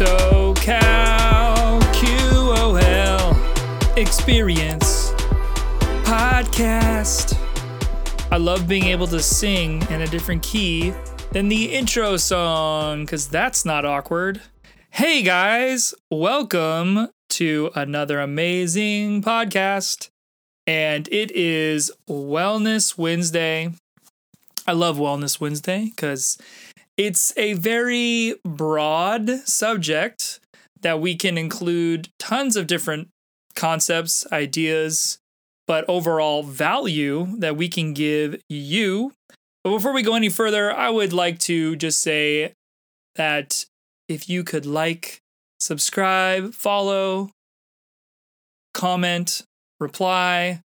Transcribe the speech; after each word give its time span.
SoCal 0.00 1.78
QOL 1.92 3.36
Experience 3.98 5.10
Podcast. 6.04 7.36
I 8.32 8.38
love 8.38 8.66
being 8.66 8.84
able 8.84 9.06
to 9.08 9.20
sing 9.20 9.82
in 9.90 10.00
a 10.00 10.06
different 10.06 10.42
key 10.42 10.94
than 11.32 11.48
the 11.50 11.74
intro 11.74 12.16
song, 12.16 13.04
because 13.04 13.28
that's 13.28 13.66
not 13.66 13.84
awkward. 13.84 14.40
Hey 14.88 15.20
guys, 15.20 15.92
welcome 16.10 17.08
to 17.28 17.70
another 17.74 18.20
amazing 18.20 19.20
podcast. 19.20 20.08
And 20.66 21.08
it 21.12 21.30
is 21.32 21.92
Wellness 22.08 22.96
Wednesday. 22.96 23.74
I 24.66 24.72
love 24.72 24.96
Wellness 24.96 25.40
Wednesday 25.40 25.92
because 25.94 26.38
it's 27.00 27.32
a 27.38 27.54
very 27.54 28.34
broad 28.44 29.30
subject 29.48 30.38
that 30.82 31.00
we 31.00 31.16
can 31.16 31.38
include 31.38 32.10
tons 32.18 32.56
of 32.56 32.66
different 32.66 33.08
concepts, 33.56 34.30
ideas, 34.30 35.18
but 35.66 35.88
overall 35.88 36.42
value 36.42 37.38
that 37.38 37.56
we 37.56 37.70
can 37.70 37.94
give 37.94 38.38
you. 38.50 39.12
But 39.64 39.70
before 39.70 39.94
we 39.94 40.02
go 40.02 40.14
any 40.14 40.28
further, 40.28 40.70
I 40.70 40.90
would 40.90 41.14
like 41.14 41.38
to 41.40 41.74
just 41.74 42.02
say 42.02 42.52
that 43.14 43.64
if 44.06 44.28
you 44.28 44.44
could 44.44 44.66
like, 44.66 45.20
subscribe, 45.58 46.52
follow, 46.52 47.30
comment, 48.74 49.42
reply, 49.78 50.60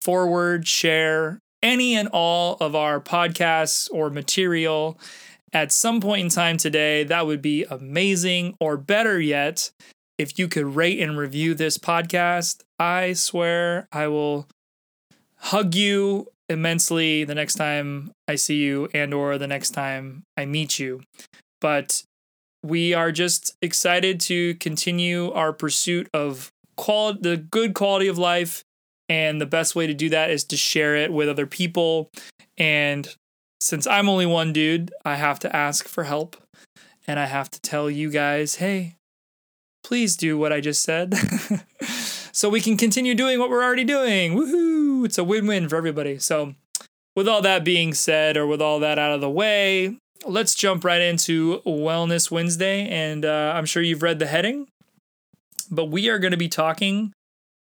forward, 0.00 0.68
share 0.68 1.40
any 1.64 1.96
and 1.96 2.08
all 2.12 2.58
of 2.60 2.76
our 2.76 3.00
podcasts 3.00 3.88
or 3.90 4.08
material 4.08 5.00
at 5.54 5.72
some 5.72 6.00
point 6.00 6.22
in 6.22 6.28
time 6.28 6.56
today, 6.56 7.04
that 7.04 7.26
would 7.26 7.40
be 7.40 7.64
amazing. 7.64 8.56
Or 8.60 8.76
better 8.76 9.20
yet, 9.20 9.70
if 10.18 10.38
you 10.38 10.48
could 10.48 10.76
rate 10.76 11.00
and 11.00 11.16
review 11.16 11.54
this 11.54 11.78
podcast, 11.78 12.62
I 12.78 13.12
swear 13.14 13.88
I 13.92 14.08
will 14.08 14.46
hug 15.36 15.74
you 15.74 16.28
immensely 16.48 17.24
the 17.24 17.34
next 17.34 17.54
time 17.54 18.10
I 18.28 18.34
see 18.34 18.56
you 18.56 18.88
and 18.92 19.14
or 19.14 19.38
the 19.38 19.46
next 19.46 19.70
time 19.70 20.24
I 20.36 20.44
meet 20.44 20.78
you. 20.78 21.00
But 21.60 22.02
we 22.62 22.92
are 22.94 23.12
just 23.12 23.54
excited 23.62 24.20
to 24.20 24.54
continue 24.56 25.30
our 25.32 25.52
pursuit 25.52 26.08
of 26.12 26.50
quality 26.76 27.20
the 27.22 27.36
good 27.36 27.74
quality 27.74 28.08
of 28.08 28.18
life 28.18 28.64
and 29.08 29.40
the 29.40 29.46
best 29.46 29.76
way 29.76 29.86
to 29.86 29.94
do 29.94 30.08
that 30.08 30.30
is 30.30 30.44
to 30.44 30.56
share 30.56 30.96
it 30.96 31.12
with 31.12 31.28
other 31.28 31.46
people 31.46 32.10
and 32.58 33.14
since 33.60 33.86
I'm 33.86 34.08
only 34.08 34.26
one 34.26 34.52
dude, 34.52 34.92
I 35.04 35.16
have 35.16 35.38
to 35.40 35.54
ask 35.54 35.88
for 35.88 36.04
help 36.04 36.36
and 37.06 37.18
I 37.18 37.26
have 37.26 37.50
to 37.50 37.60
tell 37.60 37.90
you 37.90 38.10
guys, 38.10 38.56
hey, 38.56 38.96
please 39.82 40.16
do 40.16 40.38
what 40.38 40.52
I 40.52 40.60
just 40.60 40.82
said 40.82 41.14
so 42.32 42.48
we 42.48 42.60
can 42.60 42.76
continue 42.76 43.14
doing 43.14 43.38
what 43.38 43.50
we're 43.50 43.62
already 43.62 43.84
doing. 43.84 44.34
Woohoo! 44.34 45.04
It's 45.04 45.18
a 45.18 45.24
win 45.24 45.46
win 45.46 45.68
for 45.68 45.76
everybody. 45.76 46.18
So, 46.18 46.54
with 47.14 47.28
all 47.28 47.42
that 47.42 47.62
being 47.62 47.94
said, 47.94 48.36
or 48.36 48.46
with 48.46 48.60
all 48.60 48.80
that 48.80 48.98
out 48.98 49.12
of 49.12 49.20
the 49.20 49.30
way, 49.30 49.96
let's 50.26 50.54
jump 50.54 50.84
right 50.84 51.00
into 51.00 51.60
Wellness 51.64 52.30
Wednesday. 52.30 52.88
And 52.88 53.24
uh, 53.24 53.52
I'm 53.54 53.66
sure 53.66 53.82
you've 53.82 54.02
read 54.02 54.18
the 54.18 54.26
heading, 54.26 54.66
but 55.70 55.86
we 55.86 56.08
are 56.08 56.18
going 56.18 56.32
to 56.32 56.36
be 56.36 56.48
talking 56.48 57.12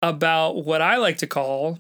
about 0.03 0.65
what 0.65 0.83
I 0.83 0.97
like 0.97 1.19
to 1.19 1.27
call 1.27 1.79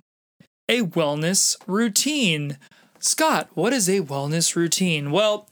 a 0.69 0.83
wellness 0.83 1.57
routine. 1.67 2.59
Scott, 2.99 3.49
what 3.55 3.73
is 3.73 3.89
a 3.89 4.01
wellness 4.01 4.57
routine? 4.57 5.11
Well, 5.11 5.49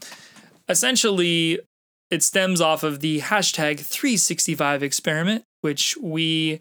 essentially, 0.69 1.61
it 2.11 2.23
stems 2.23 2.61
off 2.61 2.83
of 2.83 3.01
the 3.01 3.21
hashtag 3.21 3.81
365 3.81 4.83
experiment, 4.83 5.45
which 5.61 5.97
we 6.01 6.61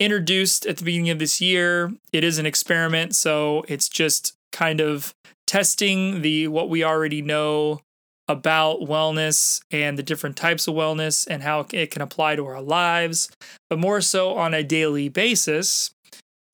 introduced 0.00 0.66
at 0.66 0.76
the 0.76 0.84
beginning 0.84 1.10
of 1.10 1.18
this 1.18 1.40
year. 1.40 1.92
It 2.12 2.24
is 2.24 2.38
an 2.38 2.46
experiment, 2.46 3.14
so 3.14 3.64
it's 3.68 3.88
just 3.88 4.34
kind 4.52 4.80
of 4.80 5.14
testing 5.46 6.22
the 6.22 6.48
what 6.48 6.68
we 6.68 6.84
already 6.84 7.22
know 7.22 7.80
about 8.28 8.80
wellness 8.80 9.62
and 9.70 9.98
the 9.98 10.02
different 10.02 10.36
types 10.36 10.68
of 10.68 10.74
wellness 10.74 11.26
and 11.28 11.42
how 11.42 11.66
it 11.72 11.90
can 11.90 12.02
apply 12.02 12.36
to 12.36 12.44
our 12.44 12.60
lives, 12.60 13.30
but 13.70 13.78
more 13.78 14.02
so 14.02 14.34
on 14.34 14.52
a 14.52 14.62
daily 14.62 15.08
basis. 15.08 15.90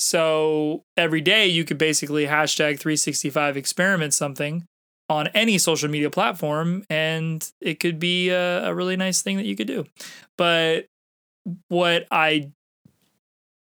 So 0.05 0.83
every 0.99 1.23
day 1.23 1.47
you 1.47 1.65
could 1.65 1.79
basically 1.79 2.27
hashtag 2.27 2.79
365 2.79 3.57
experiment 3.57 4.13
something 4.13 4.67
on 5.09 5.29
any 5.29 5.57
social 5.57 5.89
media 5.89 6.11
platform, 6.11 6.85
and 6.91 7.51
it 7.63 7.81
could 7.81 7.99
be 7.99 8.29
a, 8.29 8.67
a 8.67 8.75
really 8.75 8.97
nice 8.99 9.23
thing 9.23 9.39
that 9.39 9.47
you 9.47 9.57
could 9.57 9.67
do. 9.67 9.87
But 10.37 10.89
what 11.69 12.07
I 12.11 12.51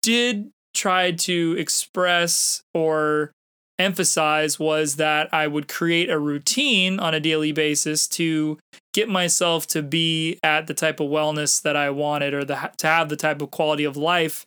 did 0.02 0.50
try 0.74 1.12
to 1.12 1.54
express 1.56 2.64
or 2.74 3.30
emphasize 3.78 4.58
was 4.58 4.96
that 4.96 5.32
I 5.32 5.46
would 5.46 5.68
create 5.68 6.10
a 6.10 6.18
routine 6.18 6.98
on 6.98 7.14
a 7.14 7.20
daily 7.20 7.52
basis 7.52 8.08
to 8.08 8.58
get 8.92 9.08
myself 9.08 9.68
to 9.68 9.82
be 9.82 10.40
at 10.42 10.66
the 10.66 10.74
type 10.74 10.98
of 10.98 11.10
wellness 11.10 11.62
that 11.62 11.76
I 11.76 11.90
wanted 11.90 12.34
or 12.34 12.44
the, 12.44 12.72
to 12.78 12.86
have 12.88 13.08
the 13.08 13.16
type 13.16 13.40
of 13.40 13.52
quality 13.52 13.84
of 13.84 13.96
life 13.96 14.44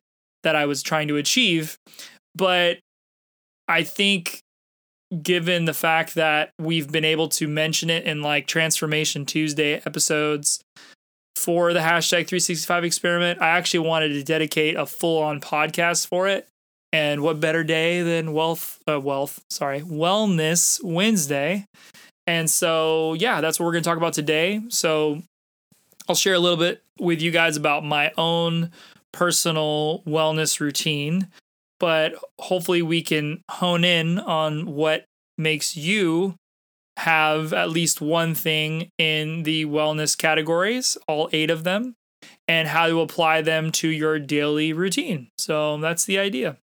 that 0.47 0.56
I 0.56 0.66
was 0.66 0.81
trying 0.81 1.09
to 1.09 1.18
achieve. 1.18 1.78
But 2.34 2.78
I 3.68 3.84
think 3.84 4.40
given 5.22 5.66
the 5.66 5.74
fact 5.74 6.16
that 6.16 6.52
we've 6.58 6.90
been 6.90 7.03
able 7.03 7.28
to 7.28 7.50
mention 7.50 7.90
it 7.90 8.06
in 8.06 8.22
like 8.22 8.47
Transformation 8.47 9.25
Tuesday 9.25 9.81
episodes 9.85 10.62
for 11.35 11.74
the 11.74 11.80
hashtag 11.80 12.28
365 12.28 12.85
experiment, 12.85 13.41
I 13.41 13.50
actually 13.50 13.81
wanted 13.90 14.13
to 14.13 14.24
dedicate 14.24 14.78
a 14.78 14.85
full 14.85 15.22
on 15.22 15.41
podcast 15.41 16.08
for 16.08 16.30
it. 16.30 16.47
And 16.94 17.22
what 17.22 17.41
better 17.41 17.66
day 17.66 18.02
than 18.02 18.31
wealth, 18.31 18.79
uh, 18.90 19.02
wealth, 19.02 19.44
sorry, 19.50 19.81
Wellness 19.81 20.81
Wednesday. 20.81 21.66
And 22.25 22.50
so, 22.50 23.16
yeah, 23.16 23.41
that's 23.41 23.59
what 23.59 23.66
we're 23.66 23.74
going 23.74 23.84
to 23.84 23.90
talk 23.90 23.97
about 23.97 24.14
today. 24.14 24.62
So, 24.69 25.22
I'll 26.08 26.16
share 26.16 26.35
a 26.35 26.40
little 26.40 26.58
bit 26.58 26.81
with 26.97 27.22
you 27.22 27.31
guys 27.31 27.58
about 27.58 27.84
my 27.84 28.14
own 28.18 28.72
personal 29.17 30.03
wellness 30.05 30.59
routine, 30.59 31.28
but 31.79 32.13
hopefully 32.39 32.83
we 32.83 33.01
can 33.01 33.41
hone 33.50 33.83
in 33.83 34.19
on 34.19 34.67
what 34.67 35.05
makes 35.39 35.75
you 35.75 36.35
have 36.97 37.51
at 37.51 37.72
least 37.72 38.00
one 38.00 38.35
thing 38.35 38.89
in 39.00 39.41
the 39.41 39.66
wellness 39.66 40.16
categories, 40.16 40.97
all 41.07 41.29
eight 41.33 41.50
of 41.50 41.63
them, 41.63 41.95
and 42.47 42.67
how 42.67 42.88
to 42.88 43.01
apply 43.01 43.41
them 43.41 43.72
to 43.72 43.88
your 43.88 44.19
daily 44.19 44.72
routine. 44.72 45.29
So 45.39 45.78
that's 45.78 46.05
the 46.05 46.19
idea. 46.19 46.57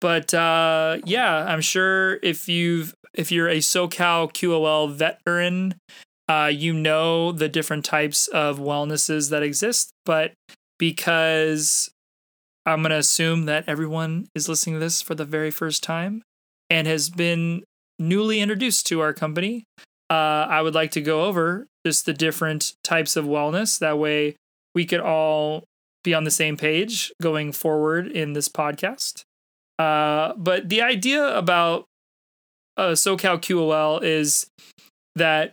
But 0.00 0.32
uh, 0.32 0.98
yeah, 1.04 1.44
I'm 1.44 1.60
sure 1.60 2.18
if 2.22 2.48
you've 2.48 2.94
if 3.14 3.32
you're 3.32 3.48
a 3.48 3.58
SoCal 3.58 4.32
QOL 4.32 4.92
veteran, 4.92 5.74
uh, 6.28 6.50
you 6.52 6.72
know 6.72 7.32
the 7.32 7.48
different 7.48 7.84
types 7.84 8.28
of 8.28 8.58
wellnesses 8.60 9.30
that 9.30 9.42
exist. 9.42 9.90
But 10.06 10.32
because 10.80 11.90
I'm 12.66 12.80
going 12.80 12.90
to 12.90 12.96
assume 12.96 13.44
that 13.44 13.64
everyone 13.68 14.28
is 14.34 14.48
listening 14.48 14.74
to 14.76 14.80
this 14.80 15.02
for 15.02 15.14
the 15.14 15.26
very 15.26 15.50
first 15.50 15.84
time 15.84 16.22
and 16.70 16.88
has 16.88 17.10
been 17.10 17.62
newly 17.98 18.40
introduced 18.40 18.86
to 18.86 19.00
our 19.00 19.12
company. 19.12 19.64
Uh, 20.08 20.48
I 20.48 20.62
would 20.62 20.74
like 20.74 20.90
to 20.92 21.02
go 21.02 21.24
over 21.24 21.66
just 21.86 22.06
the 22.06 22.14
different 22.14 22.72
types 22.82 23.14
of 23.14 23.26
wellness. 23.26 23.78
That 23.78 23.98
way, 23.98 24.36
we 24.74 24.86
could 24.86 25.00
all 25.00 25.64
be 26.02 26.14
on 26.14 26.24
the 26.24 26.30
same 26.30 26.56
page 26.56 27.12
going 27.22 27.52
forward 27.52 28.06
in 28.08 28.32
this 28.32 28.48
podcast. 28.48 29.22
Uh, 29.78 30.32
but 30.36 30.68
the 30.70 30.80
idea 30.80 31.36
about 31.36 31.84
uh, 32.76 32.92
SoCal 32.92 33.38
QOL 33.38 34.02
is 34.02 34.46
that 35.16 35.52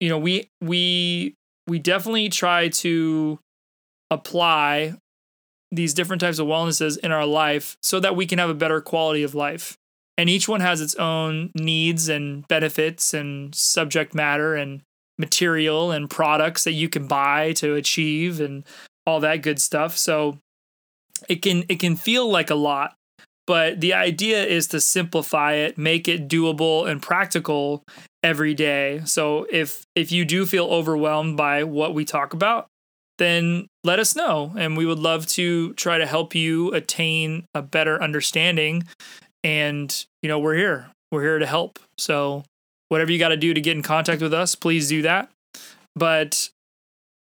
you 0.00 0.08
know 0.08 0.18
we 0.18 0.48
we 0.60 1.34
we 1.68 1.78
definitely 1.78 2.28
try 2.28 2.68
to 2.68 3.38
apply 4.10 4.94
these 5.72 5.94
different 5.94 6.20
types 6.20 6.38
of 6.38 6.46
wellnesses 6.46 6.96
in 6.96 7.12
our 7.12 7.26
life 7.26 7.76
so 7.82 8.00
that 8.00 8.16
we 8.16 8.26
can 8.26 8.38
have 8.38 8.50
a 8.50 8.54
better 8.54 8.80
quality 8.80 9.22
of 9.22 9.34
life. 9.34 9.76
And 10.16 10.30
each 10.30 10.48
one 10.48 10.60
has 10.60 10.80
its 10.80 10.94
own 10.94 11.50
needs 11.54 12.08
and 12.08 12.46
benefits 12.46 13.12
and 13.12 13.54
subject 13.54 14.14
matter 14.14 14.54
and 14.54 14.82
material 15.18 15.90
and 15.90 16.08
products 16.08 16.64
that 16.64 16.72
you 16.72 16.88
can 16.88 17.06
buy 17.06 17.52
to 17.54 17.74
achieve 17.74 18.40
and 18.40 18.64
all 19.06 19.20
that 19.20 19.42
good 19.42 19.60
stuff. 19.60 19.96
So 19.96 20.38
it 21.28 21.42
can 21.42 21.64
it 21.68 21.80
can 21.80 21.96
feel 21.96 22.28
like 22.28 22.50
a 22.50 22.54
lot, 22.54 22.94
but 23.46 23.80
the 23.80 23.94
idea 23.94 24.44
is 24.44 24.68
to 24.68 24.80
simplify 24.80 25.54
it, 25.54 25.78
make 25.78 26.08
it 26.08 26.28
doable 26.28 26.88
and 26.88 27.02
practical 27.02 27.82
every 28.22 28.54
day. 28.54 29.02
So 29.04 29.46
if 29.50 29.84
if 29.94 30.12
you 30.12 30.24
do 30.24 30.46
feel 30.46 30.66
overwhelmed 30.66 31.36
by 31.36 31.64
what 31.64 31.94
we 31.94 32.04
talk 32.04 32.34
about, 32.34 32.66
then 33.18 33.66
let 33.84 33.98
us 33.98 34.16
know. 34.16 34.52
And 34.56 34.76
we 34.76 34.86
would 34.86 34.98
love 34.98 35.26
to 35.28 35.74
try 35.74 35.98
to 35.98 36.06
help 36.06 36.34
you 36.34 36.72
attain 36.72 37.44
a 37.54 37.62
better 37.62 38.02
understanding. 38.02 38.84
And, 39.44 40.04
you 40.22 40.28
know, 40.28 40.38
we're 40.38 40.56
here. 40.56 40.90
We're 41.12 41.22
here 41.22 41.38
to 41.38 41.46
help. 41.46 41.78
So, 41.98 42.44
whatever 42.88 43.12
you 43.12 43.18
got 43.18 43.28
to 43.28 43.36
do 43.36 43.54
to 43.54 43.60
get 43.60 43.76
in 43.76 43.82
contact 43.82 44.22
with 44.22 44.34
us, 44.34 44.54
please 44.54 44.88
do 44.88 45.02
that. 45.02 45.30
But 45.94 46.48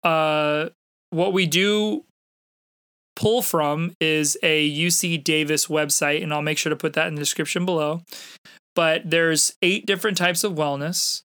uh, 0.05 0.69
what 1.11 1.33
we 1.33 1.47
do 1.47 2.05
pull 3.17 3.43
from 3.43 3.95
is 4.01 4.37
a 4.43 4.71
UC 4.71 5.23
Davis 5.23 5.67
website, 5.67 6.23
and 6.23 6.33
I'll 6.33 6.43
make 6.43 6.59
sure 6.59 6.71
to 6.71 6.77
put 6.77 6.95
that 6.95 7.09
in 7.09 7.15
the 7.15 7.21
description 7.21 7.65
below. 7.65 8.03
But 8.75 9.09
there's 9.09 9.55
eight 9.63 9.87
different 9.87 10.17
types 10.17 10.45
of 10.45 10.53
wellness. 10.53 11.23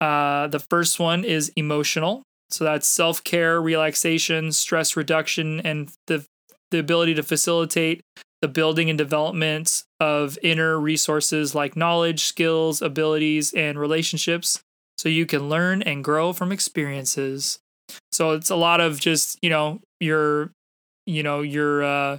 Uh, 0.00 0.46
the 0.48 0.58
first 0.58 0.98
one 0.98 1.24
is 1.24 1.50
emotional. 1.56 2.22
So 2.50 2.64
that's 2.64 2.86
self 2.86 3.22
care, 3.24 3.60
relaxation, 3.60 4.52
stress 4.52 4.96
reduction, 4.96 5.60
and 5.60 5.90
the 6.06 6.24
the 6.70 6.78
ability 6.78 7.14
to 7.14 7.22
facilitate 7.22 8.02
the 8.40 8.48
building 8.48 8.88
and 8.88 8.98
development 8.98 9.84
of 10.00 10.38
inner 10.42 10.78
resources 10.78 11.54
like 11.54 11.76
knowledge, 11.76 12.24
skills, 12.24 12.80
abilities, 12.82 13.52
and 13.52 13.78
relationships 13.78 14.60
so 14.96 15.08
you 15.08 15.26
can 15.26 15.48
learn 15.48 15.82
and 15.82 16.04
grow 16.04 16.32
from 16.32 16.52
experiences. 16.52 17.58
So 18.12 18.32
it's 18.32 18.50
a 18.50 18.56
lot 18.56 18.80
of 18.80 19.00
just, 19.00 19.38
you 19.42 19.50
know, 19.50 19.80
your 20.00 20.50
you 21.06 21.22
know, 21.22 21.40
your 21.42 21.82
uh 21.82 22.18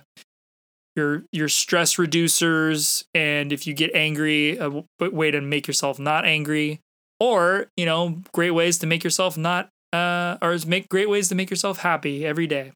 your 0.95 1.23
your 1.31 1.47
stress 1.47 1.95
reducers 1.95 3.03
and 3.13 3.53
if 3.53 3.67
you 3.67 3.73
get 3.73 3.91
angry, 3.93 4.57
a 4.57 4.83
way 4.99 5.31
to 5.31 5.41
make 5.41 5.67
yourself 5.67 5.99
not 5.99 6.25
angry 6.25 6.79
or, 7.19 7.67
you 7.77 7.85
know, 7.85 8.21
great 8.33 8.51
ways 8.51 8.77
to 8.79 8.87
make 8.87 9.03
yourself 9.03 9.37
not 9.37 9.69
uh 9.93 10.37
or 10.41 10.57
make 10.67 10.89
great 10.89 11.09
ways 11.09 11.29
to 11.29 11.35
make 11.35 11.49
yourself 11.49 11.79
happy 11.79 12.25
every 12.25 12.47
day. 12.47 12.71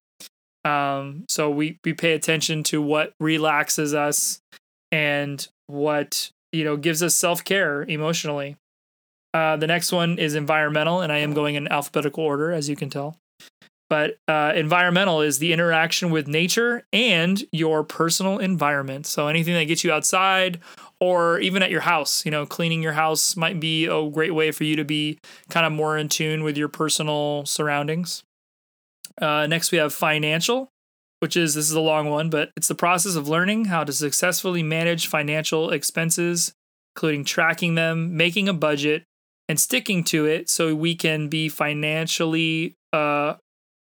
Um, 0.65 1.25
so 1.30 1.50
we 1.50 1.80
we 1.83 1.94
pay 1.94 2.13
attention 2.13 2.63
to 2.63 2.81
what 2.81 3.13
relaxes 3.19 3.94
us 3.94 4.39
and 4.92 5.45
what 5.68 6.31
you 6.51 6.63
know 6.63 6.77
gives 6.77 7.04
us 7.04 7.15
self 7.15 7.44
care 7.44 7.83
emotionally. 7.83 8.57
Uh, 9.33 9.56
the 9.57 9.68
next 9.68 9.92
one 9.92 10.19
is 10.19 10.36
environmental, 10.36 11.01
and 11.01 11.12
I 11.12 11.18
am 11.19 11.33
going 11.33 11.56
in 11.56 11.68
alphabetical 11.68 12.24
order, 12.24 12.51
as 12.51 12.69
you 12.69 12.75
can 12.75 12.89
tell. 12.89 13.18
But 13.89 14.18
uh, 14.27 14.54
environmental 14.56 15.21
is 15.21 15.39
the 15.39 15.54
interaction 15.54 16.09
with 16.09 16.27
nature 16.27 16.83
and 16.92 17.44
your 17.51 17.83
personal 17.83 18.39
environment. 18.39 19.06
So 19.06 19.27
anything 19.27 19.54
that 19.56 19.66
gets 19.66 19.83
you 19.83 19.92
outside, 19.92 20.59
or 21.00 21.40
even 21.40 21.62
at 21.62 21.72
your 21.72 21.81
house, 21.81 22.25
you 22.25 22.31
know, 22.31 22.45
cleaning 22.45 22.81
your 22.81 22.94
house 22.94 23.36
might 23.36 23.60
be 23.60 23.86
a 23.86 24.10
great 24.10 24.34
way 24.34 24.51
for 24.51 24.63
you 24.63 24.75
to 24.75 24.86
be 24.86 25.19
kind 25.50 25.66
of 25.66 25.72
more 25.72 25.98
in 25.98 26.10
tune 26.10 26.44
with 26.44 26.57
your 26.57 26.69
personal 26.69 27.45
surroundings. 27.45 28.24
Uh, 29.22 29.45
next, 29.48 29.72
we 29.72 29.78
have 29.78 29.94
financial, 29.94 30.69
which 31.19 31.38
is 31.38 31.56
this 31.56 31.69
is 31.69 31.75
a 31.75 31.81
long 31.81 32.10
one, 32.10 32.30
but 32.30 32.51
it's 32.56 32.68
the 32.68 32.75
process 32.75 33.16
of 33.16 33.28
learning 33.28 33.66
how 33.66 33.84
to 33.84 33.94
successfully 33.94 34.63
manage 34.63 35.07
financial 35.07 35.72
expenses, 35.72 36.54
including 36.95 37.24
tracking 37.24 37.75
them, 37.75 38.16
making 38.16 38.48
a 38.48 38.54
budget, 38.54 39.04
and 39.50 39.60
sticking 39.60 40.04
to 40.06 40.25
it 40.25 40.50
so 40.50 40.74
we 40.74 40.95
can 40.95 41.28
be 41.28 41.50
financially 41.50 42.75
uh, 42.92 43.36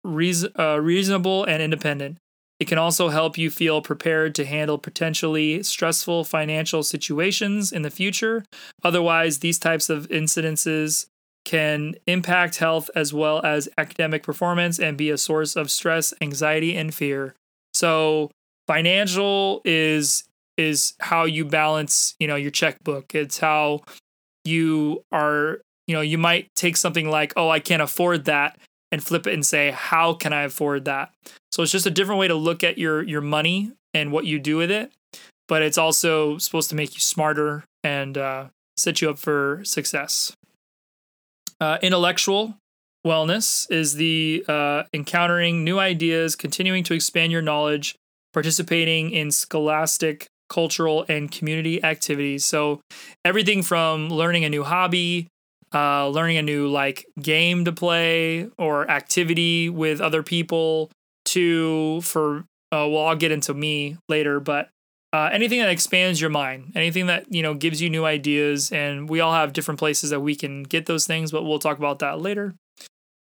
reason, 0.04 0.52
uh, 0.58 0.80
reasonable 0.80 1.44
and 1.44 1.62
independent. 1.62 2.18
It 2.60 2.66
can 2.66 2.78
also 2.78 3.08
help 3.08 3.38
you 3.38 3.50
feel 3.50 3.80
prepared 3.80 4.34
to 4.34 4.44
handle 4.44 4.78
potentially 4.78 5.62
stressful 5.62 6.24
financial 6.24 6.82
situations 6.82 7.70
in 7.72 7.82
the 7.82 7.90
future. 7.90 8.44
Otherwise, 8.82 9.38
these 9.38 9.58
types 9.58 9.88
of 9.88 10.08
incidences 10.08 11.06
can 11.44 11.94
impact 12.06 12.56
health 12.56 12.90
as 12.96 13.14
well 13.14 13.40
as 13.44 13.68
academic 13.78 14.22
performance 14.22 14.78
and 14.78 14.98
be 14.98 15.08
a 15.10 15.16
source 15.18 15.56
of 15.56 15.70
stress, 15.70 16.12
anxiety, 16.20 16.76
and 16.76 16.94
fear. 16.94 17.34
So 17.74 18.30
financial 18.66 19.62
is 19.64 20.24
is 20.56 20.94
how 20.98 21.24
you 21.24 21.44
balance, 21.44 22.16
you 22.18 22.26
know, 22.26 22.34
your 22.34 22.50
checkbook. 22.50 23.14
It's 23.14 23.38
how 23.38 23.82
you 24.44 25.02
are, 25.12 25.60
you 25.86 25.94
know, 25.94 26.00
you 26.00 26.18
might 26.18 26.48
take 26.56 26.76
something 26.76 27.08
like, 27.08 27.32
"Oh, 27.36 27.48
I 27.48 27.60
can't 27.60 27.82
afford 27.82 28.24
that." 28.26 28.58
and 28.90 29.04
flip 29.04 29.26
it 29.26 29.34
and 29.34 29.44
say, 29.44 29.70
"How 29.70 30.14
can 30.14 30.32
I 30.32 30.44
afford 30.44 30.86
that?" 30.86 31.12
So 31.58 31.64
it's 31.64 31.72
just 31.72 31.86
a 31.86 31.90
different 31.90 32.20
way 32.20 32.28
to 32.28 32.36
look 32.36 32.62
at 32.62 32.78
your 32.78 33.02
your 33.02 33.20
money 33.20 33.72
and 33.92 34.12
what 34.12 34.24
you 34.24 34.38
do 34.38 34.56
with 34.56 34.70
it, 34.70 34.92
but 35.48 35.60
it's 35.60 35.76
also 35.76 36.38
supposed 36.38 36.70
to 36.70 36.76
make 36.76 36.94
you 36.94 37.00
smarter 37.00 37.64
and 37.82 38.16
uh, 38.16 38.46
set 38.76 39.02
you 39.02 39.10
up 39.10 39.18
for 39.18 39.62
success. 39.64 40.36
Uh, 41.60 41.78
intellectual 41.82 42.54
wellness 43.04 43.68
is 43.72 43.94
the 43.94 44.44
uh, 44.46 44.84
encountering 44.94 45.64
new 45.64 45.80
ideas, 45.80 46.36
continuing 46.36 46.84
to 46.84 46.94
expand 46.94 47.32
your 47.32 47.42
knowledge, 47.42 47.96
participating 48.32 49.10
in 49.10 49.32
scholastic, 49.32 50.28
cultural, 50.48 51.04
and 51.08 51.32
community 51.32 51.82
activities. 51.82 52.44
So 52.44 52.80
everything 53.24 53.64
from 53.64 54.10
learning 54.10 54.44
a 54.44 54.48
new 54.48 54.62
hobby, 54.62 55.26
uh, 55.74 56.06
learning 56.06 56.36
a 56.36 56.42
new 56.42 56.68
like 56.68 57.04
game 57.20 57.64
to 57.64 57.72
play 57.72 58.48
or 58.58 58.88
activity 58.88 59.68
with 59.68 60.00
other 60.00 60.22
people, 60.22 60.92
to 61.32 62.00
for 62.02 62.44
uh, 62.70 62.86
well, 62.88 63.06
I'll 63.06 63.16
get 63.16 63.32
into 63.32 63.54
me 63.54 63.96
later, 64.08 64.40
but 64.40 64.68
uh, 65.12 65.30
anything 65.32 65.60
that 65.60 65.70
expands 65.70 66.20
your 66.20 66.30
mind, 66.30 66.72
anything 66.74 67.06
that 67.06 67.32
you 67.32 67.42
know 67.42 67.54
gives 67.54 67.80
you 67.80 67.88
new 67.88 68.04
ideas, 68.04 68.70
and 68.70 69.08
we 69.08 69.20
all 69.20 69.32
have 69.32 69.52
different 69.52 69.80
places 69.80 70.10
that 70.10 70.20
we 70.20 70.34
can 70.34 70.62
get 70.62 70.86
those 70.86 71.06
things, 71.06 71.32
but 71.32 71.44
we'll 71.44 71.58
talk 71.58 71.78
about 71.78 72.00
that 72.00 72.20
later. 72.20 72.54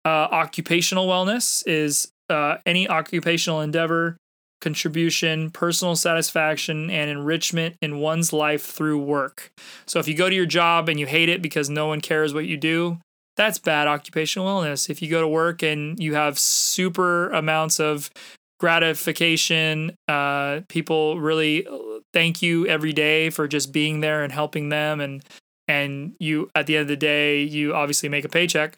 Uh, 0.04 0.28
occupational 0.30 1.06
wellness 1.06 1.62
is 1.66 2.10
uh, 2.30 2.56
any 2.64 2.88
occupational 2.88 3.60
endeavor, 3.60 4.16
contribution, 4.62 5.50
personal 5.50 5.94
satisfaction, 5.94 6.88
and 6.88 7.10
enrichment 7.10 7.76
in 7.82 7.98
one's 7.98 8.32
life 8.32 8.64
through 8.64 8.98
work. 8.98 9.50
So 9.86 9.98
if 9.98 10.08
you 10.08 10.14
go 10.14 10.30
to 10.30 10.34
your 10.34 10.46
job 10.46 10.88
and 10.88 10.98
you 10.98 11.06
hate 11.06 11.28
it 11.28 11.42
because 11.42 11.68
no 11.68 11.86
one 11.86 12.00
cares 12.00 12.32
what 12.32 12.46
you 12.46 12.56
do, 12.56 12.98
that's 13.38 13.58
bad 13.58 13.88
occupational 13.88 14.46
wellness. 14.46 14.90
If 14.90 15.00
you 15.00 15.08
go 15.08 15.22
to 15.22 15.28
work 15.28 15.62
and 15.62 15.98
you 15.98 16.14
have 16.14 16.38
super 16.38 17.30
amounts 17.30 17.80
of 17.80 18.10
gratification. 18.58 19.96
Uh, 20.08 20.60
people 20.68 21.20
really 21.20 21.66
uh, 21.66 22.00
thank 22.12 22.42
you 22.42 22.66
every 22.66 22.92
day 22.92 23.30
for 23.30 23.48
just 23.48 23.72
being 23.72 24.00
there 24.00 24.22
and 24.22 24.32
helping 24.32 24.68
them, 24.68 25.00
and 25.00 25.22
and 25.66 26.14
you 26.18 26.50
at 26.54 26.66
the 26.66 26.76
end 26.76 26.82
of 26.82 26.88
the 26.88 26.96
day, 26.96 27.42
you 27.42 27.74
obviously 27.74 28.08
make 28.08 28.24
a 28.24 28.28
paycheck. 28.28 28.76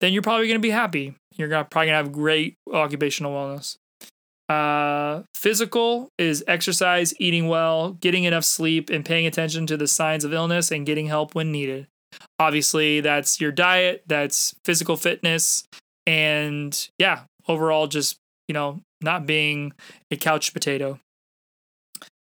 Then 0.00 0.12
you're 0.12 0.22
probably 0.22 0.46
going 0.46 0.60
to 0.60 0.66
be 0.66 0.70
happy. 0.70 1.16
You're 1.36 1.48
gonna, 1.48 1.64
probably 1.64 1.88
going 1.88 1.98
to 1.98 2.04
have 2.04 2.12
great 2.12 2.54
occupational 2.72 3.32
wellness. 3.32 3.76
Uh, 4.48 5.24
physical 5.34 6.08
is 6.18 6.42
exercise, 6.46 7.12
eating 7.18 7.48
well, 7.48 7.92
getting 7.94 8.24
enough 8.24 8.44
sleep, 8.44 8.90
and 8.90 9.04
paying 9.04 9.26
attention 9.26 9.66
to 9.66 9.76
the 9.76 9.88
signs 9.88 10.24
of 10.24 10.32
illness 10.32 10.70
and 10.70 10.86
getting 10.86 11.06
help 11.06 11.34
when 11.34 11.50
needed. 11.52 11.88
Obviously, 12.38 13.00
that's 13.00 13.40
your 13.40 13.52
diet, 13.52 14.04
that's 14.06 14.54
physical 14.64 14.96
fitness, 14.96 15.64
and 16.06 16.88
yeah, 16.98 17.22
overall, 17.48 17.86
just 17.86 18.16
you 18.46 18.54
know, 18.54 18.80
not 19.00 19.26
being 19.26 19.72
a 20.10 20.16
couch 20.16 20.52
potato. 20.52 20.98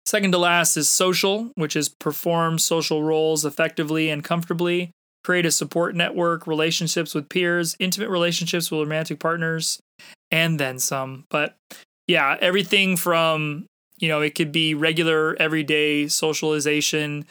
Second 0.06 0.32
to 0.32 0.38
last 0.40 0.76
is 0.76 0.90
social, 0.90 1.52
which 1.56 1.76
is 1.76 1.88
perform 1.88 2.58
social 2.58 3.04
roles 3.04 3.46
effectively 3.46 4.10
and 4.10 4.24
comfortably, 4.24 4.90
create 5.24 5.46
a 5.46 5.52
support 5.52 5.96
network, 5.96 6.48
relationships 6.48 7.14
with 7.14 7.30
peers, 7.30 7.76
intimate 7.80 8.10
relationships 8.10 8.72
with 8.72 8.80
romantic 8.82 9.20
partners, 9.20 9.80
and 10.32 10.60
then 10.60 10.80
some. 10.80 11.26
But 11.30 11.56
yeah, 12.08 12.38
everything 12.42 12.98
from, 12.98 13.68
you 14.00 14.08
know, 14.08 14.22
it 14.22 14.34
could 14.34 14.52
be 14.52 14.74
regular 14.74 15.36
everyday 15.40 16.08
socialization, 16.08 17.26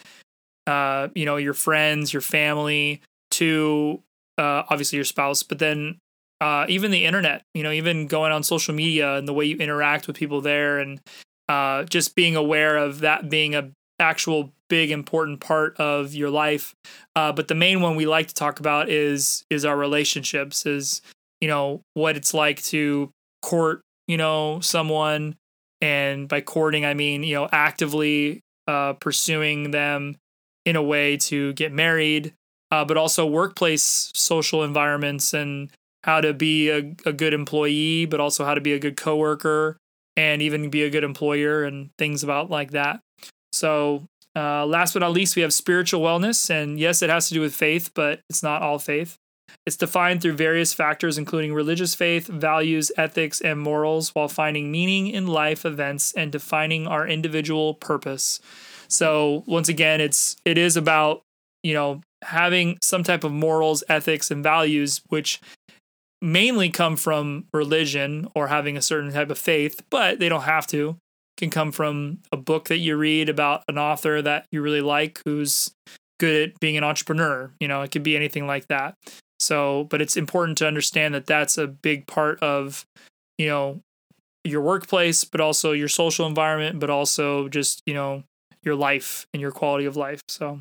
uh, 0.68 1.08
you 1.14 1.24
know, 1.24 1.36
your 1.36 1.54
friends, 1.54 2.12
your 2.12 2.20
family, 2.20 3.00
to 3.32 4.02
uh, 4.36 4.64
obviously 4.68 4.96
your 4.96 5.04
spouse, 5.04 5.42
but 5.42 5.58
then 5.58 5.98
uh, 6.40 6.66
even 6.68 6.90
the 6.90 7.04
internet, 7.06 7.42
you 7.54 7.62
know, 7.62 7.72
even 7.72 8.06
going 8.06 8.32
on 8.32 8.42
social 8.42 8.74
media 8.74 9.16
and 9.16 9.26
the 9.26 9.32
way 9.32 9.46
you 9.46 9.56
interact 9.56 10.06
with 10.06 10.16
people 10.16 10.40
there, 10.40 10.78
and 10.78 11.00
uh, 11.48 11.84
just 11.84 12.14
being 12.14 12.36
aware 12.36 12.76
of 12.76 13.00
that 13.00 13.30
being 13.30 13.54
a 13.54 13.70
actual 13.98 14.52
big 14.68 14.90
important 14.90 15.40
part 15.40 15.74
of 15.78 16.14
your 16.14 16.30
life. 16.30 16.74
Uh, 17.16 17.32
but 17.32 17.48
the 17.48 17.54
main 17.54 17.80
one 17.80 17.96
we 17.96 18.06
like 18.06 18.28
to 18.28 18.34
talk 18.34 18.60
about 18.60 18.90
is 18.90 19.44
is 19.50 19.64
our 19.64 19.76
relationships, 19.76 20.66
is 20.66 21.00
you 21.40 21.48
know 21.48 21.80
what 21.94 22.16
it's 22.16 22.34
like 22.34 22.62
to 22.64 23.10
court, 23.40 23.80
you 24.06 24.18
know, 24.18 24.60
someone, 24.60 25.34
and 25.80 26.28
by 26.28 26.42
courting 26.42 26.84
I 26.84 26.92
mean 26.92 27.22
you 27.22 27.34
know 27.34 27.48
actively 27.50 28.42
uh, 28.68 28.92
pursuing 28.92 29.70
them 29.70 30.16
in 30.64 30.76
a 30.76 30.82
way 30.82 31.16
to 31.16 31.52
get 31.54 31.72
married. 31.72 32.34
Uh, 32.70 32.84
but 32.84 32.98
also 32.98 33.24
workplace 33.24 34.10
social 34.14 34.62
environments 34.62 35.32
and 35.32 35.70
how 36.04 36.20
to 36.20 36.34
be 36.34 36.68
a, 36.68 36.94
a 37.06 37.14
good 37.14 37.32
employee, 37.32 38.04
but 38.04 38.20
also 38.20 38.44
how 38.44 38.54
to 38.54 38.60
be 38.60 38.74
a 38.74 38.78
good 38.78 38.96
coworker 38.96 39.78
and 40.16 40.42
even 40.42 40.68
be 40.68 40.82
a 40.82 40.90
good 40.90 41.04
employer 41.04 41.64
and 41.64 41.90
things 41.96 42.22
about 42.22 42.50
like 42.50 42.72
that. 42.72 43.00
So, 43.52 44.06
uh, 44.36 44.66
last 44.66 44.92
but 44.92 45.00
not 45.00 45.12
least, 45.12 45.36
we 45.36 45.42
have 45.42 45.52
spiritual 45.52 46.00
wellness. 46.00 46.50
And 46.50 46.78
yes, 46.78 47.02
it 47.02 47.10
has 47.10 47.28
to 47.28 47.34
do 47.34 47.40
with 47.40 47.54
faith, 47.54 47.92
but 47.94 48.20
it's 48.28 48.42
not 48.42 48.62
all 48.62 48.78
faith. 48.78 49.16
It's 49.66 49.76
defined 49.76 50.22
through 50.22 50.34
various 50.34 50.72
factors, 50.72 51.18
including 51.18 51.54
religious 51.54 51.94
faith, 51.94 52.26
values, 52.26 52.92
ethics, 52.96 53.40
and 53.40 53.60
morals, 53.60 54.14
while 54.14 54.28
finding 54.28 54.70
meaning 54.70 55.08
in 55.08 55.26
life 55.26 55.64
events 55.64 56.12
and 56.12 56.30
defining 56.30 56.86
our 56.86 57.06
individual 57.06 57.74
purpose. 57.74 58.40
So, 58.88 59.44
once 59.46 59.68
again, 59.68 60.00
it's 60.00 60.36
it 60.44 60.58
is 60.58 60.76
about 60.76 61.22
you 61.62 61.74
know 61.74 62.00
having 62.22 62.78
some 62.82 63.02
type 63.04 63.24
of 63.24 63.32
morals, 63.32 63.84
ethics, 63.88 64.30
and 64.30 64.42
values, 64.42 65.00
which 65.08 65.40
mainly 66.20 66.68
come 66.70 66.96
from 66.96 67.44
religion 67.52 68.28
or 68.34 68.48
having 68.48 68.76
a 68.76 68.82
certain 68.82 69.12
type 69.12 69.30
of 69.30 69.38
faith, 69.38 69.82
but 69.90 70.18
they 70.18 70.28
don't 70.28 70.42
have 70.42 70.66
to. 70.68 70.96
Can 71.36 71.50
come 71.50 71.70
from 71.70 72.18
a 72.32 72.36
book 72.36 72.66
that 72.68 72.78
you 72.78 72.96
read 72.96 73.28
about 73.28 73.62
an 73.68 73.78
author 73.78 74.20
that 74.22 74.46
you 74.50 74.60
really 74.60 74.80
like 74.80 75.20
who's 75.24 75.70
good 76.18 76.50
at 76.50 76.60
being 76.60 76.76
an 76.76 76.82
entrepreneur. 76.82 77.52
You 77.60 77.68
know, 77.68 77.82
it 77.82 77.92
could 77.92 78.02
be 78.02 78.16
anything 78.16 78.46
like 78.46 78.66
that. 78.68 78.94
So, 79.38 79.84
but 79.84 80.02
it's 80.02 80.16
important 80.16 80.58
to 80.58 80.66
understand 80.66 81.14
that 81.14 81.26
that's 81.26 81.56
a 81.56 81.68
big 81.68 82.08
part 82.08 82.42
of, 82.42 82.84
you 83.38 83.46
know, 83.46 83.80
your 84.44 84.62
workplace, 84.62 85.24
but 85.24 85.40
also 85.40 85.72
your 85.72 85.88
social 85.88 86.26
environment, 86.26 86.80
but 86.80 86.90
also 86.90 87.48
just, 87.48 87.82
you 87.86 87.94
know, 87.94 88.24
your 88.62 88.74
life 88.74 89.26
and 89.32 89.40
your 89.40 89.50
quality 89.50 89.84
of 89.84 89.96
life. 89.96 90.20
So, 90.28 90.60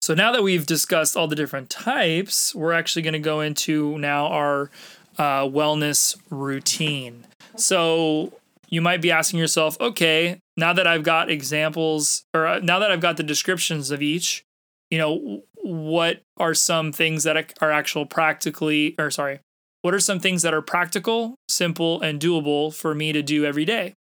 so 0.00 0.14
now 0.14 0.32
that 0.32 0.42
we've 0.42 0.66
discussed 0.66 1.16
all 1.16 1.26
the 1.26 1.36
different 1.36 1.70
types, 1.70 2.54
we're 2.54 2.72
actually 2.72 3.02
going 3.02 3.14
to 3.14 3.18
go 3.18 3.40
into 3.40 3.98
now 3.98 4.26
our 4.26 4.70
uh, 5.18 5.42
wellness 5.42 6.16
routine. 6.30 7.26
So 7.56 8.32
you 8.68 8.80
might 8.80 9.00
be 9.00 9.10
asking 9.10 9.40
yourself, 9.40 9.80
okay, 9.80 10.38
now 10.56 10.72
that 10.72 10.86
I've 10.86 11.02
got 11.02 11.30
examples 11.30 12.24
or 12.34 12.46
uh, 12.46 12.58
now 12.60 12.78
that 12.78 12.90
I've 12.90 13.00
got 13.00 13.16
the 13.16 13.22
descriptions 13.22 13.90
of 13.90 14.02
each, 14.02 14.44
you 14.90 14.98
know, 14.98 15.42
what 15.62 16.22
are 16.36 16.54
some 16.54 16.92
things 16.92 17.24
that 17.24 17.52
are 17.60 17.70
actual 17.70 18.06
practically, 18.06 18.94
or 18.98 19.10
sorry, 19.10 19.40
what 19.82 19.94
are 19.94 20.00
some 20.00 20.20
things 20.20 20.42
that 20.42 20.54
are 20.54 20.62
practical, 20.62 21.34
simple, 21.48 22.00
and 22.00 22.20
doable 22.20 22.74
for 22.74 22.94
me 22.94 23.12
to 23.12 23.22
do 23.22 23.44
every 23.44 23.64
day? 23.64 23.94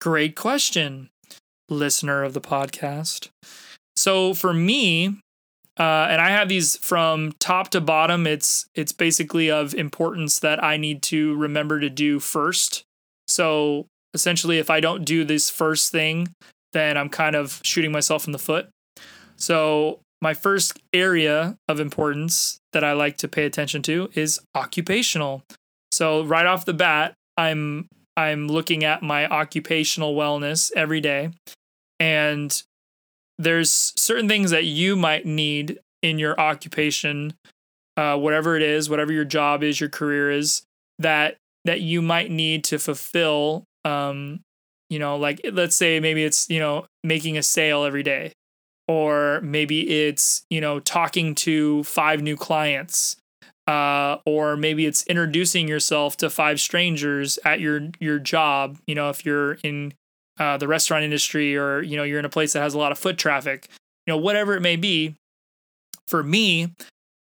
Great 0.00 0.34
question, 0.34 1.10
listener 1.70 2.22
of 2.22 2.34
the 2.34 2.40
podcast. 2.40 3.28
So 3.96 4.34
for 4.34 4.52
me, 4.52 5.20
uh, 5.78 6.08
and 6.10 6.20
I 6.20 6.30
have 6.30 6.48
these 6.48 6.76
from 6.76 7.32
top 7.38 7.70
to 7.70 7.80
bottom. 7.80 8.26
It's 8.26 8.66
it's 8.74 8.92
basically 8.92 9.50
of 9.50 9.74
importance 9.74 10.38
that 10.40 10.62
I 10.62 10.76
need 10.76 11.02
to 11.04 11.34
remember 11.36 11.80
to 11.80 11.88
do 11.88 12.20
first. 12.20 12.82
So 13.28 13.86
essentially, 14.12 14.58
if 14.58 14.68
I 14.68 14.80
don't 14.80 15.04
do 15.04 15.24
this 15.24 15.48
first 15.48 15.90
thing, 15.90 16.28
then 16.72 16.96
I'm 16.96 17.08
kind 17.08 17.34
of 17.34 17.60
shooting 17.64 17.92
myself 17.92 18.26
in 18.26 18.32
the 18.32 18.38
foot. 18.38 18.68
So 19.36 20.00
my 20.20 20.34
first 20.34 20.78
area 20.92 21.56
of 21.66 21.80
importance 21.80 22.58
that 22.72 22.84
I 22.84 22.92
like 22.92 23.16
to 23.18 23.28
pay 23.28 23.46
attention 23.46 23.82
to 23.82 24.10
is 24.14 24.38
occupational. 24.54 25.42
So 25.92 26.24
right 26.24 26.46
off 26.46 26.64
the 26.66 26.74
bat, 26.74 27.14
I'm 27.36 27.86
I'm 28.16 28.48
looking 28.48 28.84
at 28.84 29.02
my 29.02 29.26
occupational 29.26 30.14
wellness 30.14 30.70
every 30.76 31.00
day. 31.00 31.30
And 32.00 32.62
there's 33.38 33.92
certain 33.96 34.28
things 34.28 34.50
that 34.50 34.64
you 34.64 34.96
might 34.96 35.26
need 35.26 35.80
in 36.02 36.18
your 36.18 36.38
occupation, 36.40 37.34
uh, 37.96 38.16
whatever 38.18 38.56
it 38.56 38.62
is, 38.62 38.90
whatever 38.90 39.12
your 39.12 39.24
job 39.24 39.62
is, 39.62 39.80
your 39.80 39.88
career 39.90 40.30
is, 40.30 40.62
that 40.98 41.36
that 41.64 41.80
you 41.80 42.02
might 42.02 42.30
need 42.30 42.64
to 42.64 42.78
fulfill. 42.78 43.64
Um, 43.84 44.40
you 44.90 44.98
know, 44.98 45.16
like 45.16 45.40
let's 45.52 45.76
say 45.76 46.00
maybe 46.00 46.24
it's 46.24 46.48
you 46.50 46.58
know 46.58 46.86
making 47.04 47.38
a 47.38 47.42
sale 47.42 47.84
every 47.84 48.02
day, 48.02 48.32
or 48.88 49.40
maybe 49.42 50.06
it's 50.06 50.42
you 50.50 50.60
know 50.60 50.80
talking 50.80 51.34
to 51.36 51.82
five 51.84 52.22
new 52.22 52.36
clients, 52.36 53.16
uh, 53.66 54.16
or 54.26 54.56
maybe 54.56 54.86
it's 54.86 55.02
introducing 55.06 55.68
yourself 55.68 56.16
to 56.18 56.30
five 56.30 56.60
strangers 56.60 57.38
at 57.44 57.60
your 57.60 57.88
your 58.00 58.18
job. 58.18 58.78
You 58.86 58.94
know, 58.94 59.10
if 59.10 59.24
you're 59.24 59.54
in 59.62 59.92
uh, 60.40 60.56
the 60.56 60.66
restaurant 60.66 61.04
industry 61.04 61.56
or 61.56 61.82
you 61.82 61.96
know 61.96 62.02
you're 62.02 62.18
in 62.18 62.24
a 62.24 62.30
place 62.30 62.54
that 62.54 62.62
has 62.62 62.74
a 62.74 62.78
lot 62.78 62.90
of 62.90 62.98
foot 62.98 63.18
traffic 63.18 63.68
you 64.06 64.12
know 64.12 64.16
whatever 64.16 64.54
it 64.54 64.60
may 64.60 64.74
be 64.74 65.14
for 66.08 66.22
me 66.22 66.72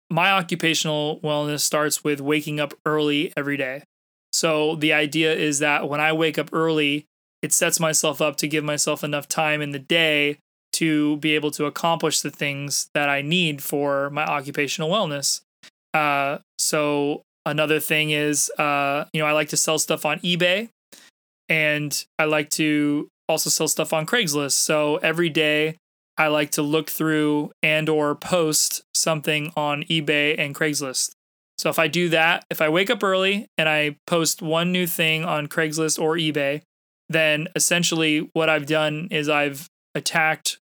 my 0.09 0.31
occupational 0.31 1.19
wellness 1.21 1.61
starts 1.61 2.03
with 2.03 2.21
waking 2.21 2.59
up 2.59 2.73
early 2.85 3.33
every 3.35 3.57
day. 3.57 3.83
So 4.31 4.75
the 4.75 4.93
idea 4.93 5.33
is 5.33 5.59
that 5.59 5.89
when 5.89 6.01
i 6.01 6.11
wake 6.11 6.37
up 6.37 6.49
early 6.53 7.05
it 7.41 7.53
sets 7.53 7.79
myself 7.79 8.21
up 8.21 8.37
to 8.37 8.47
give 8.47 8.63
myself 8.63 9.03
enough 9.03 9.27
time 9.27 9.61
in 9.61 9.71
the 9.71 9.79
day 9.79 10.37
to 10.73 11.17
be 11.17 11.35
able 11.35 11.51
to 11.51 11.65
accomplish 11.65 12.21
the 12.21 12.29
things 12.29 12.89
that 12.93 13.09
i 13.09 13.21
need 13.21 13.63
for 13.63 14.09
my 14.09 14.25
occupational 14.25 14.89
wellness. 14.89 15.41
Uh, 15.93 16.39
so 16.59 17.21
another 17.45 17.79
thing 17.79 18.09
is 18.09 18.51
uh, 18.57 19.05
you 19.13 19.21
know 19.21 19.27
i 19.27 19.31
like 19.31 19.49
to 19.49 19.57
sell 19.57 19.79
stuff 19.79 20.05
on 20.05 20.19
ebay 20.19 20.69
and 21.49 22.05
I 22.17 22.25
like 22.25 22.49
to 22.51 23.09
also 23.27 23.49
sell 23.49 23.67
stuff 23.67 23.93
on 23.93 24.05
Craigslist. 24.05 24.53
So 24.53 24.97
every 24.97 25.29
day 25.29 25.77
I 26.17 26.27
like 26.27 26.51
to 26.51 26.61
look 26.61 26.89
through 26.89 27.51
and 27.61 27.89
or 27.89 28.15
post 28.15 28.83
something 28.93 29.51
on 29.55 29.83
eBay 29.83 30.35
and 30.37 30.55
Craigslist. 30.55 31.11
So 31.57 31.69
if 31.69 31.79
I 31.79 31.87
do 31.87 32.09
that, 32.09 32.45
if 32.49 32.61
I 32.61 32.69
wake 32.69 32.89
up 32.89 33.03
early 33.03 33.47
and 33.57 33.67
I 33.67 33.97
post 34.07 34.41
one 34.41 34.71
new 34.71 34.87
thing 34.87 35.23
on 35.23 35.47
Craigslist 35.47 35.99
or 35.99 36.15
eBay, 36.15 36.61
then 37.09 37.47
essentially 37.55 38.29
what 38.33 38.49
I've 38.49 38.65
done 38.65 39.07
is 39.11 39.29
I've 39.29 39.69
attacked 39.93 40.57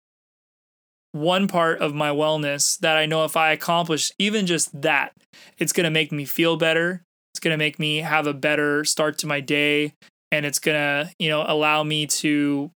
one 1.11 1.47
part 1.47 1.79
of 1.79 1.93
my 1.93 2.09
wellness 2.09 2.77
that 2.79 2.97
I 2.97 3.05
know 3.05 3.23
if 3.23 3.37
I 3.37 3.51
accomplish 3.51 4.11
even 4.17 4.45
just 4.45 4.81
that, 4.81 5.13
it's 5.57 5.73
going 5.73 5.85
to 5.85 5.91
make 5.91 6.11
me 6.11 6.25
feel 6.25 6.57
better. 6.57 7.03
It's 7.33 7.39
going 7.39 7.53
to 7.53 7.57
make 7.57 7.79
me 7.79 7.97
have 7.97 8.27
a 8.27 8.33
better 8.33 8.83
start 8.83 9.17
to 9.19 9.27
my 9.27 9.39
day 9.39 9.93
and 10.33 10.47
it's 10.47 10.59
gonna 10.59 11.11
you 11.19 11.29
know 11.29 11.45
allow 11.47 11.83
me 11.83 12.07
to 12.07 12.71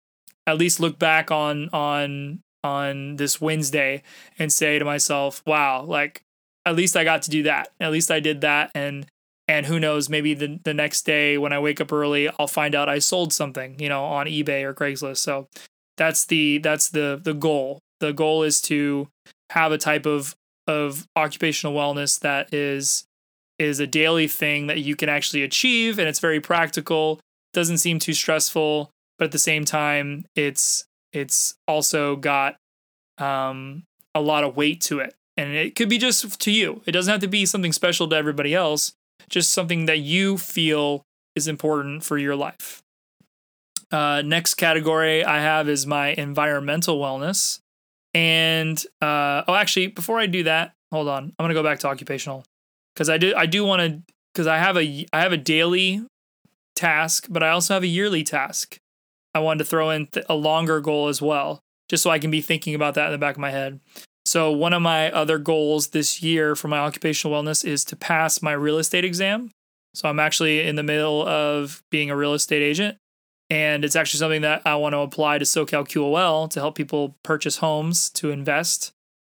at 0.48 0.58
least 0.58 0.80
look 0.80 1.00
back 1.00 1.32
on 1.32 1.70
on 1.72 2.40
on 2.64 3.18
this 3.18 3.40
Wednesday 3.40 4.02
and 4.40 4.52
say 4.52 4.80
to 4.80 4.86
myself, 4.86 5.44
wow, 5.46 5.84
like 5.84 6.24
at 6.66 6.76
least 6.76 6.98
I 6.98 7.04
got 7.04 7.22
to 7.24 7.30
do 7.30 7.44
that. 7.44 7.70
At 7.80 7.92
least 7.92 8.10
I 8.10 8.20
did 8.20 8.42
that 8.42 8.72
and 8.74 9.06
and 9.48 9.66
who 9.66 9.80
knows, 9.80 10.10
maybe 10.10 10.34
the 10.34 10.60
the 10.64 10.74
next 10.74 11.04
day 11.04 11.38
when 11.38 11.54
I 11.54 11.60
wake 11.60 11.80
up 11.80 11.94
early, 11.94 12.30
I'll 12.40 12.48
find 12.48 12.74
out 12.74 12.90
I 12.90 13.00
sold 13.00 13.32
something, 13.32 13.80
you 13.80 13.88
know, 13.88 14.04
on 14.04 14.26
eBay 14.26 14.64
or 14.64 14.74
Craigslist. 14.74 15.18
So 15.18 15.48
that's 15.98 16.26
the 16.26 16.58
that's 16.58 16.90
the 16.90 17.20
the 17.22 17.34
goal. 17.34 17.80
The 18.00 18.14
goal 18.14 18.44
is 18.44 18.62
to 18.64 19.08
have 19.52 19.72
a 19.72 19.78
type 19.78 20.06
of 20.08 20.36
of 20.66 21.06
occupational 21.16 21.76
wellness 21.76 22.20
that 22.22 22.52
is 22.54 23.06
is 23.60 23.80
a 23.80 23.86
daily 23.86 24.28
thing 24.28 24.68
that 24.68 24.80
you 24.80 24.96
can 24.96 25.10
actually 25.10 25.44
achieve 25.44 26.00
and 26.00 26.08
it's 26.08 26.20
very 26.20 26.40
practical 26.40 27.20
doesn't 27.54 27.78
seem 27.78 28.00
too 28.00 28.14
stressful, 28.14 28.90
but 29.18 29.26
at 29.26 29.32
the 29.32 29.40
same 29.40 29.66
time, 29.66 30.26
it's 30.36 30.86
it's 31.12 31.56
also 31.68 32.16
got 32.16 32.56
um, 33.18 33.84
a 34.16 34.22
lot 34.22 34.44
of 34.44 34.58
weight 34.58 34.82
to 34.82 35.00
it, 35.00 35.14
and 35.38 35.54
it 35.54 35.76
could 35.76 35.90
be 35.90 35.98
just 35.98 36.40
to 36.42 36.52
you. 36.52 36.82
It 36.86 36.92
doesn't 36.92 37.12
have 37.12 37.22
to 37.22 37.28
be 37.28 37.46
something 37.46 37.72
special 37.72 38.08
to 38.10 38.16
everybody 38.16 38.54
else. 38.54 38.94
Just 39.30 39.52
something 39.52 39.86
that 39.86 40.00
you 40.00 40.38
feel 40.38 41.04
is 41.36 41.48
important 41.48 42.04
for 42.04 42.18
your 42.18 42.36
life. 42.36 42.82
Uh, 43.92 44.24
next 44.26 44.56
category 44.56 45.24
I 45.24 45.40
have 45.40 45.70
is 45.70 45.86
my 45.86 46.10
environmental 46.10 47.00
wellness. 47.00 47.60
And 48.14 48.84
uh, 49.02 49.44
oh, 49.48 49.56
actually, 49.56 49.88
before 49.88 50.20
I 50.20 50.26
do 50.26 50.44
that, 50.44 50.74
hold 50.92 51.08
on. 51.08 51.26
I'm 51.26 51.44
gonna 51.44 51.54
go 51.54 51.64
back 51.64 51.80
to 51.80 51.88
occupational 51.88 52.44
because 52.94 53.10
I 53.10 53.18
do 53.18 53.34
I 53.36 53.46
do 53.46 53.66
want 53.66 53.82
to 53.82 54.14
because 54.34 54.48
I 54.48 54.58
have 54.58 54.78
a 54.78 55.06
I 55.14 55.22
have 55.22 55.32
a 55.32 55.38
daily 55.38 56.04
task, 56.76 57.28
but 57.30 57.44
I 57.44 57.50
also 57.50 57.74
have 57.74 57.84
a 57.84 57.88
yearly 57.88 58.24
task. 58.24 58.78
I 59.34 59.40
wanted 59.40 59.60
to 59.60 59.70
throw 59.70 59.90
in 59.90 60.08
th- 60.08 60.26
a 60.30 60.36
longer 60.36 60.80
goal 60.80 61.08
as 61.08 61.22
well, 61.22 61.62
just 61.90 62.04
so 62.04 62.10
I 62.10 62.20
can 62.20 62.32
be 62.32 62.42
thinking 62.42 62.76
about 62.76 62.96
that 62.96 63.08
in 63.08 63.12
the 63.12 63.18
back 63.18 63.36
of 63.36 63.42
my 63.42 63.52
head. 63.52 63.80
So, 64.26 64.52
one 64.52 64.74
of 64.74 64.82
my 64.82 65.12
other 65.12 65.38
goals 65.38 65.90
this 65.90 66.22
year 66.22 66.56
for 66.56 66.68
my 66.68 66.80
occupational 66.80 67.36
wellness 67.36 67.66
is 67.66 67.84
to 67.86 67.96
pass 67.96 68.42
my 68.42 68.54
real 68.54 68.78
estate 68.78 69.04
exam. 69.04 69.52
So, 69.94 70.08
I'm 70.08 70.20
actually 70.20 70.62
in 70.62 70.76
the 70.76 70.84
middle 70.84 71.28
of 71.28 71.84
being 71.92 72.10
a 72.10 72.16
real 72.16 72.34
estate 72.34 72.62
agent. 72.62 72.98
And 73.50 73.84
it's 73.86 73.96
actually 73.96 74.20
something 74.20 74.42
that 74.42 74.62
I 74.66 74.76
want 74.76 74.94
to 74.94 75.00
apply 75.00 75.38
to 75.38 75.46
SoCal 75.46 75.88
QOL 75.88 76.50
to 76.50 76.60
help 76.60 76.76
people 76.76 77.16
purchase 77.24 77.58
homes 77.58 78.10
to 78.12 78.32
invest. 78.32 78.94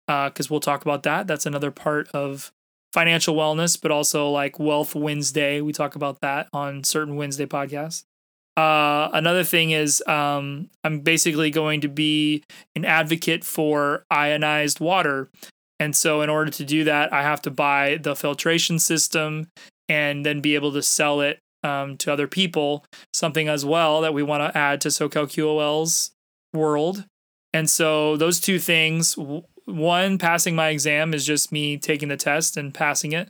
Because 0.07 0.45
uh, 0.45 0.49
we'll 0.51 0.59
talk 0.59 0.83
about 0.83 1.03
that. 1.03 1.25
That's 1.25 1.47
another 1.47 1.71
part 1.71 2.07
of 2.09 2.51
financial 2.95 3.35
wellness, 3.35 3.79
but 3.79 3.91
also 3.91 4.29
like 4.29 4.57
Wealth 4.57 4.95
Wednesday. 4.95 5.59
We 5.59 5.73
talk 5.73 5.95
about 5.95 6.21
that 6.21 6.47
on 6.53 6.85
certain 6.85 7.17
Wednesday 7.17 7.45
podcasts. 7.45 8.05
Uh, 8.55 9.09
another 9.11 9.43
thing 9.43 9.71
is 9.71 10.01
um, 10.07 10.69
I'm 10.81 11.01
basically 11.01 11.51
going 11.51 11.81
to 11.81 11.89
be 11.89 12.41
an 12.73 12.85
advocate 12.85 13.43
for 13.43 14.05
ionized 14.09 14.79
water. 14.79 15.29
And 15.77 15.93
so, 15.93 16.21
in 16.21 16.29
order 16.29 16.49
to 16.51 16.63
do 16.63 16.85
that, 16.85 17.11
I 17.11 17.21
have 17.21 17.41
to 17.41 17.51
buy 17.51 17.99
the 18.01 18.15
filtration 18.15 18.79
system 18.79 19.49
and 19.89 20.25
then 20.25 20.39
be 20.39 20.55
able 20.55 20.71
to 20.71 20.81
sell 20.81 21.19
it 21.19 21.39
um, 21.65 21.97
to 21.97 22.13
other 22.13 22.29
people. 22.29 22.85
Something 23.13 23.49
as 23.49 23.65
well 23.65 23.99
that 24.01 24.13
we 24.13 24.23
want 24.23 24.41
to 24.41 24.57
add 24.57 24.79
to 24.81 24.87
SoCal 24.87 25.27
QOL's 25.27 26.11
world. 26.53 27.03
And 27.51 27.69
so, 27.69 28.15
those 28.15 28.39
two 28.39 28.57
things 28.57 29.17
one 29.65 30.17
passing 30.17 30.55
my 30.55 30.69
exam 30.69 31.13
is 31.13 31.25
just 31.25 31.51
me 31.51 31.77
taking 31.77 32.09
the 32.09 32.17
test 32.17 32.55
and 32.55 32.73
passing 32.73 33.13
it 33.13 33.29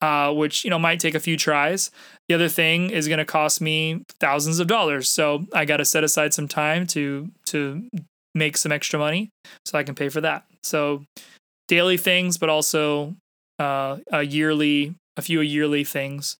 uh, 0.00 0.32
which 0.32 0.64
you 0.64 0.70
know 0.70 0.78
might 0.78 1.00
take 1.00 1.14
a 1.14 1.20
few 1.20 1.36
tries 1.36 1.90
the 2.28 2.34
other 2.34 2.48
thing 2.48 2.90
is 2.90 3.08
going 3.08 3.18
to 3.18 3.24
cost 3.24 3.60
me 3.60 4.02
thousands 4.20 4.58
of 4.58 4.66
dollars 4.66 5.08
so 5.08 5.44
i 5.52 5.64
got 5.64 5.78
to 5.78 5.84
set 5.84 6.04
aside 6.04 6.32
some 6.32 6.48
time 6.48 6.86
to 6.86 7.30
to 7.44 7.88
make 8.34 8.56
some 8.56 8.72
extra 8.72 8.98
money 8.98 9.28
so 9.64 9.78
i 9.78 9.82
can 9.82 9.94
pay 9.94 10.08
for 10.08 10.20
that 10.20 10.44
so 10.62 11.02
daily 11.68 11.96
things 11.96 12.38
but 12.38 12.48
also 12.48 13.14
uh, 13.58 13.98
a 14.10 14.22
yearly 14.22 14.94
a 15.16 15.22
few 15.22 15.40
yearly 15.40 15.84
things. 15.84 16.36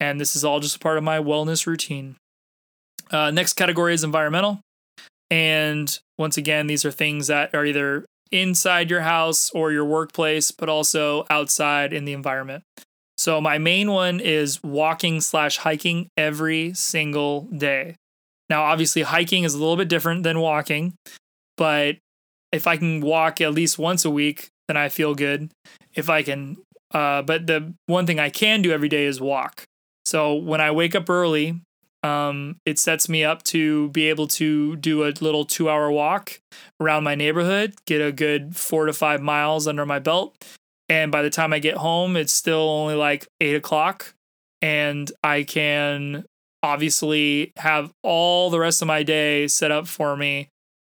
And 0.00 0.20
this 0.20 0.36
is 0.36 0.44
all 0.44 0.60
just 0.60 0.80
part 0.80 0.98
of 0.98 1.04
my 1.04 1.18
wellness 1.18 1.66
routine. 1.66 2.16
Uh, 3.10 3.30
next 3.30 3.54
category 3.54 3.94
is 3.94 4.04
environmental. 4.04 4.60
And 5.30 5.98
once 6.18 6.36
again, 6.36 6.66
these 6.66 6.84
are 6.84 6.90
things 6.90 7.28
that 7.28 7.54
are 7.54 7.64
either 7.64 8.04
inside 8.30 8.90
your 8.90 9.02
house 9.02 9.50
or 9.50 9.72
your 9.72 9.84
workplace, 9.84 10.50
but 10.50 10.68
also 10.68 11.24
outside 11.30 11.92
in 11.92 12.04
the 12.04 12.12
environment. 12.12 12.62
So 13.18 13.40
my 13.40 13.58
main 13.58 13.90
one 13.90 14.20
is 14.20 14.62
walking 14.62 15.20
slash 15.20 15.58
hiking 15.58 16.08
every 16.16 16.74
single 16.74 17.42
day. 17.56 17.96
Now, 18.48 18.64
obviously, 18.64 19.02
hiking 19.02 19.44
is 19.44 19.54
a 19.54 19.58
little 19.58 19.76
bit 19.76 19.88
different 19.88 20.22
than 20.22 20.38
walking, 20.38 20.94
but 21.56 21.96
if 22.52 22.66
I 22.66 22.76
can 22.76 23.00
walk 23.00 23.40
at 23.40 23.52
least 23.54 23.78
once 23.78 24.04
a 24.04 24.10
week, 24.10 24.48
then 24.68 24.76
I 24.76 24.88
feel 24.88 25.14
good. 25.14 25.50
If 25.94 26.08
I 26.08 26.22
can, 26.22 26.58
uh, 26.92 27.22
but 27.22 27.46
the 27.46 27.74
one 27.86 28.06
thing 28.06 28.20
I 28.20 28.30
can 28.30 28.62
do 28.62 28.70
every 28.72 28.88
day 28.88 29.04
is 29.04 29.20
walk. 29.20 29.64
So 30.04 30.34
when 30.34 30.60
I 30.60 30.70
wake 30.70 30.94
up 30.94 31.10
early, 31.10 31.60
um, 32.06 32.60
it 32.64 32.78
sets 32.78 33.08
me 33.08 33.24
up 33.24 33.42
to 33.44 33.88
be 33.88 34.08
able 34.08 34.28
to 34.28 34.76
do 34.76 35.04
a 35.04 35.10
little 35.20 35.44
two 35.44 35.68
hour 35.68 35.90
walk 35.90 36.40
around 36.80 37.02
my 37.02 37.16
neighborhood, 37.16 37.74
get 37.84 38.00
a 38.00 38.12
good 38.12 38.54
four 38.54 38.86
to 38.86 38.92
five 38.92 39.20
miles 39.20 39.66
under 39.66 39.84
my 39.84 39.98
belt. 39.98 40.36
And 40.88 41.10
by 41.10 41.22
the 41.22 41.30
time 41.30 41.52
I 41.52 41.58
get 41.58 41.76
home, 41.76 42.16
it's 42.16 42.32
still 42.32 42.68
only 42.68 42.94
like 42.94 43.26
eight 43.40 43.56
o'clock. 43.56 44.14
And 44.62 45.10
I 45.24 45.42
can 45.42 46.24
obviously 46.62 47.52
have 47.56 47.90
all 48.04 48.50
the 48.50 48.60
rest 48.60 48.82
of 48.82 48.88
my 48.88 49.02
day 49.02 49.48
set 49.48 49.72
up 49.72 49.88
for 49.88 50.16
me. 50.16 50.48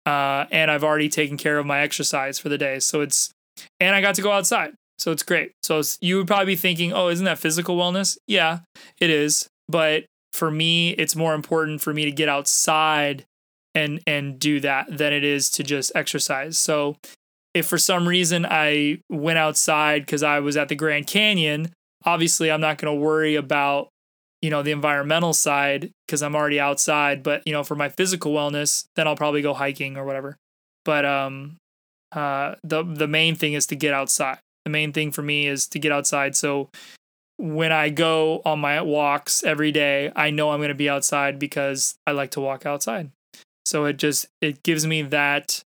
Uh, 0.05 0.45
and 0.51 0.71
I've 0.71 0.83
already 0.83 1.09
taken 1.09 1.37
care 1.37 1.59
of 1.59 1.65
my 1.65 1.81
exercise 1.81 2.39
for 2.39 2.49
the 2.49 2.57
day. 2.57 2.79
So 2.79 3.01
it's, 3.01 3.31
and 3.79 3.95
I 3.95 4.01
got 4.01 4.15
to 4.15 4.21
go 4.21 4.31
outside. 4.31 4.73
So 4.97 5.11
it's 5.11 5.23
great. 5.23 5.51
So 5.61 5.81
you 6.01 6.17
would 6.17 6.27
probably 6.27 6.53
be 6.53 6.55
thinking, 6.55 6.91
oh, 6.91 7.09
isn't 7.09 7.25
that 7.25 7.39
physical 7.39 7.77
wellness? 7.77 8.17
Yeah, 8.27 8.59
it 8.99 9.09
is. 9.09 9.47
But 9.69 10.05
for 10.33 10.51
me, 10.51 10.91
it's 10.91 11.15
more 11.15 11.33
important 11.33 11.81
for 11.81 11.93
me 11.93 12.05
to 12.05 12.11
get 12.11 12.27
outside 12.27 13.25
and 13.75 14.01
and 14.05 14.39
do 14.39 14.59
that 14.59 14.85
than 14.97 15.13
it 15.13 15.23
is 15.23 15.49
to 15.51 15.63
just 15.63 15.91
exercise. 15.95 16.57
So 16.57 16.97
if 17.53 17.67
for 17.67 17.77
some 17.77 18.07
reason 18.07 18.45
I 18.49 18.99
went 19.09 19.37
outside 19.37 20.05
because 20.05 20.23
I 20.23 20.39
was 20.39 20.57
at 20.57 20.69
the 20.69 20.75
Grand 20.75 21.07
Canyon, 21.07 21.71
obviously 22.05 22.51
I'm 22.51 22.61
not 22.61 22.77
going 22.77 22.93
to 22.93 22.99
worry 22.99 23.35
about 23.35 23.89
you 24.41 24.49
know 24.49 24.61
the 24.61 24.71
environmental 24.71 25.33
side 25.33 25.91
because 26.05 26.21
I'm 26.21 26.35
already 26.35 26.59
outside. 26.59 27.23
But 27.23 27.43
you 27.45 27.53
know 27.53 27.63
for 27.63 27.75
my 27.75 27.89
physical 27.89 28.33
wellness, 28.33 28.85
then 28.95 29.07
I'll 29.07 29.15
probably 29.15 29.41
go 29.41 29.53
hiking 29.53 29.97
or 29.97 30.05
whatever. 30.05 30.35
But 30.85 31.05
um, 31.05 31.57
uh, 32.11 32.55
the 32.63 32.83
the 32.83 33.07
main 33.07 33.35
thing 33.35 33.53
is 33.53 33.65
to 33.67 33.75
get 33.75 33.93
outside. 33.93 34.39
The 34.65 34.71
main 34.71 34.93
thing 34.93 35.11
for 35.11 35.21
me 35.21 35.47
is 35.47 35.67
to 35.67 35.79
get 35.79 35.91
outside. 35.91 36.35
So 36.35 36.69
when 37.37 37.71
I 37.71 37.89
go 37.89 38.41
on 38.45 38.59
my 38.59 38.81
walks 38.81 39.43
every 39.43 39.71
day, 39.71 40.11
I 40.15 40.29
know 40.29 40.51
I'm 40.51 40.59
going 40.59 40.69
to 40.69 40.75
be 40.75 40.89
outside 40.89 41.39
because 41.39 41.95
I 42.05 42.11
like 42.11 42.31
to 42.31 42.41
walk 42.41 42.65
outside. 42.65 43.11
So 43.65 43.85
it 43.85 43.97
just 43.97 44.27
it 44.41 44.63
gives 44.63 44.85
me 44.85 45.01
that 45.03 45.63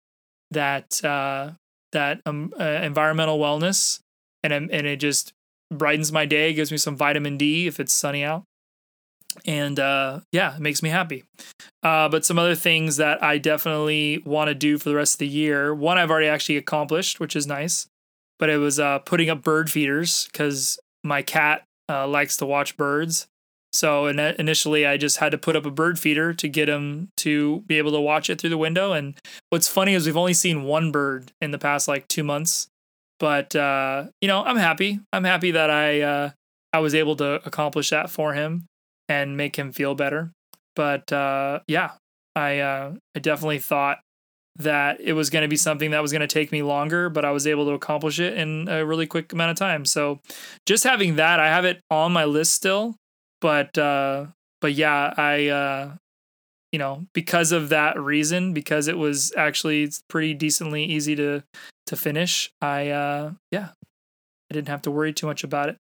that 0.51 1.05
uh, 1.05 1.53
that 1.93 2.21
um, 2.27 2.53
uh, 2.59 2.65
environmental 2.65 3.39
wellness, 3.39 4.01
and 4.43 4.53
and 4.53 4.87
it 4.87 4.97
just 4.97 5.33
brightens 5.73 6.13
my 6.13 6.25
day. 6.25 6.53
Gives 6.53 6.71
me 6.71 6.79
some 6.79 6.97
vitamin 6.97 7.37
D 7.37 7.67
if 7.67 7.81
it's 7.81 7.93
sunny 7.93 8.25
out, 8.25 8.45
and 9.45 9.79
uh, 9.79 10.21
yeah, 10.33 10.55
it 10.55 10.61
makes 10.61 10.83
me 10.83 10.89
happy. 10.89 11.25
Uh, 11.83 12.09
but 12.09 12.25
some 12.25 12.39
other 12.39 12.55
things 12.55 12.97
that 12.97 13.23
I 13.23 13.39
definitely 13.39 14.23
want 14.25 14.49
to 14.49 14.55
do 14.55 14.79
for 14.79 14.89
the 14.89 14.95
rest 14.95 15.15
of 15.15 15.19
the 15.19 15.29
year. 15.29 15.75
One 15.75 15.99
I've 15.99 16.11
already 16.11 16.29
actually 16.29 16.57
accomplished, 16.57 17.21
which 17.21 17.35
is 17.35 17.47
nice. 17.47 17.87
But 18.39 18.49
it 18.49 18.57
was 18.57 18.81
uh, 18.81 19.01
putting 19.01 19.29
up 19.29 19.43
bird 19.43 19.71
feeders 19.71 20.27
because 20.33 20.79
my 21.05 21.23
cat 21.23 21.65
uh, 21.89 22.07
likes 22.07 22.37
to 22.39 22.47
watch 22.47 22.77
birds. 22.77 23.27
So 23.73 24.07
in- 24.07 24.19
initially, 24.19 24.87
I 24.87 24.97
just 24.97 25.19
had 25.19 25.31
to 25.33 25.39
put 25.39 25.57
up 25.57 25.65
a 25.65 25.71
bird 25.71 25.99
feeder 25.99 26.35
to 26.35 26.49
get 26.49 26.69
him 26.69 27.09
to 27.19 27.61
be 27.67 27.79
able 27.79 27.93
to 27.93 28.01
watch 28.01 28.29
it 28.29 28.41
through 28.41 28.51
the 28.51 28.59
window. 28.59 28.93
And 28.93 29.17
what's 29.51 29.69
funny 29.69 29.95
is 29.95 30.07
we've 30.07 30.17
only 30.17 30.35
seen 30.35 30.65
one 30.65 30.91
bird 30.91 31.33
in 31.41 31.51
the 31.51 31.59
past 31.59 31.87
like 31.87 32.09
two 32.09 32.25
months, 32.25 32.69
but 33.19 33.55
uh, 33.55 34.07
you 34.21 34.29
know 34.29 34.43
I'm 34.43 34.57
happy. 34.57 35.01
I'm 35.13 35.25
happy 35.25 35.53
that 35.53 35.71
I 35.71 36.01
uh, 36.01 36.31
I 36.73 36.81
was 36.81 36.95
able 36.95 37.17
to 37.17 37.47
accomplish 37.47 37.91
that 37.91 38.11
for 38.11 38.35
him 38.35 38.67
and 39.09 39.37
make 39.37 39.57
him 39.57 39.73
feel 39.73 39.95
better. 39.95 40.33
But 40.75 41.13
uh, 41.13 41.61
yeah, 41.69 41.93
I 42.35 42.59
uh, 42.59 42.95
I 43.15 43.19
definitely 43.19 43.59
thought 43.59 43.99
that 44.57 45.01
it 45.01 45.13
was 45.13 45.31
going 45.31 45.43
to 45.43 45.49
be 45.49 45.57
something 45.57 45.93
that 45.93 46.03
was 46.03 46.13
going 46.13 46.21
to 46.21 46.27
take 46.27 46.53
me 46.53 46.63
longer, 46.63 47.09
but 47.09 47.25
I 47.25 47.31
was 47.31 47.47
able 47.47 47.67
to 47.67 47.73
accomplish 47.73 48.19
it 48.19 48.37
in 48.37 48.69
a 48.69 48.85
really 48.85 49.07
quick 49.07 49.33
amount 49.33 49.53
of 49.53 49.57
time. 49.57 49.85
So 49.85 50.21
just 50.67 50.85
having 50.85 51.17
that, 51.17 51.41
I 51.41 51.49
have 51.49 51.65
it 51.65 51.81
on 51.91 52.13
my 52.13 52.25
list 52.25 52.53
still, 52.53 52.97
but 53.41 53.77
uh 53.79 54.27
but 54.61 54.75
yeah, 54.75 55.15
I 55.17 55.49
uh 55.49 55.95
you 56.73 56.79
know, 56.79 57.07
because 57.15 57.51
of 57.53 57.71
that 57.71 58.01
reason, 58.01 58.53
because 58.53 58.87
it 58.87 58.97
was 58.97 59.33
actually 59.37 59.91
pretty 60.09 60.35
decently 60.35 60.85
easy 60.85 61.17
to 61.17 61.43
to 61.87 61.97
finish, 61.97 62.51
I 62.61 62.91
uh 62.91 63.33
yeah, 63.51 63.71
I 64.51 64.55
didn't 64.55 64.69
have 64.69 64.83
to 64.83 64.91
worry 64.91 65.13
too 65.13 65.27
much 65.27 65.45
about 65.45 65.71
it. 65.71 65.77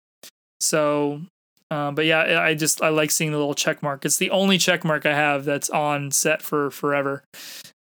So 0.61 1.23
um, 1.71 1.97
but 1.97 2.05
yeah, 2.05 2.41
I 2.41 2.55
just 2.55 2.81
I 2.81 2.91
like 2.91 3.11
seeing 3.11 3.33
the 3.33 3.39
little 3.39 3.55
check 3.55 3.83
mark. 3.83 4.05
It's 4.05 4.19
the 4.19 4.31
only 4.31 4.59
check 4.59 4.85
mark 4.85 5.05
I 5.05 5.15
have 5.15 5.45
that's 5.45 5.69
on 5.69 6.11
set 6.13 6.41
for 6.41 6.71
forever. 6.71 7.25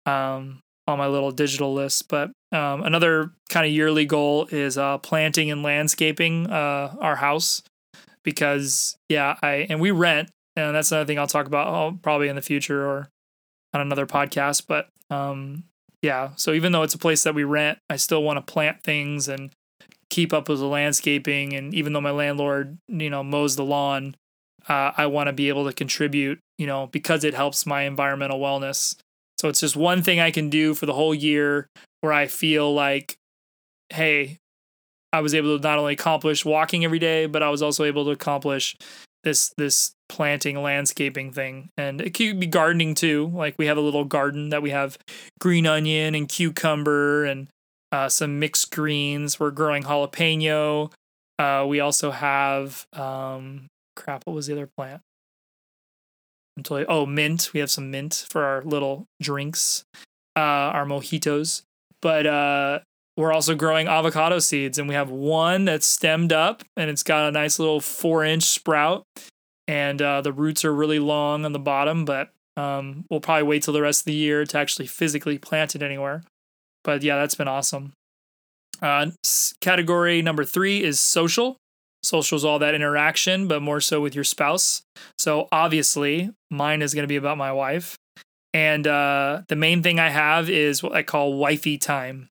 Um, 0.05 0.59
on 0.87 0.97
my 0.97 1.07
little 1.07 1.31
digital 1.31 1.73
list. 1.73 2.07
But 2.07 2.31
um, 2.51 2.83
another 2.83 3.31
kind 3.49 3.65
of 3.65 3.71
yearly 3.71 4.05
goal 4.05 4.47
is 4.51 4.77
uh, 4.77 4.97
planting 4.99 5.51
and 5.51 5.63
landscaping 5.63 6.49
uh, 6.49 6.95
our 6.99 7.15
house 7.15 7.61
because 8.23 8.97
yeah, 9.09 9.37
I 9.41 9.67
and 9.69 9.79
we 9.79 9.91
rent, 9.91 10.29
and 10.55 10.75
that's 10.75 10.91
another 10.91 11.07
thing 11.07 11.19
I'll 11.19 11.27
talk 11.27 11.47
about 11.47 11.67
oh, 11.67 11.97
probably 12.01 12.29
in 12.29 12.35
the 12.35 12.41
future 12.41 12.85
or 12.85 13.09
on 13.73 13.81
another 13.81 14.05
podcast. 14.05 14.63
But 14.67 14.87
um, 15.09 15.63
yeah, 16.01 16.31
so 16.35 16.53
even 16.53 16.71
though 16.71 16.83
it's 16.83 16.93
a 16.93 16.99
place 16.99 17.23
that 17.23 17.35
we 17.35 17.43
rent, 17.43 17.79
I 17.89 17.95
still 17.95 18.23
want 18.23 18.45
to 18.45 18.51
plant 18.53 18.83
things 18.83 19.27
and 19.27 19.51
keep 20.09 20.33
up 20.33 20.49
with 20.49 20.59
the 20.59 20.67
landscaping. 20.67 21.53
And 21.53 21.73
even 21.73 21.93
though 21.93 22.01
my 22.01 22.11
landlord, 22.11 22.77
you 22.87 23.09
know, 23.09 23.23
mows 23.23 23.55
the 23.55 23.65
lawn, 23.65 24.15
uh, 24.67 24.91
I 24.95 25.07
want 25.07 25.27
to 25.27 25.33
be 25.33 25.49
able 25.49 25.65
to 25.65 25.73
contribute, 25.73 26.39
you 26.57 26.67
know, 26.67 26.87
because 26.87 27.23
it 27.23 27.33
helps 27.33 27.65
my 27.65 27.83
environmental 27.83 28.39
wellness. 28.39 28.95
So 29.43 29.49
it's 29.49 29.59
just 29.59 29.75
one 29.75 30.01
thing 30.01 30.21
I 30.21 30.31
can 30.31 30.49
do 30.49 30.73
for 30.73 30.85
the 30.85 30.93
whole 30.93 31.13
year 31.13 31.67
where 31.99 32.13
I 32.13 32.27
feel 32.27 32.73
like, 32.73 33.17
hey, 33.89 34.37
I 35.11 35.19
was 35.19 35.35
able 35.35 35.57
to 35.57 35.61
not 35.61 35.77
only 35.77 35.91
accomplish 35.91 36.45
walking 36.45 36.85
every 36.85 36.97
day, 36.97 37.25
but 37.25 37.43
I 37.43 37.49
was 37.49 37.61
also 37.61 37.83
able 37.83 38.05
to 38.05 38.11
accomplish 38.11 38.77
this 39.25 39.53
this 39.57 39.91
planting 40.07 40.63
landscaping 40.63 41.33
thing. 41.33 41.67
And 41.75 41.99
it 41.99 42.13
could 42.13 42.39
be 42.39 42.47
gardening 42.47 42.95
too. 42.95 43.33
Like 43.33 43.55
we 43.57 43.65
have 43.65 43.75
a 43.75 43.81
little 43.81 44.05
garden 44.05 44.47
that 44.47 44.61
we 44.61 44.69
have 44.69 44.97
green 45.41 45.67
onion 45.67 46.15
and 46.15 46.29
cucumber 46.29 47.25
and 47.25 47.49
uh, 47.91 48.07
some 48.07 48.39
mixed 48.39 48.71
greens. 48.71 49.41
We're 49.41 49.51
growing 49.51 49.83
jalapeno. 49.83 50.93
Uh, 51.37 51.65
we 51.67 51.81
also 51.81 52.11
have 52.11 52.85
um, 52.93 53.67
crap. 53.97 54.25
What 54.25 54.37
was 54.37 54.47
the 54.47 54.53
other 54.53 54.69
plant? 54.77 55.01
I, 56.57 56.85
oh 56.87 57.05
mint. 57.05 57.51
We 57.53 57.59
have 57.59 57.71
some 57.71 57.91
mint 57.91 58.25
for 58.29 58.43
our 58.43 58.61
little 58.63 59.07
drinks 59.21 59.85
uh 60.35 60.39
our 60.39 60.85
mojitos. 60.85 61.63
But 62.01 62.25
uh 62.25 62.79
we're 63.15 63.33
also 63.33 63.53
growing 63.53 63.87
avocado 63.87 64.39
seeds 64.39 64.79
and 64.79 64.89
we 64.89 64.95
have 64.95 65.09
one 65.09 65.65
that's 65.65 65.85
stemmed 65.85 66.33
up 66.33 66.63
and 66.75 66.89
it's 66.89 67.03
got 67.03 67.27
a 67.27 67.31
nice 67.31 67.59
little 67.59 67.79
four 67.79 68.23
inch 68.23 68.43
sprout. 68.43 69.05
And 69.67 70.01
uh, 70.01 70.21
the 70.21 70.33
roots 70.33 70.65
are 70.65 70.73
really 70.73 70.99
long 70.99 71.45
on 71.45 71.53
the 71.53 71.59
bottom 71.59 72.05
but 72.05 72.29
um, 72.57 73.05
we'll 73.09 73.19
probably 73.21 73.43
wait 73.43 73.63
till 73.63 73.73
the 73.73 73.81
rest 73.81 74.01
of 74.01 74.05
the 74.05 74.13
year 74.13 74.45
to 74.45 74.57
actually 74.57 74.87
physically 74.87 75.37
plant 75.37 75.75
it 75.75 75.83
anywhere. 75.83 76.23
But 76.83 77.03
yeah 77.03 77.17
that's 77.17 77.35
been 77.35 77.47
awesome. 77.47 77.93
Uh, 78.81 79.11
category 79.61 80.21
number 80.21 80.43
three 80.43 80.83
is 80.83 80.99
social 80.99 81.57
Social 82.03 82.35
is 82.35 82.45
all 82.45 82.59
that 82.59 82.75
interaction, 82.75 83.47
but 83.47 83.61
more 83.61 83.79
so 83.81 84.01
with 84.01 84.13
your 84.13 84.23
spouse. 84.23 84.83
So 85.17 85.47
obviously, 85.51 86.29
mine 86.51 86.81
is 86.81 86.93
going 86.93 87.03
to 87.03 87.07
be 87.07 87.15
about 87.15 87.37
my 87.37 87.51
wife. 87.51 87.97
And 88.53 88.85
uh, 88.85 89.41
the 89.47 89.55
main 89.55 89.81
thing 89.81 89.99
I 89.99 90.09
have 90.09 90.49
is 90.49 90.83
what 90.83 90.93
I 90.93 91.01
call 91.01 91.33
wifey 91.35 91.77
time. 91.77 92.27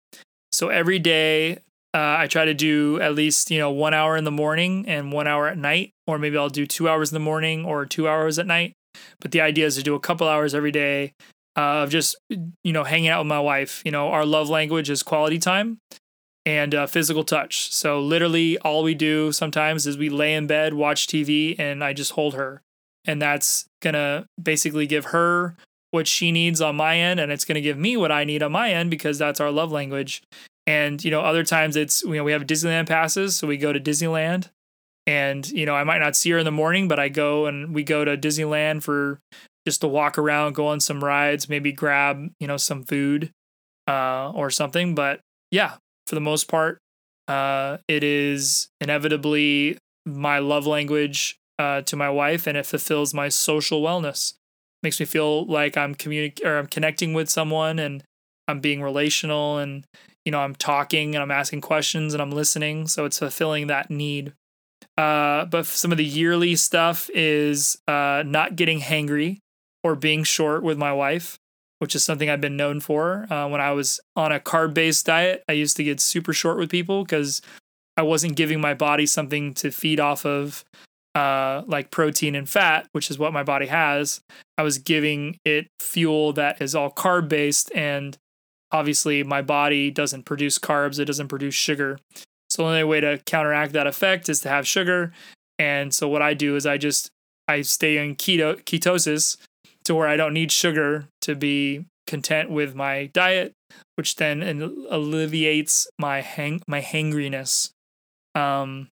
So 0.53 0.69
every 0.69 0.99
day, 0.99 1.59
uh, 1.95 2.17
I 2.19 2.27
try 2.27 2.45
to 2.45 2.55
do 2.55 3.01
at 3.01 3.15
least 3.15 3.51
you 3.51 3.59
know 3.59 3.71
one 3.71 3.93
hour 3.93 4.17
in 4.17 4.25
the 4.25 4.31
morning 4.31 4.85
and 4.89 5.13
one 5.13 5.27
hour 5.27 5.49
at 5.49 5.59
night, 5.59 5.91
or 6.07 6.19
maybe 6.19 6.39
I'll 6.39 6.49
do 6.49 6.67
two 6.67 6.89
hours 6.89 7.11
in 7.11 7.15
the 7.15 7.21
morning 7.21 7.65
or 7.65 7.85
two 7.85 8.09
hours 8.09 8.39
at 8.39 8.47
night. 8.47 8.73
But 9.21 9.33
the 9.33 9.41
idea 9.41 9.67
is 9.67 9.77
to 9.77 9.83
do 9.83 9.95
a 9.95 10.01
couple 10.01 10.29
hours 10.29 10.55
every 10.55 10.71
day 10.71 11.13
uh, 11.57 11.83
of 11.83 11.91
just 11.91 12.17
you 12.31 12.73
know 12.73 12.85
hanging 12.85 13.09
out 13.09 13.21
with 13.21 13.29
my 13.29 13.41
wife. 13.41 13.83
You 13.85 13.91
know, 13.91 14.09
our 14.09 14.25
love 14.25 14.49
language 14.49 14.89
is 14.89 15.03
quality 15.03 15.39
time, 15.39 15.79
and 16.45 16.75
uh, 16.75 16.87
physical 16.87 17.25
touch. 17.25 17.73
So 17.73 18.01
literally, 18.01 18.59
all 18.59 18.83
we 18.83 18.95
do 18.95 19.33
sometimes 19.33 19.87
is 19.87 19.97
we 19.97 20.09
lay 20.09 20.35
in 20.35 20.47
bed, 20.47 20.75
watch 20.75 21.07
TV, 21.07 21.59
and 21.59 21.83
I 21.85 21.93
just 21.93 22.13
hold 22.13 22.35
her, 22.35 22.63
and 23.05 23.21
that's 23.21 23.67
gonna 23.81 24.27
basically 24.43 24.87
give 24.87 25.07
her 25.07 25.57
what 25.91 26.07
she 26.09 26.33
needs 26.33 26.61
on 26.61 26.77
my 26.77 26.97
end, 26.99 27.21
and 27.21 27.31
it's 27.31 27.45
gonna 27.45 27.61
give 27.61 27.79
me 27.79 27.97
what 27.97 28.13
I 28.13 28.25
need 28.25 28.43
on 28.43 28.53
my 28.53 28.71
end 28.71 28.91
because 28.91 29.19
that's 29.19 29.41
our 29.41 29.51
love 29.51 29.71
language. 29.73 30.23
And 30.67 31.03
you 31.05 31.11
know, 31.11 31.21
other 31.21 31.45
times 31.45 31.77
it's 31.77 32.03
you 32.03 32.15
know 32.15 32.25
we 32.25 32.33
have 32.33 32.43
Disneyland 32.47 32.89
passes, 32.89 33.37
so 33.37 33.47
we 33.47 33.57
go 33.57 33.73
to 33.73 33.81
Disneyland. 33.81 34.49
And, 35.07 35.49
you 35.51 35.67
know, 35.67 35.75
I 35.75 35.85
might 35.85 35.99
not 35.99 36.15
see 36.15 36.31
her 36.31 36.39
in 36.39 36.45
the 36.45 36.53
morning, 36.53 36.87
but 36.87 36.99
I 37.01 37.09
go 37.09 37.47
and 37.47 37.75
we 37.75 37.83
go 37.83 38.05
to 38.05 38.17
Disneyland 38.17 38.83
for 38.83 39.19
just 39.67 39.81
to 39.81 39.89
walk 39.89 40.19
around, 40.19 40.55
go 40.55 40.69
on 40.69 40.81
some 40.81 41.03
rides, 41.03 41.49
maybe 41.49 41.73
grab, 41.73 42.29
you 42.39 42.47
know, 42.47 42.57
some 42.57 42.85
food 42.85 43.31
uh, 43.89 44.31
or 44.31 44.51
something. 44.51 44.95
But 44.95 45.21
yeah, 45.51 45.75
for 46.07 46.15
the 46.15 46.21
most 46.21 46.49
part, 46.49 46.79
uh, 47.29 47.79
it 47.89 48.03
is 48.05 48.69
inevitably 48.81 49.79
my 50.05 50.39
love 50.39 50.67
language 50.67 51.37
uh, 51.59 51.83
to 51.83 51.97
my 51.97 52.11
wife, 52.11 52.47
and 52.47 52.57
it 52.57 52.67
fulfills 52.67 53.15
my 53.15 53.29
social 53.29 53.83
wellness. 53.83 54.35
Makes 54.83 54.99
me 54.99 55.07
feel 55.07 55.47
like 55.47 55.77
I'm 55.77 55.95
communicating 55.95 56.47
or 56.47 56.59
I'm 56.59 56.67
connecting 56.67 57.15
with 57.15 57.29
someone, 57.29 57.79
and 57.79 58.03
I'm 58.49 58.61
being 58.61 58.83
relational, 58.83 59.59
and 59.59 59.85
you 60.25 60.33
know 60.33 60.41
I'm 60.41 60.55
talking 60.55 61.15
and 61.15 61.23
I'm 61.23 61.31
asking 61.31 61.61
questions 61.61 62.15
and 62.15 62.23
I'm 62.23 62.31
listening. 62.33 62.89
So 62.89 63.05
it's 63.05 63.19
fulfilling 63.19 63.69
that 63.69 63.91
need. 63.91 64.33
Uh, 64.99 65.45
but 65.47 65.67
some 65.67 65.91
of 65.91 65.99
the 65.99 66.05
yearly 66.05 66.57
stuff 66.57 67.09
is 67.15 67.79
uh, 67.89 68.23
not 68.27 68.57
getting 68.57 68.81
hangry 68.81 69.39
or 69.83 69.95
being 69.95 70.23
short 70.23 70.63
with 70.63 70.79
my 70.79 70.93
wife, 70.93 71.39
which 71.83 71.97
is 71.97 72.05
something 72.05 72.31
I've 72.31 72.41
been 72.41 72.57
known 72.57 72.79
for. 72.79 73.27
Uh, 73.29 73.49
when 73.49 73.61
I 73.61 73.73
was 73.73 73.99
on 74.15 74.31
a 74.31 74.39
carb 74.39 74.73
based 74.73 75.05
diet, 75.05 75.43
I 75.49 75.53
used 75.53 75.77
to 75.79 75.83
get 75.83 75.99
super 75.99 76.33
short 76.33 76.57
with 76.57 76.71
people 76.71 77.03
because 77.03 77.43
I 77.97 78.03
wasn't 78.03 78.37
giving 78.37 78.61
my 78.61 78.73
body 78.73 79.05
something 79.05 79.53
to 79.55 79.73
feed 79.73 79.99
off 79.99 80.25
of, 80.25 80.65
uh, 81.17 81.63
like 81.67 81.91
protein 81.91 82.37
and 82.37 82.49
fat, 82.49 82.87
which 82.93 83.11
is 83.11 83.19
what 83.19 83.33
my 83.33 83.43
body 83.43 83.67
has. 83.67 84.21
I 84.57 84.63
was 84.63 84.79
giving 84.79 85.41
it 85.45 85.67
fuel 85.81 86.33
that 86.35 86.63
is 86.63 86.77
all 86.77 86.89
carb 86.89 87.29
based, 87.29 87.73
and 87.75 88.17
obviously 88.71 89.25
my 89.25 89.43
body 89.43 89.91
doesn't 89.91 90.23
produce 90.23 90.61
carbs, 90.61 91.01
it 91.01 91.07
doesn't 91.07 91.27
produce 91.27 91.55
sugar. 91.55 91.99
So 92.49 92.63
the 92.63 92.69
only 92.69 92.85
way 92.85 93.01
to 93.01 93.19
counteract 93.27 93.73
that 93.73 93.89
effect 93.89 94.29
is 94.29 94.39
to 94.43 94.49
have 94.49 94.69
sugar. 94.69 95.13
And 95.59 95.93
so 95.93 96.07
what 96.07 96.23
I 96.23 96.35
do 96.35 96.55
is 96.55 96.65
I 96.65 96.79
just 96.79 97.11
I 97.49 97.63
stay 97.63 97.99
in 97.99 98.15
keto 98.15 98.63
ketosis 98.63 99.37
to 99.85 99.95
where 99.95 100.09
I 100.09 100.17
don't 100.17 100.35
need 100.35 100.53
sugar 100.53 101.07
to 101.23 101.35
be 101.35 101.85
content 102.07 102.51
with 102.51 102.75
my 102.75 103.07
diet, 103.13 103.53
which 103.97 104.17
then 104.17 104.43
alleviates 104.91 105.89
my 105.99 106.21
hang 106.21 106.63
my 106.67 106.81
hangriness. 106.81 107.71
Um, 108.35 108.89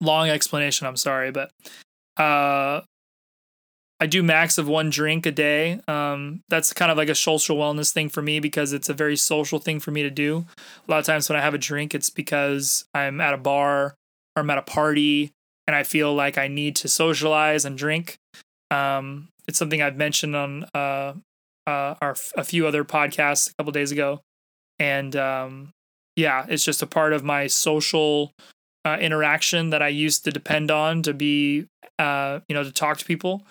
long 0.00 0.28
explanation. 0.28 0.86
I'm 0.86 0.96
sorry, 0.96 1.30
but 1.30 1.50
uh, 2.16 2.80
I 3.98 4.06
do 4.06 4.22
max 4.22 4.58
of 4.58 4.68
one 4.68 4.90
drink 4.90 5.24
a 5.24 5.32
day. 5.32 5.80
Um, 5.88 6.42
that's 6.48 6.72
kind 6.72 6.90
of 6.90 6.98
like 6.98 7.08
a 7.08 7.14
social 7.14 7.56
wellness 7.56 7.92
thing 7.92 8.08
for 8.08 8.20
me 8.22 8.40
because 8.40 8.72
it's 8.72 8.88
a 8.88 8.94
very 8.94 9.16
social 9.16 9.58
thing 9.58 9.80
for 9.80 9.90
me 9.90 10.02
to 10.02 10.10
do. 10.10 10.44
A 10.86 10.90
lot 10.90 10.98
of 10.98 11.06
times 11.06 11.28
when 11.28 11.38
I 11.38 11.42
have 11.42 11.54
a 11.54 11.58
drink, 11.58 11.94
it's 11.94 12.10
because 12.10 12.84
I'm 12.92 13.20
at 13.20 13.34
a 13.34 13.38
bar 13.38 13.94
or 14.34 14.40
I'm 14.40 14.50
at 14.50 14.58
a 14.58 14.62
party 14.62 15.32
and 15.66 15.74
I 15.74 15.82
feel 15.82 16.14
like 16.14 16.36
I 16.36 16.48
need 16.48 16.76
to 16.76 16.88
socialize 16.88 17.64
and 17.64 17.76
drink. 17.76 18.18
Um, 18.70 19.28
it's 19.48 19.58
something 19.58 19.82
I've 19.82 19.96
mentioned 19.96 20.36
on 20.36 20.64
uh, 20.74 21.14
uh, 21.66 21.94
our 22.00 22.16
a 22.36 22.44
few 22.44 22.66
other 22.66 22.84
podcasts 22.84 23.50
a 23.50 23.54
couple 23.54 23.72
days 23.72 23.92
ago, 23.92 24.20
and 24.78 25.14
um, 25.16 25.70
yeah, 26.16 26.46
it's 26.48 26.64
just 26.64 26.82
a 26.82 26.86
part 26.86 27.12
of 27.12 27.24
my 27.24 27.46
social 27.46 28.32
uh, 28.84 28.96
interaction 29.00 29.70
that 29.70 29.82
I 29.82 29.88
used 29.88 30.24
to 30.24 30.30
depend 30.30 30.70
on 30.70 31.02
to 31.02 31.12
be, 31.12 31.66
uh, 31.98 32.40
you 32.48 32.54
know, 32.54 32.64
to 32.64 32.72
talk 32.72 32.98
to 32.98 33.04
people. 33.04 33.42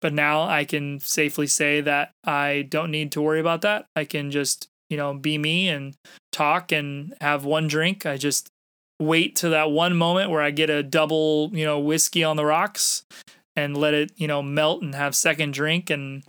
But 0.00 0.12
now 0.12 0.42
I 0.42 0.64
can 0.64 1.00
safely 1.00 1.46
say 1.46 1.80
that 1.80 2.10
I 2.24 2.66
don't 2.68 2.90
need 2.90 3.12
to 3.12 3.22
worry 3.22 3.40
about 3.40 3.62
that. 3.62 3.86
I 3.96 4.04
can 4.04 4.30
just, 4.30 4.68
you 4.90 4.96
know, 4.96 5.14
be 5.14 5.38
me 5.38 5.68
and 5.68 5.94
talk 6.30 6.72
and 6.72 7.14
have 7.20 7.44
one 7.44 7.68
drink. 7.68 8.04
I 8.04 8.16
just 8.18 8.48
wait 9.00 9.34
to 9.36 9.48
that 9.50 9.70
one 9.70 9.96
moment 9.96 10.30
where 10.30 10.42
I 10.42 10.50
get 10.50 10.70
a 10.70 10.82
double, 10.82 11.50
you 11.52 11.64
know, 11.64 11.78
whiskey 11.78 12.22
on 12.22 12.36
the 12.36 12.44
rocks 12.44 13.04
and 13.56 13.76
let 13.76 13.94
it 13.94 14.12
you 14.16 14.26
know 14.28 14.42
melt 14.42 14.82
and 14.82 14.94
have 14.94 15.14
second 15.14 15.52
drink 15.52 15.90
and 15.90 16.22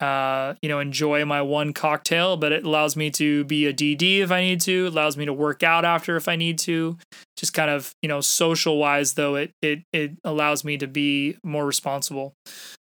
uh, 0.00 0.54
you 0.60 0.68
know 0.68 0.78
enjoy 0.78 1.24
my 1.24 1.40
one 1.40 1.72
cocktail 1.72 2.36
but 2.36 2.52
it 2.52 2.64
allows 2.64 2.96
me 2.96 3.10
to 3.10 3.44
be 3.44 3.64
a 3.66 3.72
dd 3.72 4.20
if 4.20 4.30
i 4.30 4.42
need 4.42 4.60
to 4.60 4.86
it 4.86 4.92
allows 4.92 5.16
me 5.16 5.24
to 5.24 5.32
work 5.32 5.62
out 5.62 5.86
after 5.86 6.16
if 6.16 6.28
i 6.28 6.36
need 6.36 6.58
to 6.58 6.98
just 7.36 7.54
kind 7.54 7.70
of 7.70 7.94
you 8.02 8.08
know 8.08 8.20
social 8.20 8.76
wise 8.76 9.14
though 9.14 9.36
it 9.36 9.50
it 9.62 9.82
it 9.94 10.12
allows 10.22 10.64
me 10.64 10.76
to 10.76 10.86
be 10.86 11.36
more 11.42 11.64
responsible 11.64 12.34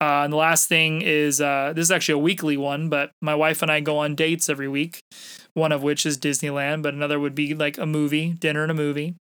uh, 0.00 0.22
and 0.24 0.32
the 0.32 0.36
last 0.36 0.66
thing 0.68 1.02
is 1.02 1.40
uh, 1.40 1.72
this 1.74 1.84
is 1.84 1.90
actually 1.90 2.14
a 2.14 2.22
weekly 2.22 2.56
one, 2.56 2.88
but 2.88 3.10
my 3.20 3.34
wife 3.34 3.60
and 3.60 3.70
I 3.70 3.80
go 3.80 3.98
on 3.98 4.14
dates 4.14 4.48
every 4.48 4.68
week. 4.68 5.00
One 5.52 5.72
of 5.72 5.82
which 5.82 6.06
is 6.06 6.16
Disneyland, 6.16 6.82
but 6.82 6.94
another 6.94 7.20
would 7.20 7.34
be 7.34 7.54
like 7.54 7.76
a 7.76 7.84
movie, 7.84 8.32
dinner 8.32 8.62
and 8.62 8.70
a 8.70 8.74
movie. 8.74 9.16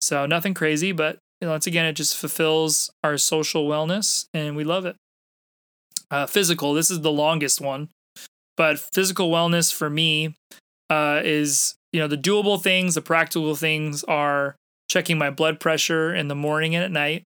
So 0.00 0.26
nothing 0.26 0.52
crazy, 0.52 0.90
but 0.90 1.18
once 1.42 1.66
again, 1.66 1.86
it 1.86 1.92
just 1.92 2.16
fulfills 2.16 2.90
our 3.04 3.18
social 3.18 3.68
wellness 3.68 4.26
and 4.32 4.56
we 4.56 4.64
love 4.64 4.86
it. 4.86 4.96
Uh, 6.10 6.26
physical, 6.26 6.72
this 6.72 6.90
is 6.90 7.00
the 7.00 7.10
longest 7.10 7.60
one, 7.60 7.88
but 8.56 8.78
physical 8.78 9.30
wellness 9.30 9.74
for 9.74 9.90
me 9.90 10.34
uh, 10.88 11.20
is, 11.24 11.74
you 11.92 12.00
know, 12.00 12.06
the 12.06 12.16
doable 12.16 12.62
things, 12.62 12.94
the 12.94 13.02
practical 13.02 13.54
things 13.56 14.04
are 14.04 14.56
checking 14.88 15.18
my 15.18 15.30
blood 15.30 15.58
pressure 15.58 16.14
in 16.14 16.28
the 16.28 16.34
morning 16.34 16.74
and 16.76 16.84
at 16.84 16.92
night, 16.92 17.24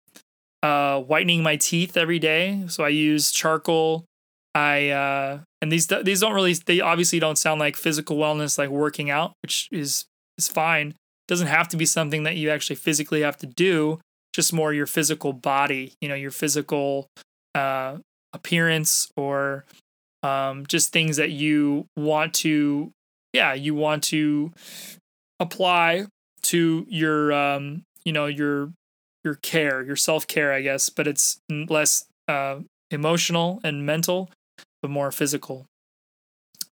uh, 0.62 1.00
whitening 1.00 1.41
my 1.41 1.56
teeth 1.56 1.96
every 1.96 2.20
day. 2.20 2.63
So 2.68 2.84
I 2.84 2.89
use 2.89 3.32
charcoal. 3.32 4.06
I 4.54 4.89
uh, 4.89 5.39
and 5.62 5.72
these 5.72 5.88
these 5.88 6.22
don't 6.22 6.34
really 6.34 6.54
they 6.54 6.80
obviously 6.80 7.20
don't 7.20 7.38
sound 7.38 7.60
like 7.60 7.76
physical 7.76 8.18
wellness 8.18 8.58
like 8.58 8.70
working 8.70 9.10
out, 9.10 9.34
which 9.41 9.68
is 9.72 10.06
is 10.38 10.48
fine 10.48 10.96
doesn't 11.27 11.47
have 11.47 11.67
to 11.69 11.77
be 11.77 11.85
something 11.85 12.23
that 12.23 12.35
you 12.35 12.49
actually 12.49 12.75
physically 12.75 13.21
have 13.21 13.38
to 13.38 13.47
do 13.47 13.99
just 14.33 14.53
more 14.53 14.73
your 14.73 14.85
physical 14.85 15.33
body 15.33 15.93
you 16.01 16.09
know 16.09 16.15
your 16.15 16.31
physical 16.31 17.07
uh, 17.55 17.97
appearance 18.33 19.09
or 19.15 19.65
um, 20.23 20.65
just 20.67 20.91
things 20.91 21.17
that 21.17 21.31
you 21.31 21.88
want 21.95 22.33
to 22.33 22.91
yeah 23.33 23.53
you 23.53 23.73
want 23.73 24.03
to 24.03 24.51
apply 25.39 26.05
to 26.41 26.85
your 26.89 27.31
um, 27.33 27.83
you 28.03 28.11
know 28.11 28.25
your 28.25 28.71
your 29.23 29.35
care 29.35 29.81
your 29.81 29.95
self-care 29.95 30.53
i 30.53 30.61
guess 30.61 30.89
but 30.89 31.07
it's 31.07 31.39
less 31.49 32.05
uh, 32.27 32.59
emotional 32.91 33.59
and 33.63 33.85
mental 33.85 34.29
but 34.81 34.91
more 34.91 35.11
physical. 35.11 35.65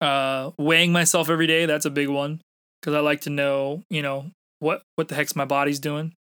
Uh, 0.01 0.51
weighing 0.59 0.93
myself 0.93 1.31
every 1.31 1.47
day 1.47 1.65
that's 1.65 1.85
a 1.85 1.91
big 1.91 2.09
one 2.09 2.41
because 2.81 2.93
i 2.93 2.99
like 2.99 3.21
to 3.21 3.31
know 3.31 3.83
you 3.89 4.03
know 4.03 4.27
what 4.63 4.83
what 4.95 5.09
the 5.09 5.15
heck's 5.15 5.35
my 5.35 5.45
body's 5.45 5.81
doing. 5.81 6.15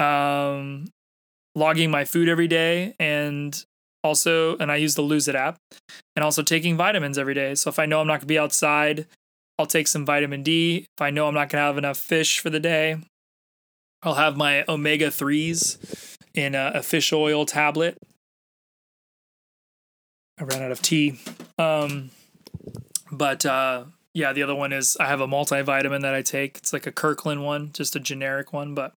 Um, 0.00 0.86
logging 1.54 1.90
my 1.90 2.04
food 2.04 2.28
every 2.28 2.48
day 2.48 2.94
and 3.00 3.64
also 4.04 4.56
and 4.58 4.70
I 4.70 4.76
use 4.76 4.94
the 4.94 5.02
Lose 5.02 5.28
It 5.28 5.34
app 5.34 5.58
and 6.14 6.24
also 6.24 6.42
taking 6.42 6.76
vitamins 6.76 7.18
every 7.18 7.34
day. 7.34 7.54
So 7.54 7.70
if 7.70 7.78
I 7.78 7.86
know 7.86 8.00
I'm 8.00 8.06
not 8.06 8.14
going 8.14 8.20
to 8.20 8.26
be 8.26 8.38
outside, 8.38 9.06
I'll 9.58 9.66
take 9.66 9.88
some 9.88 10.04
vitamin 10.04 10.42
D. 10.42 10.86
If 10.96 11.02
I 11.02 11.10
know 11.10 11.26
I'm 11.28 11.34
not 11.34 11.48
going 11.48 11.60
to 11.60 11.66
have 11.66 11.78
enough 11.78 11.98
fish 11.98 12.40
for 12.40 12.50
the 12.50 12.60
day, 12.60 12.96
I'll 14.02 14.14
have 14.14 14.36
my 14.36 14.64
omega 14.68 15.08
3s 15.08 16.16
in 16.34 16.54
a, 16.54 16.72
a, 16.74 16.82
fish 16.82 17.12
oil 17.12 17.44
tablet. 17.44 17.98
I 20.38 20.44
ran 20.44 20.62
out 20.62 20.70
of 20.70 20.80
tea. 20.80 21.18
Um, 21.58 22.10
but 23.10 23.44
uh, 23.44 23.84
yeah, 24.14 24.32
the 24.32 24.42
other 24.42 24.54
one 24.54 24.72
is 24.72 24.96
I 24.98 25.06
have 25.06 25.20
a 25.20 25.26
multivitamin 25.26 26.02
that 26.02 26.14
I 26.14 26.22
take. 26.22 26.58
It's 26.58 26.72
like 26.72 26.86
a 26.86 26.92
Kirkland 26.92 27.44
one, 27.44 27.70
just 27.72 27.96
a 27.96 28.00
generic 28.00 28.52
one, 28.52 28.74
but 28.74 28.92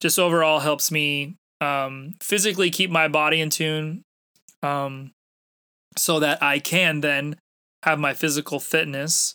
just 0.00 0.18
overall 0.18 0.60
helps 0.60 0.90
me 0.90 1.34
um, 1.60 2.14
physically 2.22 2.70
keep 2.70 2.90
my 2.90 3.08
body 3.08 3.40
in 3.40 3.50
tune 3.50 4.02
um, 4.62 5.10
so 5.96 6.20
that 6.20 6.42
I 6.42 6.58
can 6.58 7.00
then 7.00 7.36
have 7.84 7.98
my 7.98 8.14
physical 8.14 8.60
fitness. 8.60 9.34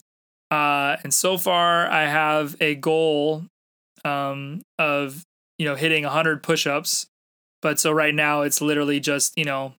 Uh, 0.52 0.98
and 1.04 1.14
so 1.14 1.38
far, 1.38 1.88
I 1.88 2.08
have 2.08 2.56
a 2.62 2.76
goal 2.76 3.46
um, 4.06 4.62
of 4.78 5.24
you 5.58 5.66
know 5.66 5.76
hitting 5.76 6.04
100 6.04 6.44
push-ups. 6.44 7.08
But 7.62 7.80
so 7.80 7.92
right 7.92 8.14
now, 8.14 8.42
it's 8.42 8.62
literally 8.62 9.00
just 9.00 9.34
you 9.38 9.46
know 9.46 9.74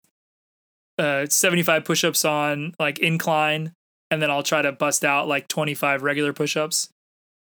uh, 0.99 1.27
75 1.27 1.85
push-ups 1.85 2.25
on 2.25 2.75
like 2.79 2.99
incline 2.99 3.73
and 4.11 4.21
then 4.23 4.31
I'll 4.31 4.43
try 4.43 4.63
to 4.63 4.73
bust 4.73 5.05
out 5.05 5.29
like 5.29 5.49
25 5.49 6.03
regular 6.03 6.33
push-ups. 6.33 6.89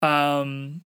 Um, 0.01 0.81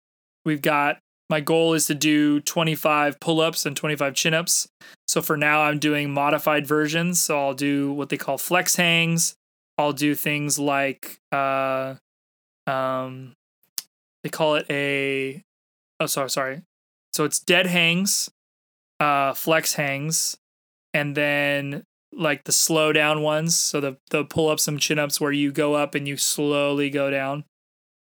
we've 0.45 0.61
got 0.61 0.99
my 1.29 1.39
goal 1.39 1.73
is 1.73 1.85
to 1.87 1.95
do 1.95 2.39
25 2.41 3.19
pull-ups 3.19 3.65
and 3.65 3.75
25 3.75 4.13
chin-ups. 4.13 4.67
So 5.07 5.21
for 5.21 5.35
now 5.37 5.63
I'm 5.63 5.79
doing 5.79 6.11
modified 6.11 6.67
versions. 6.67 7.19
So 7.19 7.39
I'll 7.39 7.53
do 7.53 7.91
what 7.91 8.09
they 8.09 8.17
call 8.17 8.37
flex 8.37 8.75
hangs. 8.75 9.35
I'll 9.77 9.93
do 9.93 10.15
things 10.15 10.57
like 10.59 11.17
uh 11.31 11.95
um 12.67 13.33
they 14.23 14.29
call 14.29 14.55
it 14.55 14.65
a 14.69 15.41
oh 15.99 16.05
sorry 16.05 16.29
sorry. 16.29 16.61
So 17.13 17.23
it's 17.23 17.39
dead 17.39 17.65
hangs, 17.65 18.29
uh 18.99 19.33
flex 19.33 19.73
hangs, 19.73 20.37
and 20.93 21.15
then 21.15 21.83
like 22.15 22.45
the 22.45 22.51
slow 22.51 22.93
down 22.93 23.21
ones. 23.21 23.55
So 23.55 23.79
the 23.81 23.97
the 24.09 24.25
pull 24.25 24.49
ups 24.49 24.67
and 24.67 24.79
chin 24.79 24.99
ups 24.99 25.19
where 25.21 25.31
you 25.31 25.51
go 25.51 25.75
up 25.75 25.95
and 25.95 26.07
you 26.07 26.17
slowly 26.17 26.89
go 26.89 27.09
down. 27.09 27.45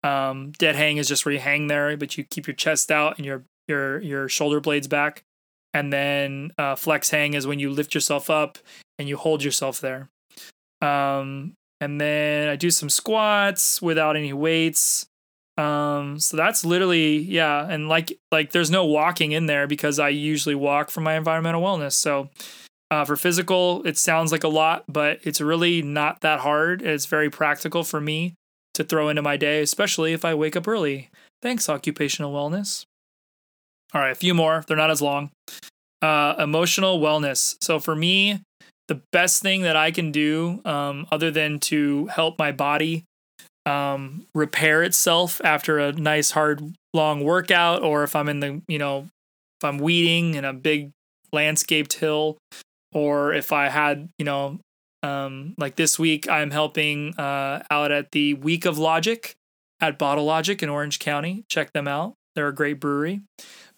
Um, 0.04 0.52
dead 0.58 0.76
hang 0.76 0.98
is 0.98 1.08
just 1.08 1.26
where 1.26 1.34
you 1.34 1.40
hang 1.40 1.68
there, 1.68 1.96
but 1.98 2.18
you 2.18 2.24
keep 2.26 2.48
your 2.48 2.56
chest 2.56 2.92
out 2.92 3.18
and 3.18 3.26
your 3.26 3.46
your 3.68 4.00
your 4.02 4.30
shoulder 4.30 4.60
blades 4.60 4.88
back. 4.88 5.24
and 5.74 5.92
then 5.92 6.52
uh, 6.58 6.76
flex 6.76 7.10
hang 7.10 7.34
is 7.34 7.48
when 7.48 7.60
you 7.60 7.70
lift 7.72 7.94
yourself 7.96 8.30
up 8.30 8.58
and 9.00 9.10
you 9.10 9.18
hold 9.18 9.44
yourself 9.44 9.82
there. 9.82 10.10
Um, 10.82 11.56
and 11.82 12.00
then 12.00 12.50
I 12.50 12.56
do 12.56 12.72
some 12.72 12.90
squats 12.90 13.82
without 13.82 14.16
any 14.16 14.34
weights. 14.34 15.08
Um, 15.58 16.20
so 16.20 16.38
that's 16.38 16.66
literally 16.66 17.18
yeah, 17.18 17.68
and 17.70 17.88
like 17.90 18.18
like 18.32 18.52
there's 18.52 18.72
no 18.72 18.86
walking 18.86 19.32
in 19.34 19.46
there 19.48 19.68
because 19.68 20.00
I 20.00 20.10
usually 20.10 20.56
walk 20.56 20.90
for 20.92 21.02
my 21.02 21.16
environmental 21.16 21.62
wellness. 21.62 21.94
So 21.94 22.30
uh, 22.94 23.04
for 23.04 23.16
physical, 23.16 23.82
it 23.88 23.98
sounds 23.98 24.32
like 24.32 24.44
a 24.44 24.48
lot, 24.48 24.84
but 24.88 25.20
it's 25.24 25.42
really 25.42 25.82
not 25.82 26.22
that 26.22 26.42
hard. 26.42 26.84
It's 26.84 27.08
very 27.08 27.28
practical 27.28 27.84
for 27.84 28.00
me 28.00 28.36
to 28.76 28.84
throw 28.84 29.10
into 29.10 29.24
my 29.24 29.36
day, 29.36 29.64
especially 29.64 30.14
if 30.14 30.24
I 30.24 30.36
wake 30.36 30.56
up 30.56 30.68
early. 30.68 31.10
Thanks, 31.42 31.68
occupational 31.68 32.32
wellness. 32.32 32.86
All 33.96 34.02
right, 34.02 34.12
a 34.12 34.16
few 34.16 34.36
more. 34.36 34.64
They're 34.68 34.78
not 34.78 34.92
as 34.92 35.02
long. 35.02 35.32
Uh, 36.04 36.36
emotional 36.38 37.00
wellness. 37.00 37.56
So 37.62 37.80
for 37.80 37.96
me, 37.96 38.42
the 38.88 39.02
best 39.12 39.42
thing 39.42 39.64
that 39.64 39.76
I 39.76 39.90
can 39.90 40.12
do, 40.12 40.62
um, 40.64 41.08
other 41.12 41.32
than 41.32 41.60
to 41.62 42.06
help 42.08 42.38
my 42.38 42.52
body 42.52 43.06
um, 43.66 44.28
repair 44.36 44.84
itself 44.84 45.42
after 45.44 45.80
a 45.80 45.94
nice 45.94 46.30
hard 46.30 46.76
long 46.94 47.24
workout, 47.24 47.82
or 47.82 48.04
if 48.04 48.16
I'm 48.16 48.30
in 48.30 48.40
the 48.40 48.62
you 48.68 48.78
know 48.78 49.08
if 49.60 49.66
I'm 49.66 49.80
weeding 49.80 50.36
in 50.36 50.46
a 50.46 50.54
big 50.54 50.92
landscaped 51.32 51.94
hill, 51.94 52.38
or 52.94 53.34
if 53.34 53.52
I 53.52 53.70
had 53.70 54.10
you 54.18 54.26
know 54.26 54.60
um, 55.02 55.54
like 55.58 55.76
this 55.76 56.00
week 56.00 56.30
I'm 56.30 56.52
helping 56.52 57.14
uh, 57.18 57.64
out 57.70 57.92
at 57.92 58.12
the 58.12 58.36
Week 58.36 58.66
of 58.66 58.78
Logic 58.78 59.34
at 59.82 60.00
Bottle 60.00 60.26
Logic 60.26 60.62
in 60.64 60.70
Orange 60.70 61.00
County. 61.00 61.44
Check 61.50 61.74
them 61.74 61.88
out; 61.88 62.14
they're 62.36 62.48
a 62.48 62.56
great 62.56 62.80
brewery. 62.80 63.22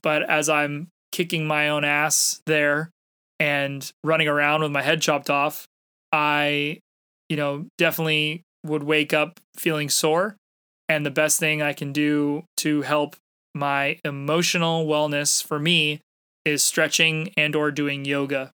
But 0.04 0.30
as 0.30 0.50
I'm 0.50 0.90
kicking 1.12 1.48
my 1.48 1.70
own 1.70 1.84
ass 1.84 2.42
there 2.46 2.92
and 3.40 3.92
running 4.04 4.28
around 4.28 4.62
with 4.62 4.72
my 4.72 4.82
head 4.82 5.02
chopped 5.02 5.30
off, 5.30 5.66
I, 6.12 6.80
you 7.30 7.38
know, 7.38 7.66
definitely 7.78 8.44
would 8.64 8.84
wake 8.84 9.14
up 9.14 9.40
feeling 9.56 9.90
sore. 9.90 10.36
And 10.88 11.06
the 11.06 11.12
best 11.12 11.40
thing 11.40 11.62
I 11.62 11.74
can 11.74 11.92
do 11.92 12.44
to 12.58 12.84
help 12.84 13.16
my 13.56 14.00
emotional 14.04 14.86
wellness 14.86 15.44
for 15.44 15.58
me 15.58 16.02
is 16.44 16.62
stretching 16.64 17.34
and 17.36 17.56
or 17.56 17.72
doing 17.72 18.06
yoga. 18.06 18.52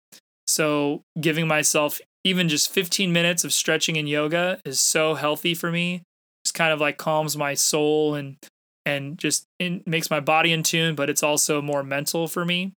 So 0.46 1.02
giving 1.20 1.46
myself 1.48 2.00
even 2.24 2.48
just 2.48 2.72
15 2.72 3.12
minutes 3.12 3.44
of 3.44 3.52
stretching 3.52 3.96
and 3.96 4.08
yoga 4.08 4.60
is 4.64 4.80
so 4.80 5.14
healthy 5.14 5.54
for 5.54 5.70
me. 5.70 6.02
It's 6.44 6.52
kind 6.52 6.72
of 6.72 6.80
like 6.80 6.96
calms 6.96 7.36
my 7.36 7.54
soul 7.54 8.14
and 8.14 8.36
and 8.84 9.18
just 9.18 9.46
in, 9.58 9.82
makes 9.84 10.10
my 10.10 10.20
body 10.20 10.52
in 10.52 10.62
tune, 10.62 10.94
but 10.94 11.10
it's 11.10 11.22
also 11.24 11.60
more 11.60 11.82
mental 11.82 12.28
for 12.28 12.44
me. 12.44 12.72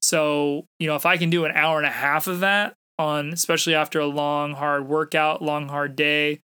So, 0.00 0.64
you 0.78 0.86
know, 0.86 0.96
if 0.96 1.04
I 1.04 1.18
can 1.18 1.28
do 1.28 1.44
an 1.44 1.52
hour 1.54 1.76
and 1.76 1.86
a 1.86 1.90
half 1.90 2.26
of 2.26 2.40
that 2.40 2.72
on, 2.98 3.34
especially 3.34 3.74
after 3.74 4.00
a 4.00 4.06
long, 4.06 4.54
hard 4.54 4.88
workout, 4.88 5.42
long, 5.42 5.68
hard 5.68 5.96
day, 5.96 6.40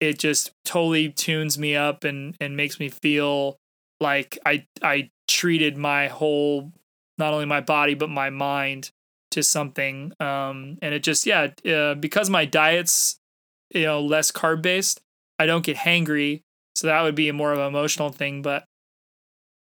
it 0.00 0.18
just 0.18 0.50
totally 0.64 1.10
tunes 1.10 1.58
me 1.58 1.76
up 1.76 2.02
and, 2.02 2.36
and 2.40 2.56
makes 2.56 2.80
me 2.80 2.88
feel 2.88 3.56
like 4.00 4.36
I, 4.44 4.66
I 4.82 5.10
treated 5.28 5.76
my 5.76 6.08
whole, 6.08 6.72
not 7.18 7.32
only 7.32 7.46
my 7.46 7.60
body, 7.60 7.94
but 7.94 8.10
my 8.10 8.30
mind 8.30 8.90
to 9.36 9.42
something. 9.42 10.12
Um, 10.20 10.78
and 10.82 10.92
it 10.92 11.02
just, 11.02 11.24
yeah, 11.24 11.48
uh, 11.70 11.94
because 11.94 12.28
my 12.28 12.44
diet's, 12.44 13.16
you 13.70 13.84
know, 13.84 14.02
less 14.02 14.30
carb 14.32 14.62
based, 14.62 15.00
I 15.38 15.46
don't 15.46 15.64
get 15.64 15.76
hangry 15.76 16.42
so 16.76 16.88
that 16.88 17.00
would 17.00 17.14
be 17.14 17.32
more 17.32 17.52
of 17.52 17.58
an 17.58 17.66
emotional 17.66 18.10
thing, 18.10 18.42
but 18.42 18.64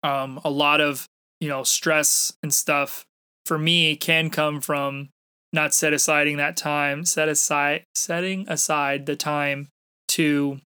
um, 0.02 0.42
a 0.44 0.50
lot 0.50 0.82
of 0.82 1.08
you 1.40 1.48
know 1.48 1.62
stress 1.62 2.34
and 2.42 2.52
stuff 2.52 3.06
for 3.46 3.60
me 3.60 3.96
can 3.96 4.32
come 4.32 4.60
from 4.60 5.10
not 5.54 5.76
set 5.76 5.94
aside 5.94 6.28
that 6.38 6.58
time, 6.58 7.06
set 7.06 7.30
aside 7.30 7.84
setting 7.94 8.46
aside 8.50 9.06
the 9.06 9.16
time 9.16 9.68
to 10.10 10.60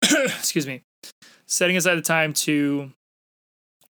excuse 0.02 0.66
me, 0.66 0.80
setting 1.46 1.76
aside 1.76 1.96
the 1.96 2.02
time 2.02 2.32
to 2.32 2.90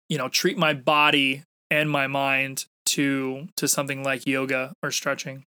you 0.07 0.17
know 0.17 0.29
treat 0.29 0.57
my 0.57 0.73
body 0.73 1.43
and 1.69 1.91
my 1.91 2.07
mind 2.07 2.67
to 2.95 3.47
to 3.57 3.67
something 3.67 4.03
like 4.03 4.25
yoga 4.25 4.73
or 4.81 4.91
stretching. 4.91 5.45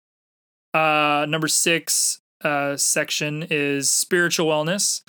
Uh, 0.75 1.27
number 1.29 1.49
six 1.49 2.21
uh, 2.43 2.77
section 2.77 3.47
is 3.51 3.91
spiritual 3.91 4.47
wellness. 4.47 5.03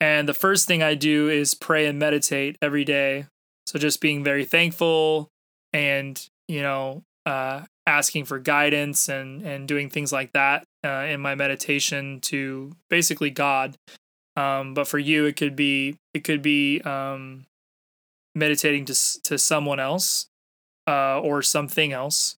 And 0.00 0.28
the 0.28 0.34
first 0.34 0.66
thing 0.66 0.82
I 0.82 0.94
do 0.94 1.28
is 1.28 1.54
pray 1.54 1.86
and 1.86 1.98
meditate 1.98 2.58
every 2.60 2.84
day. 2.84 3.26
So 3.66 3.78
just 3.78 4.00
being 4.00 4.22
very 4.22 4.44
thankful 4.44 5.30
and, 5.72 6.22
you 6.48 6.60
know, 6.60 7.02
uh, 7.24 7.62
asking 7.86 8.26
for 8.26 8.38
guidance 8.38 9.08
and, 9.08 9.42
and 9.42 9.66
doing 9.66 9.88
things 9.88 10.12
like 10.12 10.32
that 10.32 10.64
uh, 10.84 11.06
in 11.08 11.20
my 11.20 11.34
meditation 11.34 12.20
to 12.22 12.72
basically 12.90 13.30
God. 13.30 13.76
Um, 14.36 14.74
but 14.74 14.86
for 14.86 14.98
you, 14.98 15.24
it 15.24 15.36
could 15.36 15.56
be, 15.56 15.96
it 16.12 16.24
could 16.24 16.42
be 16.42 16.82
um, 16.82 17.46
meditating 18.34 18.84
to, 18.84 19.22
to 19.24 19.38
someone 19.38 19.80
else 19.80 20.26
uh, 20.86 21.20
or 21.20 21.42
something 21.42 21.92
else. 21.92 22.36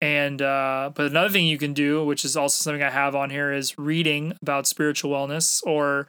And 0.00 0.40
uh, 0.40 0.92
but 0.94 1.06
another 1.06 1.28
thing 1.28 1.46
you 1.46 1.58
can 1.58 1.74
do, 1.74 2.04
which 2.04 2.24
is 2.24 2.36
also 2.36 2.62
something 2.62 2.82
I 2.82 2.90
have 2.90 3.14
on 3.14 3.30
here, 3.30 3.52
is 3.52 3.78
reading 3.78 4.32
about 4.42 4.66
spiritual 4.66 5.10
wellness 5.12 5.62
or 5.66 6.08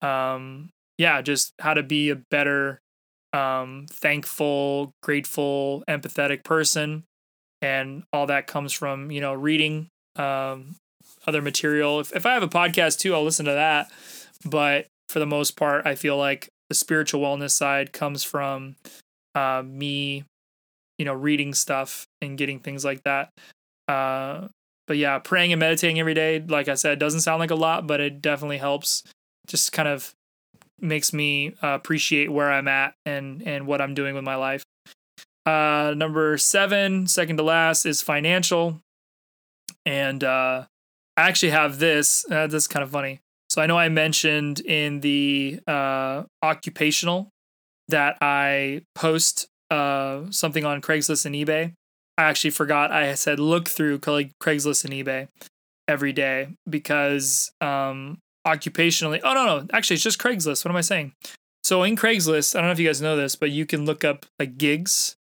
um 0.00 0.70
yeah 0.96 1.20
just 1.20 1.52
how 1.58 1.74
to 1.74 1.82
be 1.82 2.08
a 2.10 2.14
better 2.14 2.78
um 3.32 3.86
thankful 3.90 4.92
grateful 5.02 5.84
empathetic 5.88 6.44
person. 6.44 7.04
And 7.60 8.04
all 8.12 8.26
that 8.26 8.46
comes 8.46 8.72
from 8.72 9.10
you 9.10 9.20
know 9.20 9.34
reading 9.34 9.88
um 10.16 10.76
other 11.26 11.42
material. 11.42 12.00
If, 12.00 12.14
if 12.14 12.24
i 12.24 12.32
have 12.32 12.42
a 12.42 12.48
podcast 12.48 12.98
too 12.98 13.14
i'll 13.14 13.24
listen 13.24 13.46
to 13.46 13.52
that. 13.52 13.90
But 14.44 14.86
for 15.08 15.18
the 15.18 15.26
most 15.26 15.56
part 15.56 15.86
i 15.86 15.94
feel 15.94 16.16
like 16.16 16.48
the 16.68 16.74
spiritual 16.74 17.20
wellness 17.20 17.50
side 17.52 17.92
comes 17.92 18.22
from 18.22 18.76
uh, 19.34 19.62
me 19.64 20.24
you 20.98 21.04
know 21.04 21.14
reading 21.14 21.54
stuff 21.54 22.06
and 22.20 22.36
getting 22.38 22.58
things 22.58 22.84
like 22.84 23.02
that 23.04 23.30
uh 23.88 24.48
but 24.86 24.96
yeah 24.96 25.18
praying 25.18 25.52
and 25.52 25.60
meditating 25.60 25.98
every 26.00 26.14
day 26.14 26.42
like 26.48 26.68
i 26.68 26.74
said 26.74 26.98
doesn't 26.98 27.20
sound 27.20 27.40
like 27.40 27.50
a 27.50 27.54
lot 27.54 27.86
but 27.86 28.00
it 28.00 28.20
definitely 28.20 28.58
helps 28.58 29.02
just 29.46 29.72
kind 29.72 29.88
of 29.88 30.14
makes 30.80 31.12
me 31.12 31.54
uh, 31.62 31.68
appreciate 31.68 32.30
where 32.30 32.52
I'm 32.52 32.68
at 32.68 32.94
and 33.04 33.42
and 33.42 33.66
what 33.66 33.80
I'm 33.80 33.94
doing 33.94 34.14
with 34.14 34.24
my 34.24 34.36
life. 34.36 34.62
Uh, 35.46 35.94
number 35.96 36.36
seven, 36.38 37.06
second 37.06 37.38
to 37.38 37.42
last, 37.42 37.86
is 37.86 38.02
financial, 38.02 38.80
and 39.86 40.22
uh, 40.22 40.66
I 41.16 41.28
actually 41.28 41.50
have 41.50 41.78
this. 41.78 42.24
Uh, 42.30 42.46
this 42.46 42.64
is 42.64 42.68
kind 42.68 42.82
of 42.82 42.90
funny. 42.90 43.20
So 43.50 43.62
I 43.62 43.66
know 43.66 43.78
I 43.78 43.88
mentioned 43.88 44.60
in 44.60 45.00
the 45.00 45.60
uh, 45.66 46.24
occupational 46.42 47.30
that 47.88 48.18
I 48.20 48.82
post 48.94 49.48
uh, 49.70 50.22
something 50.30 50.64
on 50.64 50.80
Craigslist 50.80 51.26
and 51.26 51.34
eBay. 51.34 51.72
I 52.16 52.24
actually 52.24 52.50
forgot 52.50 52.90
I 52.90 53.14
said 53.14 53.38
look 53.38 53.68
through 53.68 54.00
Craigslist 54.00 54.84
and 54.84 54.92
eBay 54.92 55.28
every 55.86 56.12
day 56.12 56.48
because 56.68 57.50
um, 57.60 58.18
occupationally. 58.46 59.20
Oh 59.22 59.34
no, 59.34 59.44
no, 59.44 59.66
actually, 59.72 59.94
it's 59.94 60.02
just 60.02 60.18
Craigslist. 60.18 60.64
What 60.64 60.70
am 60.70 60.76
I 60.76 60.82
saying? 60.82 61.12
So 61.62 61.82
in 61.82 61.96
Craigslist, 61.96 62.54
I 62.54 62.60
don't 62.60 62.68
know 62.68 62.72
if 62.72 62.78
you 62.78 62.86
guys 62.86 63.02
know 63.02 63.16
this, 63.16 63.36
but 63.36 63.50
you 63.50 63.66
can 63.66 63.84
look 63.84 64.04
up 64.04 64.26
like 64.38 64.58
gigs. 64.58 65.16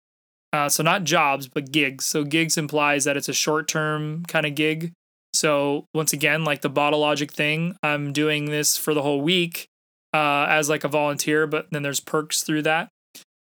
Uh, 0.53 0.69
so 0.69 0.83
not 0.83 1.05
jobs, 1.05 1.49
but 1.49 1.73
gigs. 1.73 2.05
So 2.05 2.23
gigs 2.23 2.57
implies 2.57 3.05
that 3.05 3.17
it's 3.17 3.29
a 3.29 3.35
short 3.35 3.67
term 3.67 4.25
kind 4.29 4.47
of 4.47 4.55
gig. 4.55 4.93
So 5.33 5.87
once 5.95 6.13
again, 6.13 6.45
like 6.45 6.61
the 6.63 6.69
Bottle 6.69 7.01
Logic 7.01 7.31
thing, 7.33 7.77
I'm 7.83 8.13
doing 8.13 8.47
this 8.47 8.77
for 8.77 8.95
the 8.95 9.03
whole 9.03 9.21
week 9.21 9.67
uh, 10.13 10.47
as 10.49 10.69
like 10.69 10.85
a 10.85 10.89
volunteer, 10.89 11.47
but 11.49 11.67
then 11.73 11.83
there's 11.83 11.99
perks 11.99 12.43
through 12.43 12.63
that. 12.63 12.89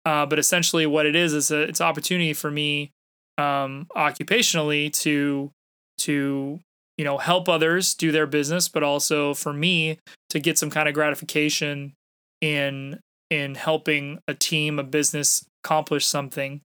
Uh, 0.05 0.25
but 0.25 0.39
essentially, 0.39 0.85
what 0.85 1.05
it 1.05 1.15
is 1.15 1.33
is 1.33 1.51
a, 1.51 1.61
it's 1.61 1.81
opportunity 1.81 2.33
for 2.33 2.49
me 2.49 2.91
um, 3.37 3.87
occupationally 3.95 4.91
to 5.01 5.51
to 5.99 6.59
you 6.97 7.05
know 7.05 7.17
help 7.17 7.47
others 7.47 7.93
do 7.93 8.11
their 8.11 8.27
business 8.27 8.67
but 8.67 8.83
also 8.83 9.33
for 9.33 9.53
me 9.53 9.97
to 10.29 10.39
get 10.39 10.57
some 10.57 10.69
kind 10.69 10.87
of 10.87 10.93
gratification 10.93 11.93
in 12.41 12.99
in 13.29 13.55
helping 13.55 14.19
a 14.27 14.33
team 14.33 14.77
a 14.77 14.83
business 14.83 15.45
accomplish 15.63 16.05
something. 16.05 16.61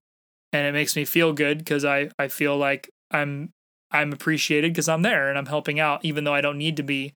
And 0.53 0.67
it 0.67 0.73
makes 0.73 0.95
me 0.95 1.05
feel 1.05 1.33
good 1.33 1.59
because 1.59 1.85
i 1.85 2.09
i 2.19 2.27
feel 2.27 2.57
like 2.57 2.89
i'm 3.11 3.49
i'm 3.91 4.11
appreciated 4.11 4.73
because 4.73 4.89
i'm 4.89 5.01
there 5.01 5.29
and 5.29 5.37
i'm 5.37 5.45
helping 5.45 5.79
out 5.79 6.03
even 6.03 6.23
though 6.23 6.33
i 6.33 6.41
don't 6.41 6.57
need 6.57 6.77
to 6.77 6.83
be. 6.83 7.13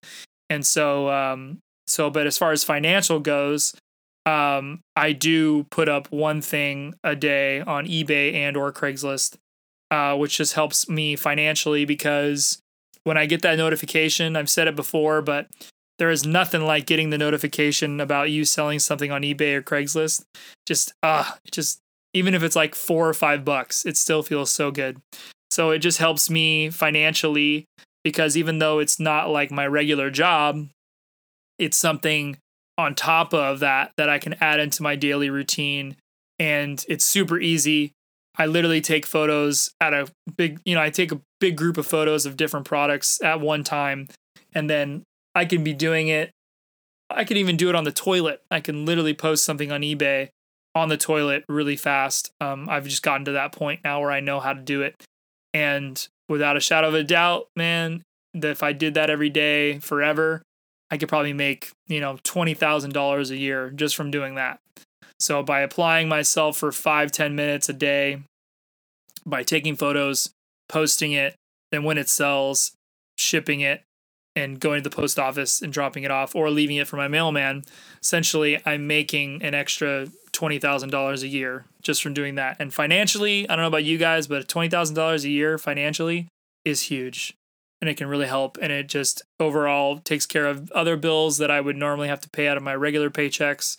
And 0.50 0.66
so 0.66 1.10
um 1.10 1.60
so 1.88 2.10
but 2.10 2.28
as 2.28 2.38
far 2.38 2.52
as 2.52 2.64
financial 2.64 3.20
goes 3.20 3.74
um 4.26 4.82
i 4.96 5.12
do 5.12 5.64
put 5.66 5.90
up 5.90 6.12
one 6.12 6.42
thing 6.42 6.94
a 7.04 7.16
day 7.16 7.62
on 7.62 7.86
ebay 7.88 8.34
and 8.34 8.56
or 8.56 8.72
craigslist 8.72 9.38
uh, 9.92 10.16
which 10.16 10.38
just 10.38 10.54
helps 10.54 10.88
me 10.88 11.16
financially 11.18 11.84
because 11.86 12.60
when 13.04 13.18
I 13.18 13.26
get 13.26 13.42
that 13.42 13.58
notification, 13.58 14.36
I've 14.36 14.50
said 14.50 14.68
it 14.68 14.76
before, 14.76 15.22
but 15.22 15.48
there 16.00 16.10
is 16.10 16.26
nothing 16.26 16.62
like 16.62 16.86
getting 16.86 17.10
the 17.10 17.18
notification 17.18 18.00
about 18.00 18.32
you 18.32 18.46
selling 18.46 18.80
something 18.80 19.12
on 19.12 19.22
eBay 19.22 19.56
or 19.56 19.62
Craigslist. 19.62 20.24
Just 20.66 20.94
uh, 21.04 21.30
just 21.52 21.80
even 22.14 22.34
if 22.34 22.42
it's 22.42 22.56
like 22.56 22.74
four 22.74 23.08
or 23.08 23.14
five 23.14 23.44
bucks, 23.44 23.86
it 23.86 23.98
still 23.98 24.24
feels 24.24 24.50
so 24.52 24.72
good. 24.72 25.02
So 25.52 25.72
it 25.72 25.80
just 25.80 25.98
helps 25.98 26.30
me 26.30 26.70
financially 26.70 27.66
because 28.04 28.38
even 28.38 28.60
though 28.60 28.80
it's 28.80 29.00
not 29.00 29.30
like 29.30 29.52
my 29.52 29.68
regular 29.68 30.10
job, 30.10 30.68
it's 31.60 31.78
something 31.78 32.38
on 32.82 32.96
top 32.96 33.34
of 33.34 33.60
that 33.60 33.92
that 33.98 34.10
I 34.10 34.20
can 34.20 34.34
add 34.42 34.60
into 34.60 34.84
my 34.84 34.96
daily 34.96 35.30
routine. 35.30 35.96
And 36.40 36.84
it's 36.90 37.06
super 37.06 37.40
easy. 37.40 37.94
I 38.38 38.46
literally 38.46 38.82
take 38.82 39.06
photos 39.06 39.72
at 39.80 39.94
a 39.94 40.08
big, 40.36 40.60
you 40.66 40.76
know, 40.76 40.82
I 40.82 40.90
take 40.90 41.12
a 41.12 41.22
big 41.40 41.56
group 41.56 41.78
of 41.78 41.86
photos 41.86 42.26
of 42.26 42.38
different 42.38 42.66
products 42.66 43.22
at 43.22 43.42
one 43.42 43.64
time. 43.64 44.08
And 44.54 44.70
then 44.70 45.04
I 45.36 45.46
can 45.46 45.64
be 45.64 45.74
doing 45.74 46.08
it. 46.08 46.32
I 47.10 47.24
can 47.24 47.38
even 47.38 47.58
do 47.58 47.70
it 47.70 47.76
on 47.76 47.84
the 47.84 47.92
toilet. 47.92 48.42
I 48.50 48.60
can 48.62 48.86
literally 48.86 49.14
post 49.14 49.44
something 49.44 49.72
on 49.72 49.82
eBay 49.82 50.30
on 50.74 50.90
the 50.90 50.98
toilet 50.98 51.44
really 51.50 51.76
fast. 51.76 52.32
Um, 52.40 52.70
I've 52.70 52.88
just 52.88 53.04
gotten 53.04 53.26
to 53.26 53.34
that 53.34 53.52
point 53.52 53.82
now 53.84 54.00
where 54.00 54.12
I 54.12 54.22
know 54.22 54.40
how 54.40 54.54
to 54.54 54.62
do 54.62 54.82
it. 54.82 55.04
And 55.54 56.08
without 56.30 56.56
a 56.56 56.62
shadow 56.62 56.88
of 56.88 56.94
a 56.94 57.04
doubt, 57.04 57.48
man, 57.56 58.04
that 58.34 58.52
if 58.52 58.64
I 58.64 58.72
did 58.72 58.94
that 58.94 59.10
every 59.10 59.30
day 59.30 59.80
forever, 59.80 60.42
I 60.92 60.98
could 60.98 61.10
probably 61.10 61.34
make, 61.34 61.72
you 61.88 62.02
know, 62.02 62.18
$20,000 62.18 63.32
a 63.32 63.38
year 63.38 63.70
just 63.72 63.96
from 63.96 64.12
doing 64.12 64.36
that. 64.36 64.60
So 65.20 65.42
by 65.42 65.62
applying 65.62 66.10
myself 66.10 66.58
for 66.58 66.72
five, 66.72 67.12
10 67.12 67.34
minutes 67.34 67.70
a 67.70 67.74
day, 67.74 68.24
by 69.26 69.44
taking 69.44 69.76
photos, 69.76 70.32
posting 70.68 71.14
it, 71.14 71.36
then 71.72 71.84
when 71.84 71.98
it 71.98 72.10
sells, 72.10 72.74
shipping 73.18 73.62
it, 73.62 73.84
and 74.36 74.60
going 74.60 74.82
to 74.84 74.90
the 74.90 74.96
post 74.96 75.18
office 75.18 75.62
and 75.62 75.72
dropping 75.72 76.04
it 76.04 76.12
off 76.12 76.36
or 76.36 76.50
leaving 76.50 76.78
it 76.78 76.88
for 76.88 76.98
my 76.98 77.08
mailman, 77.08 77.64
essentially 78.02 78.60
I'm 78.66 78.88
making 78.88 79.44
an 79.44 79.54
extra 79.54 80.08
$20,000 80.34 81.24
a 81.24 81.28
year 81.28 81.66
just 81.82 82.02
from 82.02 82.14
doing 82.14 82.36
that. 82.36 82.58
And 82.60 82.74
financially, 82.74 83.48
I 83.48 83.56
don't 83.56 83.64
know 83.64 83.68
about 83.68 83.84
you 83.84 83.98
guys, 83.98 84.28
but 84.28 84.48
$20,000 84.48 85.24
a 85.24 85.30
year 85.30 85.58
financially 85.58 86.28
is 86.66 86.84
huge 86.84 87.36
and 87.82 87.90
it 87.90 87.98
can 87.98 88.08
really 88.08 88.28
help. 88.28 88.58
And 88.62 88.72
it 88.72 88.88
just 88.88 89.24
overall 89.40 90.00
takes 90.00 90.26
care 90.26 90.46
of 90.46 90.72
other 90.72 90.96
bills 90.96 91.40
that 91.40 91.52
I 91.52 91.60
would 91.60 91.76
normally 91.76 92.08
have 92.08 92.22
to 92.22 92.30
pay 92.30 92.48
out 92.48 92.58
of 92.58 92.64
my 92.64 92.76
regular 92.76 93.10
paychecks 93.10 93.78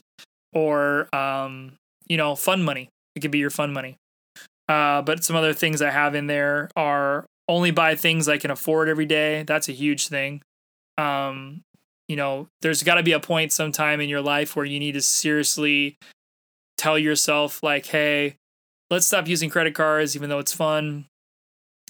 or, 0.53 1.15
um, 1.15 1.75
you 2.09 2.17
know, 2.17 2.35
fun 2.35 2.63
money. 2.63 2.89
It 3.15 3.21
could 3.21 3.31
be 3.31 3.39
your 3.39 3.51
fun 3.51 3.73
money. 3.73 3.97
Uh, 4.69 5.03
but 5.03 5.23
some 5.23 5.37
other 5.37 5.53
things 5.53 5.83
I 5.83 5.91
have 5.91 6.15
in 6.15 6.27
there 6.27 6.71
are 6.77 7.27
only 7.49 7.71
buy 7.71 7.95
things 7.95 8.29
I 8.29 8.39
can 8.39 8.51
afford 8.51 8.89
every 8.89 9.07
day. 9.07 9.43
That's 9.43 9.69
a 9.69 9.73
huge 9.73 10.09
thing. 10.09 10.43
Um, 10.99 11.63
you 12.09 12.17
know, 12.17 12.49
there's 12.61 12.83
got 12.83 12.97
to 12.97 13.03
be 13.03 13.13
a 13.13 13.21
point 13.21 13.53
sometime 13.53 14.01
in 14.01 14.09
your 14.09 14.21
life 14.21 14.57
where 14.57 14.65
you 14.65 14.79
need 14.79 14.93
to 14.93 15.01
seriously 15.01 15.97
tell 16.77 16.99
yourself, 16.99 17.63
like, 17.63 17.87
hey, 17.87 18.37
let's 18.91 19.07
stop 19.07 19.29
using 19.29 19.51
credit 19.51 19.75
cards, 19.75 20.17
even 20.17 20.29
though 20.29 20.39
it's 20.39 20.55
fun, 20.55 21.07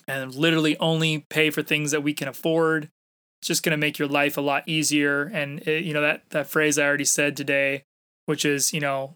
and 0.09 0.35
literally 0.35 0.77
only 0.79 1.27
pay 1.31 1.51
for 1.51 1.62
things 1.62 1.91
that 1.91 2.03
we 2.03 2.12
can 2.15 2.29
afford. 2.29 2.88
It's 3.41 3.49
just 3.49 3.62
going 3.62 3.73
to 3.73 3.77
make 3.77 3.99
your 3.99 4.09
life 4.09 4.37
a 4.37 4.41
lot 4.41 4.65
easier. 4.67 5.25
And, 5.25 5.61
it, 5.67 5.85
you 5.85 5.93
know, 5.95 6.03
that, 6.03 6.23
that 6.31 6.47
phrase 6.47 6.79
I 6.79 6.85
already 6.85 7.05
said 7.05 7.37
today, 7.37 7.83
which 8.27 8.45
is, 8.45 8.73
you 8.73 8.81
know, 8.81 9.15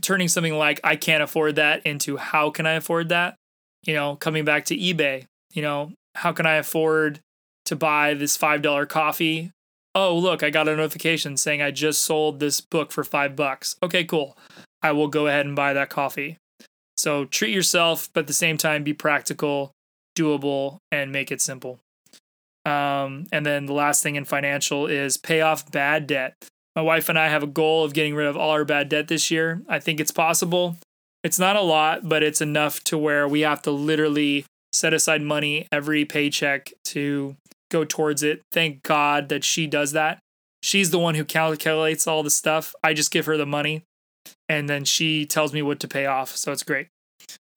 turning 0.00 0.28
something 0.28 0.54
like, 0.54 0.80
I 0.82 0.96
can't 0.96 1.22
afford 1.22 1.56
that 1.56 1.84
into 1.84 2.16
how 2.16 2.50
can 2.50 2.66
I 2.66 2.72
afford 2.72 3.10
that? 3.10 3.36
you 3.84 3.94
know, 3.94 4.16
coming 4.16 4.44
back 4.44 4.64
to 4.66 4.76
eBay, 4.76 5.24
you 5.52 5.62
know, 5.62 5.92
how 6.14 6.32
can 6.32 6.46
I 6.46 6.54
afford 6.54 7.20
to 7.66 7.76
buy 7.76 8.14
this 8.14 8.36
$5 8.36 8.88
coffee? 8.88 9.52
Oh, 9.94 10.16
look, 10.16 10.42
I 10.42 10.50
got 10.50 10.68
a 10.68 10.76
notification 10.76 11.36
saying 11.36 11.62
I 11.62 11.70
just 11.70 12.02
sold 12.02 12.40
this 12.40 12.60
book 12.60 12.92
for 12.92 13.04
5 13.04 13.34
bucks. 13.36 13.76
Okay, 13.82 14.04
cool. 14.04 14.36
I 14.82 14.92
will 14.92 15.08
go 15.08 15.26
ahead 15.26 15.46
and 15.46 15.56
buy 15.56 15.72
that 15.72 15.90
coffee. 15.90 16.38
So 16.98 17.26
treat 17.26 17.54
yourself, 17.54 18.10
but 18.12 18.20
at 18.20 18.26
the 18.26 18.32
same 18.32 18.56
time 18.56 18.82
be 18.82 18.92
practical, 18.92 19.70
doable, 20.16 20.78
and 20.90 21.12
make 21.12 21.30
it 21.30 21.40
simple. 21.40 21.78
Um, 22.66 23.26
and 23.30 23.46
then 23.46 23.66
the 23.66 23.72
last 23.72 24.02
thing 24.02 24.16
in 24.16 24.24
financial 24.24 24.88
is 24.88 25.16
pay 25.16 25.40
off 25.40 25.70
bad 25.70 26.08
debt. 26.08 26.34
My 26.74 26.82
wife 26.82 27.08
and 27.08 27.18
I 27.18 27.28
have 27.28 27.44
a 27.44 27.48
goal 27.48 27.84
of 27.84 27.94
getting 27.94 28.16
rid 28.16 28.26
of 28.26 28.36
all 28.36 28.50
our 28.50 28.64
bad 28.64 28.88
debt 28.88 29.06
this 29.06 29.30
year. 29.30 29.62
I 29.68 29.78
think 29.78 30.00
it's 30.00 30.10
possible. 30.10 30.76
It's 31.22 31.38
not 31.38 31.56
a 31.56 31.62
lot, 31.62 32.08
but 32.08 32.24
it's 32.24 32.40
enough 32.40 32.82
to 32.84 32.98
where 32.98 33.28
we 33.28 33.40
have 33.40 33.62
to 33.62 33.70
literally 33.70 34.44
set 34.72 34.92
aside 34.92 35.22
money 35.22 35.68
every 35.70 36.04
paycheck 36.04 36.72
to 36.86 37.36
go 37.70 37.84
towards 37.84 38.24
it. 38.24 38.42
Thank 38.50 38.82
God 38.82 39.28
that 39.28 39.44
she 39.44 39.68
does 39.68 39.92
that. 39.92 40.18
She's 40.62 40.90
the 40.90 40.98
one 40.98 41.14
who 41.14 41.24
calculates 41.24 42.08
all 42.08 42.24
the 42.24 42.30
stuff. 42.30 42.74
I 42.82 42.92
just 42.92 43.12
give 43.12 43.26
her 43.26 43.36
the 43.36 43.46
money 43.46 43.84
and 44.48 44.68
then 44.68 44.84
she 44.84 45.26
tells 45.26 45.52
me 45.52 45.62
what 45.62 45.80
to 45.80 45.88
pay 45.88 46.06
off. 46.06 46.36
So 46.36 46.52
it's 46.52 46.62
great. 46.62 46.88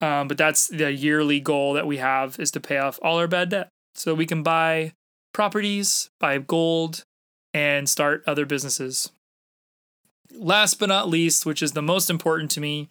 Um, 0.00 0.26
but 0.28 0.36
that's 0.36 0.66
the 0.68 0.92
yearly 0.92 1.38
goal 1.38 1.74
that 1.74 1.86
we 1.86 1.98
have 1.98 2.38
is 2.40 2.50
to 2.52 2.60
pay 2.60 2.78
off 2.78 2.98
all 3.02 3.18
our 3.18 3.28
bad 3.28 3.50
debt 3.50 3.68
so 3.94 4.14
we 4.14 4.26
can 4.26 4.42
buy 4.42 4.92
properties, 5.32 6.08
buy 6.18 6.38
gold, 6.38 7.04
and 7.54 7.88
start 7.88 8.24
other 8.26 8.44
businesses. 8.44 9.10
Last 10.34 10.78
but 10.80 10.88
not 10.88 11.08
least, 11.08 11.46
which 11.46 11.62
is 11.62 11.72
the 11.72 11.82
most 11.82 12.10
important 12.10 12.50
to 12.52 12.60
me, 12.60 12.88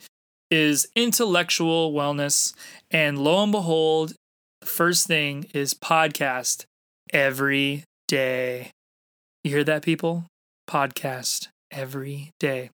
is 0.50 0.88
intellectual 0.96 1.91
wellness. 1.91 2.54
And 2.91 3.17
lo 3.17 3.44
and 3.44 3.52
behold, 3.52 4.13
the 4.62 4.67
first 4.67 5.08
thing 5.08 5.48
is 5.54 5.74
podcast 5.74 6.65
every 7.12 7.84
day. 8.08 8.72
You 9.44 9.52
hear 9.52 9.63
that, 9.63 9.82
people? 9.82 10.26
Podcast 10.70 11.48
every 11.72 12.32
day. 12.39 12.70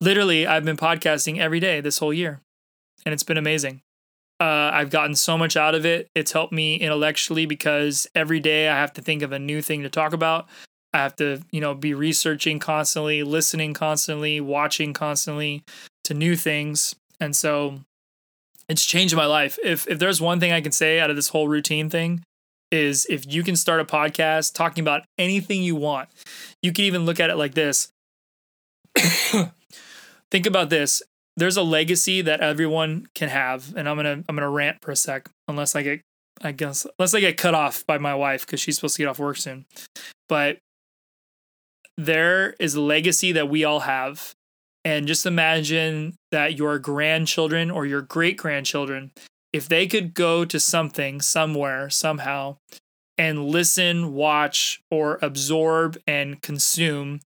Literally, 0.00 0.46
I've 0.46 0.64
been 0.64 0.78
podcasting 0.78 1.38
every 1.38 1.60
day 1.60 1.80
this 1.80 1.98
whole 1.98 2.12
year, 2.12 2.40
and 3.04 3.12
it's 3.12 3.22
been 3.22 3.36
amazing. 3.36 3.82
Uh, 4.40 4.70
I've 4.72 4.88
gotten 4.88 5.14
so 5.14 5.36
much 5.36 5.56
out 5.56 5.74
of 5.74 5.84
it. 5.84 6.08
It's 6.14 6.32
helped 6.32 6.52
me 6.52 6.76
intellectually 6.76 7.44
because 7.44 8.06
every 8.14 8.40
day 8.40 8.70
I 8.70 8.76
have 8.76 8.94
to 8.94 9.02
think 9.02 9.20
of 9.20 9.32
a 9.32 9.38
new 9.38 9.60
thing 9.60 9.82
to 9.82 9.90
talk 9.90 10.14
about. 10.14 10.48
I 10.94 10.98
have 10.98 11.14
to, 11.16 11.42
you 11.52 11.60
know, 11.60 11.74
be 11.74 11.92
researching 11.92 12.58
constantly, 12.58 13.22
listening 13.22 13.74
constantly, 13.74 14.40
watching 14.40 14.94
constantly 14.94 15.62
to 16.04 16.14
new 16.14 16.34
things. 16.34 16.96
And 17.20 17.36
so 17.36 17.80
it's 18.68 18.86
changed 18.86 19.14
my 19.14 19.26
life. 19.26 19.58
If 19.62 19.86
if 19.86 19.98
there's 19.98 20.22
one 20.22 20.40
thing 20.40 20.52
I 20.52 20.62
can 20.62 20.72
say 20.72 20.98
out 20.98 21.10
of 21.10 21.16
this 21.16 21.28
whole 21.28 21.46
routine 21.46 21.90
thing 21.90 22.22
is 22.70 23.06
if 23.10 23.30
you 23.30 23.42
can 23.42 23.56
start 23.56 23.80
a 23.80 23.84
podcast 23.84 24.54
talking 24.54 24.80
about 24.82 25.02
anything 25.18 25.62
you 25.62 25.76
want. 25.76 26.08
You 26.62 26.72
can 26.72 26.84
even 26.86 27.04
look 27.04 27.20
at 27.20 27.28
it 27.28 27.36
like 27.36 27.54
this. 27.54 27.92
Think 30.30 30.46
about 30.46 30.70
this. 30.70 31.02
There's 31.36 31.56
a 31.56 31.62
legacy 31.62 32.22
that 32.22 32.40
everyone 32.40 33.06
can 33.14 33.28
have, 33.28 33.74
and 33.76 33.88
I'm 33.88 33.96
gonna 33.96 34.22
I'm 34.28 34.36
gonna 34.36 34.50
rant 34.50 34.78
for 34.82 34.90
a 34.90 34.96
sec, 34.96 35.28
unless 35.48 35.74
I 35.74 35.82
get 35.82 36.00
I 36.42 36.52
guess 36.52 36.86
unless 36.98 37.14
I 37.14 37.20
get 37.20 37.36
cut 37.36 37.54
off 37.54 37.84
by 37.86 37.98
my 37.98 38.14
wife 38.14 38.46
because 38.46 38.60
she's 38.60 38.76
supposed 38.76 38.96
to 38.96 39.02
get 39.02 39.08
off 39.08 39.18
work 39.18 39.36
soon. 39.36 39.66
But 40.28 40.58
there 41.96 42.54
is 42.58 42.74
a 42.74 42.80
legacy 42.80 43.32
that 43.32 43.48
we 43.48 43.64
all 43.64 43.80
have 43.80 44.34
and 44.84 45.06
just 45.06 45.26
imagine 45.26 46.14
that 46.30 46.56
your 46.56 46.78
grandchildren 46.78 47.70
or 47.70 47.84
your 47.84 48.00
great 48.00 48.36
grandchildren, 48.36 49.12
if 49.52 49.68
they 49.68 49.86
could 49.86 50.14
go 50.14 50.44
to 50.44 50.58
something 50.58 51.20
somewhere, 51.20 51.90
somehow, 51.90 52.56
and 53.18 53.44
listen, 53.44 54.14
watch, 54.14 54.80
or 54.90 55.18
absorb 55.20 55.98
and 56.06 56.40
consume 56.40 57.20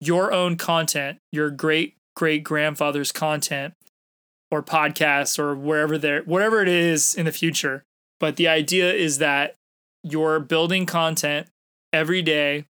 your 0.00 0.32
own 0.32 0.56
content, 0.56 1.18
your 1.30 1.50
great 1.50 1.94
great 2.14 2.44
grandfather's 2.44 3.12
content, 3.12 3.74
or 4.50 4.62
podcasts, 4.62 5.38
or 5.38 5.54
wherever 5.54 5.98
they're, 5.98 6.22
whatever 6.22 6.62
it 6.62 6.68
is 6.68 7.14
in 7.14 7.24
the 7.26 7.32
future. 7.32 7.82
But 8.20 8.36
the 8.36 8.48
idea 8.48 8.92
is 8.92 9.18
that 9.18 9.54
you're 10.02 10.40
building 10.40 10.86
content 10.86 11.48
every 11.92 12.22
day, 12.22 12.66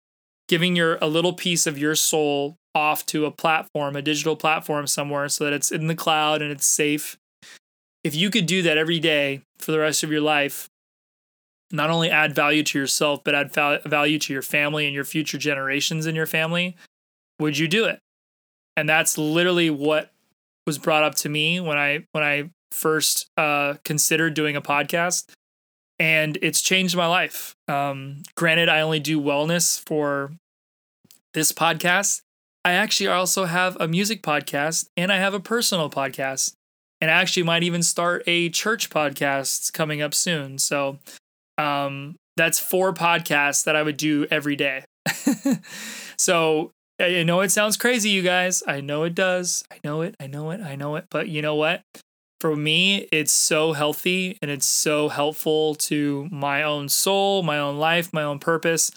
giving 0.47 0.75
your 0.75 0.97
a 1.01 1.07
little 1.07 1.33
piece 1.33 1.67
of 1.67 1.77
your 1.77 1.95
soul 1.95 2.55
off 2.75 3.05
to 3.07 3.25
a 3.25 3.31
platform, 3.31 3.95
a 3.95 4.01
digital 4.01 4.35
platform 4.35 4.87
somewhere 4.87 5.29
so 5.29 5.43
that 5.43 5.53
it's 5.53 5.71
in 5.71 5.87
the 5.87 5.95
cloud 5.95 6.41
and 6.41 6.51
it's 6.51 6.65
safe. 6.65 7.17
If 8.03 8.15
you 8.15 8.29
could 8.29 8.45
do 8.45 8.61
that 8.63 8.77
every 8.77 8.99
day 8.99 9.41
for 9.57 9.71
the 9.71 9.79
rest 9.79 10.03
of 10.03 10.11
your 10.11 10.21
life, 10.21 10.69
not 11.71 11.89
only 11.89 12.09
add 12.09 12.33
value 12.33 12.63
to 12.63 12.79
yourself, 12.79 13.23
but 13.23 13.35
add 13.35 13.53
value 13.85 14.17
to 14.19 14.33
your 14.33 14.41
family 14.41 14.85
and 14.85 14.95
your 14.95 15.03
future 15.03 15.37
generations 15.37 16.05
in 16.05 16.15
your 16.15 16.25
family, 16.25 16.75
would 17.39 17.57
you 17.57 17.67
do 17.67 17.85
it? 17.85 17.99
And 18.79 18.89
that's 18.89 19.17
literally 19.17 19.69
what 19.69 20.11
was 20.65 20.77
brought 20.77 21.03
up 21.03 21.15
to 21.15 21.29
me 21.29 21.59
when 21.59 21.77
I 21.77 22.05
when 22.11 22.23
I 22.23 22.49
first 22.71 23.29
uh, 23.37 23.75
considered 23.83 24.33
doing 24.33 24.55
a 24.55 24.61
podcast, 24.61 25.29
and 25.97 26.37
it's 26.41 26.61
changed 26.61 26.95
my 26.95 27.07
life. 27.07 27.55
Um, 27.67 28.23
granted, 28.35 28.69
I 28.69 28.81
only 28.81 28.99
do 28.99 29.19
wellness 29.19 29.79
for 29.79 30.31
this 31.33 31.51
podcast, 31.51 32.21
I 32.65 32.73
actually 32.73 33.07
also 33.07 33.45
have 33.45 33.77
a 33.79 33.87
music 33.87 34.21
podcast 34.21 34.89
and 34.97 35.11
I 35.11 35.17
have 35.17 35.33
a 35.33 35.39
personal 35.39 35.89
podcast. 35.89 36.53
And 37.01 37.09
I 37.09 37.13
actually 37.13 37.43
might 37.43 37.63
even 37.63 37.81
start 37.81 38.23
a 38.27 38.49
church 38.49 38.89
podcast 38.89 39.71
coming 39.71 40.01
up 40.01 40.13
soon. 40.13 40.57
So 40.57 40.99
um, 41.57 42.15
that's 42.35 42.59
four 42.59 42.93
podcasts 42.93 43.63
that 43.63 43.75
I 43.75 43.83
would 43.83 43.95
do 43.95 44.27
every 44.29 44.57
day. 44.57 44.83
so 46.17 46.71
I 46.99 47.23
know 47.23 47.41
it 47.41 47.51
sounds 47.51 47.77
crazy, 47.77 48.09
you 48.09 48.21
guys. 48.21 48.61
I 48.67 48.81
know 48.81 49.03
it 49.03 49.15
does. 49.15 49.63
I 49.71 49.77
know 49.83 50.01
it. 50.01 50.15
I 50.19 50.27
know 50.27 50.51
it. 50.51 50.61
I 50.61 50.75
know 50.75 50.95
it. 50.97 51.05
But 51.09 51.29
you 51.29 51.41
know 51.41 51.55
what? 51.55 51.81
For 52.41 52.55
me, 52.55 53.07
it's 53.11 53.31
so 53.31 53.73
healthy 53.73 54.37
and 54.41 54.49
it's 54.49 54.65
so 54.65 55.09
helpful 55.09 55.75
to 55.75 56.27
my 56.31 56.63
own 56.63 56.89
soul, 56.89 57.43
my 57.43 57.59
own 57.59 57.77
life, 57.77 58.13
my 58.13 58.23
own 58.23 58.39
purpose, 58.39 58.91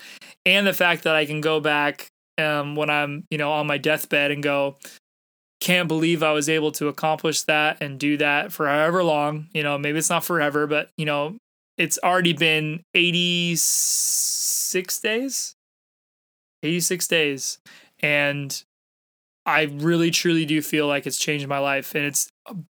and 0.46 0.66
the 0.66 0.72
fact 0.72 1.04
that 1.04 1.16
I 1.16 1.26
can 1.26 1.40
go 1.40 1.60
back 1.60 2.08
um, 2.38 2.76
when 2.76 2.90
I'm, 2.90 3.24
you 3.30 3.38
know, 3.38 3.52
on 3.52 3.66
my 3.66 3.78
deathbed 3.78 4.30
and 4.30 4.42
go, 4.42 4.76
can't 5.60 5.88
believe 5.88 6.22
I 6.22 6.32
was 6.32 6.48
able 6.48 6.72
to 6.72 6.88
accomplish 6.88 7.42
that 7.42 7.78
and 7.80 7.98
do 7.98 8.16
that 8.18 8.52
for 8.52 8.66
however 8.66 9.04
long. 9.04 9.46
You 9.52 9.62
know, 9.62 9.78
maybe 9.78 9.98
it's 9.98 10.10
not 10.10 10.24
forever, 10.24 10.66
but 10.66 10.90
you 10.96 11.04
know, 11.04 11.36
it's 11.78 11.98
already 12.02 12.32
been 12.32 12.82
86 12.94 15.00
days. 15.00 15.54
86 16.62 17.08
days. 17.08 17.58
And 18.02 18.62
I 19.46 19.62
really 19.62 20.10
truly 20.10 20.44
do 20.44 20.62
feel 20.62 20.86
like 20.86 21.06
it's 21.06 21.18
changed 21.18 21.46
my 21.48 21.58
life 21.58 21.94
and 21.94 22.04
it's 22.04 22.28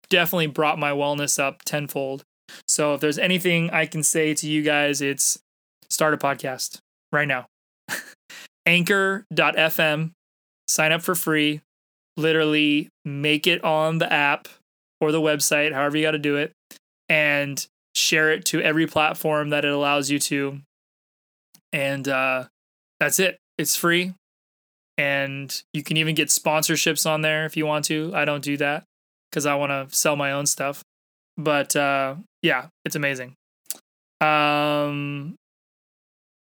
definitely 0.10 0.48
brought 0.48 0.80
my 0.80 0.92
wellness 0.92 1.40
up 1.40 1.64
tenfold. 1.64 2.24
So 2.68 2.94
if 2.94 3.02
there's 3.02 3.18
anything 3.18 3.70
I 3.72 3.86
can 3.86 4.04
say 4.04 4.34
to 4.36 4.48
you 4.48 4.62
guys, 4.62 5.02
it's 5.02 5.40
start 5.90 6.14
a 6.14 6.18
podcast 6.18 6.80
right 7.12 7.28
now. 7.28 7.48
Anchor.fm, 8.66 10.12
sign 10.68 10.92
up 10.92 11.02
for 11.02 11.16
free, 11.16 11.62
literally 12.18 12.90
make 13.04 13.48
it 13.48 13.64
on 13.64 13.98
the 13.98 14.12
app 14.12 14.48
or 15.02 15.12
the 15.12 15.22
website, 15.22 15.74
however 15.74 15.98
you 15.98 16.04
got 16.04 16.12
to 16.12 16.20
do 16.20 16.38
it, 16.38 16.52
and 17.10 17.68
share 17.96 18.32
it 18.32 18.46
to 18.46 18.62
every 18.62 18.88
platform 18.88 19.50
that 19.50 19.66
it 19.66 19.72
allows 19.72 20.10
you 20.10 20.20
to. 20.20 20.60
And 21.74 22.08
uh, 22.08 22.46
that's 23.00 23.20
it. 23.20 23.38
It's 23.58 23.76
free. 23.76 24.14
And 24.98 25.62
you 25.74 25.84
can 25.84 25.98
even 25.98 26.16
get 26.16 26.30
sponsorships 26.30 27.10
on 27.10 27.22
there 27.22 27.46
if 27.46 27.58
you 27.58 27.66
want 27.66 27.86
to. 27.86 28.12
I 28.14 28.24
don't 28.26 28.44
do 28.44 28.56
that 28.58 28.86
because 29.30 29.46
I 29.46 29.56
want 29.56 29.72
to 29.72 29.96
sell 29.96 30.16
my 30.16 30.32
own 30.32 30.46
stuff. 30.46 30.84
But 31.38 31.76
uh, 31.76 32.16
yeah, 32.42 32.68
it's 32.86 32.96
amazing. 32.96 33.36
Um, 34.22 35.36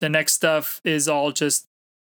the 0.02 0.10
next 0.10 0.34
stuff 0.34 0.82
is 0.84 1.08
all 1.08 1.32
just 1.32 1.66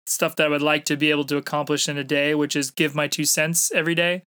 stuff 0.08 0.36
that 0.36 0.48
I 0.48 0.50
would 0.50 0.62
like 0.62 0.86
to 0.86 0.98
be 0.98 1.12
able 1.12 1.26
to 1.26 1.38
accomplish 1.38 1.88
in 1.88 1.98
a 1.98 2.04
day, 2.04 2.34
which 2.34 2.56
is 2.56 2.72
give 2.72 2.96
my 2.96 3.08
two 3.08 3.26
cents 3.26 3.72
every 3.72 3.96
day. 3.96 4.24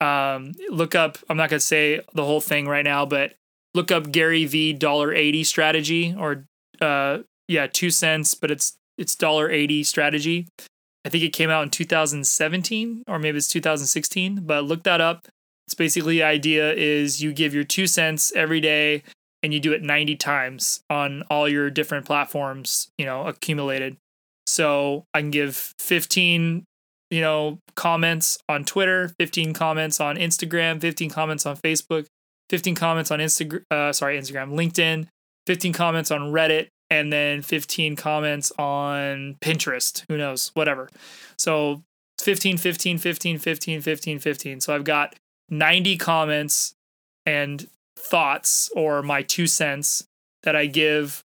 Um, 0.00 0.52
look 0.68 0.94
up, 0.94 1.18
I'm 1.28 1.36
not 1.36 1.50
going 1.50 1.60
to 1.60 1.64
say 1.64 2.00
the 2.12 2.24
whole 2.24 2.40
thing 2.40 2.68
right 2.68 2.84
now, 2.84 3.06
but 3.06 3.34
look 3.74 3.90
up 3.90 4.10
Gary 4.10 4.44
V 4.44 4.72
dollar 4.72 5.14
80 5.14 5.44
strategy 5.44 6.14
or, 6.18 6.44
uh, 6.80 7.18
yeah, 7.48 7.66
two 7.66 7.90
cents, 7.90 8.34
but 8.34 8.50
it's, 8.50 8.76
it's 8.98 9.14
dollar 9.14 9.50
80 9.50 9.84
strategy. 9.84 10.48
I 11.04 11.10
think 11.10 11.22
it 11.22 11.32
came 11.32 11.50
out 11.50 11.62
in 11.62 11.70
2017 11.70 13.04
or 13.06 13.18
maybe 13.18 13.36
it's 13.38 13.48
2016, 13.48 14.40
but 14.46 14.64
look 14.64 14.84
that 14.84 15.00
up. 15.00 15.28
It's 15.66 15.74
basically 15.74 16.14
the 16.14 16.22
idea 16.22 16.72
is 16.72 17.22
you 17.22 17.32
give 17.32 17.54
your 17.54 17.64
two 17.64 17.86
cents 17.86 18.32
every 18.34 18.60
day 18.60 19.02
and 19.42 19.52
you 19.52 19.60
do 19.60 19.72
it 19.72 19.82
90 19.82 20.16
times 20.16 20.80
on 20.88 21.22
all 21.30 21.48
your 21.48 21.70
different 21.70 22.06
platforms, 22.06 22.88
you 22.96 23.04
know, 23.04 23.26
accumulated. 23.26 23.96
So 24.46 25.04
I 25.12 25.20
can 25.20 25.30
give 25.30 25.74
15, 25.78 26.64
you 27.10 27.20
know, 27.20 27.58
comments 27.74 28.38
on 28.48 28.64
Twitter, 28.64 29.12
15 29.18 29.52
comments 29.52 30.00
on 30.00 30.16
Instagram, 30.16 30.80
15 30.80 31.10
comments 31.10 31.44
on 31.46 31.56
Facebook, 31.58 32.06
15 32.50 32.74
comments 32.74 33.10
on 33.10 33.18
Instagram, 33.20 33.62
uh, 33.70 33.92
sorry, 33.92 34.18
Instagram, 34.18 34.52
LinkedIn, 34.54 35.08
15 35.46 35.72
comments 35.72 36.10
on 36.10 36.32
Reddit, 36.32 36.68
and 36.90 37.12
then 37.12 37.42
15 37.42 37.96
comments 37.96 38.52
on 38.58 39.36
Pinterest. 39.40 40.04
Who 40.08 40.16
knows? 40.16 40.50
Whatever. 40.54 40.88
So 41.36 41.82
15, 42.20 42.58
15, 42.58 42.98
15, 42.98 43.38
15, 43.38 43.80
15, 43.80 44.18
15. 44.18 44.60
So 44.60 44.74
I've 44.74 44.84
got 44.84 45.14
90 45.50 45.96
comments 45.96 46.74
and 47.26 47.68
thoughts 47.98 48.70
or 48.76 49.02
my 49.02 49.22
two 49.22 49.46
cents 49.46 50.06
that 50.42 50.54
I 50.54 50.66
give. 50.66 51.22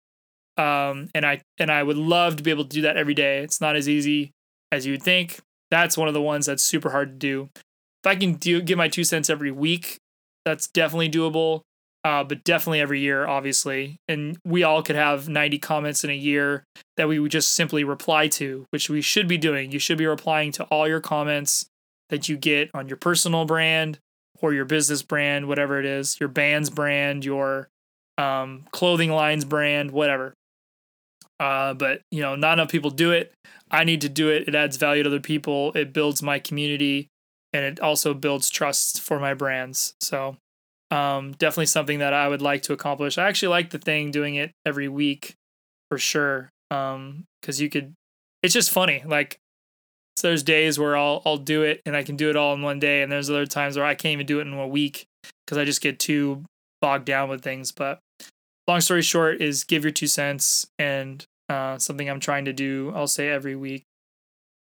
Um, 0.57 1.09
and 1.13 1.25
I 1.25 1.41
and 1.57 1.69
I 1.69 1.83
would 1.83 1.97
love 1.97 2.37
to 2.37 2.43
be 2.43 2.49
able 2.49 2.63
to 2.63 2.69
do 2.69 2.81
that 2.83 2.95
every 2.95 3.13
day. 3.13 3.39
It's 3.39 3.59
not 3.59 3.75
as 3.75 3.89
easy 3.89 4.31
as 4.71 4.85
you'd 4.85 5.03
think. 5.03 5.39
That's 5.69 5.97
one 5.97 6.07
of 6.07 6.13
the 6.13 6.21
ones 6.21 6.45
that's 6.45 6.63
super 6.63 6.91
hard 6.91 7.09
to 7.09 7.15
do. 7.17 7.49
If 7.55 8.07
I 8.07 8.15
can 8.15 8.35
do 8.35 8.61
give 8.61 8.77
my 8.77 8.87
two 8.87 9.03
cents 9.03 9.29
every 9.29 9.51
week, 9.51 9.97
that's 10.45 10.67
definitely 10.67 11.09
doable 11.09 11.61
uh, 12.05 12.23
but 12.23 12.43
definitely 12.43 12.79
every 12.79 12.99
year, 12.99 13.25
obviously. 13.25 13.97
And 14.07 14.37
we 14.45 14.61
all 14.61 14.83
could 14.83 14.95
have 14.95 15.27
90 15.27 15.57
comments 15.57 16.03
in 16.03 16.11
a 16.11 16.15
year 16.15 16.63
that 16.97 17.07
we 17.07 17.17
would 17.17 17.31
just 17.31 17.53
simply 17.53 17.83
reply 17.83 18.27
to, 18.27 18.67
which 18.69 18.91
we 18.91 19.01
should 19.01 19.27
be 19.27 19.39
doing. 19.39 19.71
You 19.71 19.79
should 19.79 19.97
be 19.97 20.05
replying 20.05 20.51
to 20.53 20.65
all 20.65 20.87
your 20.87 21.01
comments 21.01 21.65
that 22.09 22.29
you 22.29 22.37
get 22.37 22.69
on 22.75 22.87
your 22.87 22.97
personal 22.97 23.45
brand 23.45 23.97
or 24.39 24.53
your 24.53 24.65
business 24.65 25.01
brand, 25.01 25.47
whatever 25.47 25.79
it 25.79 25.85
is, 25.85 26.19
your 26.19 26.29
band's 26.29 26.69
brand, 26.69 27.25
your 27.25 27.69
um, 28.19 28.65
clothing 28.69 29.09
line's 29.09 29.43
brand, 29.43 29.89
whatever. 29.89 30.35
Uh, 31.39 31.73
but 31.73 32.01
you 32.11 32.21
know, 32.21 32.35
not 32.35 32.59
enough 32.59 32.69
people 32.69 32.91
do 32.91 33.13
it. 33.13 33.33
I 33.71 33.83
need 33.83 34.01
to 34.01 34.09
do 34.09 34.29
it. 34.29 34.47
It 34.47 34.53
adds 34.53 34.77
value 34.77 35.01
to 35.01 35.09
other 35.09 35.19
people. 35.19 35.71
It 35.73 35.91
builds 35.91 36.21
my 36.21 36.37
community, 36.37 37.07
and 37.51 37.65
it 37.65 37.79
also 37.79 38.13
builds 38.13 38.51
trust 38.51 39.01
for 39.01 39.19
my 39.19 39.33
brands. 39.33 39.95
So 39.99 40.37
um, 40.91 41.31
definitely 41.33 41.65
something 41.67 41.99
that 41.99 42.13
I 42.13 42.27
would 42.27 42.41
like 42.41 42.63
to 42.63 42.73
accomplish. 42.73 43.17
I 43.17 43.27
actually 43.27 43.49
like 43.49 43.69
the 43.71 43.79
thing 43.79 44.11
doing 44.11 44.35
it 44.35 44.51
every 44.65 44.87
week 44.87 45.35
for 45.89 45.97
sure. 45.97 46.49
Um, 46.71 47.25
cause 47.41 47.59
you 47.59 47.69
could, 47.69 47.93
it's 48.43 48.53
just 48.53 48.71
funny. 48.71 49.03
Like 49.05 49.37
so 50.17 50.29
there's 50.29 50.43
days 50.43 50.79
where 50.79 50.95
I'll, 50.95 51.21
I'll 51.25 51.37
do 51.37 51.63
it 51.63 51.81
and 51.85 51.95
I 51.95 52.03
can 52.03 52.15
do 52.15 52.29
it 52.29 52.35
all 52.35 52.53
in 52.53 52.61
one 52.61 52.79
day. 52.79 53.01
And 53.01 53.11
there's 53.11 53.29
other 53.29 53.45
times 53.45 53.77
where 53.77 53.85
I 53.85 53.95
can't 53.95 54.13
even 54.13 54.25
do 54.25 54.39
it 54.39 54.47
in 54.47 54.53
a 54.53 54.67
week 54.67 55.05
cause 55.47 55.57
I 55.57 55.65
just 55.65 55.81
get 55.81 55.99
too 55.99 56.43
bogged 56.81 57.05
down 57.05 57.29
with 57.29 57.41
things. 57.41 57.71
But 57.71 57.99
long 58.67 58.81
story 58.81 59.01
short 59.01 59.41
is 59.41 59.63
give 59.63 59.83
your 59.83 59.91
two 59.91 60.07
cents 60.07 60.65
and, 60.79 61.25
uh, 61.49 61.77
something 61.77 62.09
I'm 62.09 62.19
trying 62.19 62.45
to 62.45 62.53
do, 62.53 62.91
I'll 62.95 63.07
say 63.07 63.29
every 63.29 63.55
week. 63.55 63.83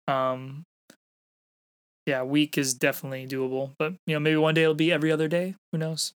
Um, 0.07 0.63
yeah, 2.05 2.23
week 2.23 2.57
is 2.57 2.73
definitely 2.73 3.27
doable, 3.27 3.71
but 3.77 3.93
you 4.05 4.13
know, 4.13 4.19
maybe 4.19 4.37
one 4.37 4.53
day 4.53 4.63
it'll 4.63 4.73
be 4.73 4.91
every 4.91 5.11
other 5.11 5.27
day. 5.27 5.55
Who 5.71 5.77
knows? 5.77 6.13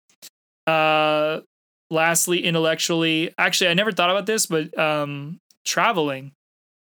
Uh, 0.67 1.41
lastly, 1.91 2.45
intellectually, 2.45 3.33
actually, 3.39 3.71
I 3.71 3.75
never 3.75 3.93
thought 3.93 4.11
about 4.11 4.27
this, 4.27 4.47
but 4.47 4.77
um, 4.79 5.39
traveling, 5.65 6.33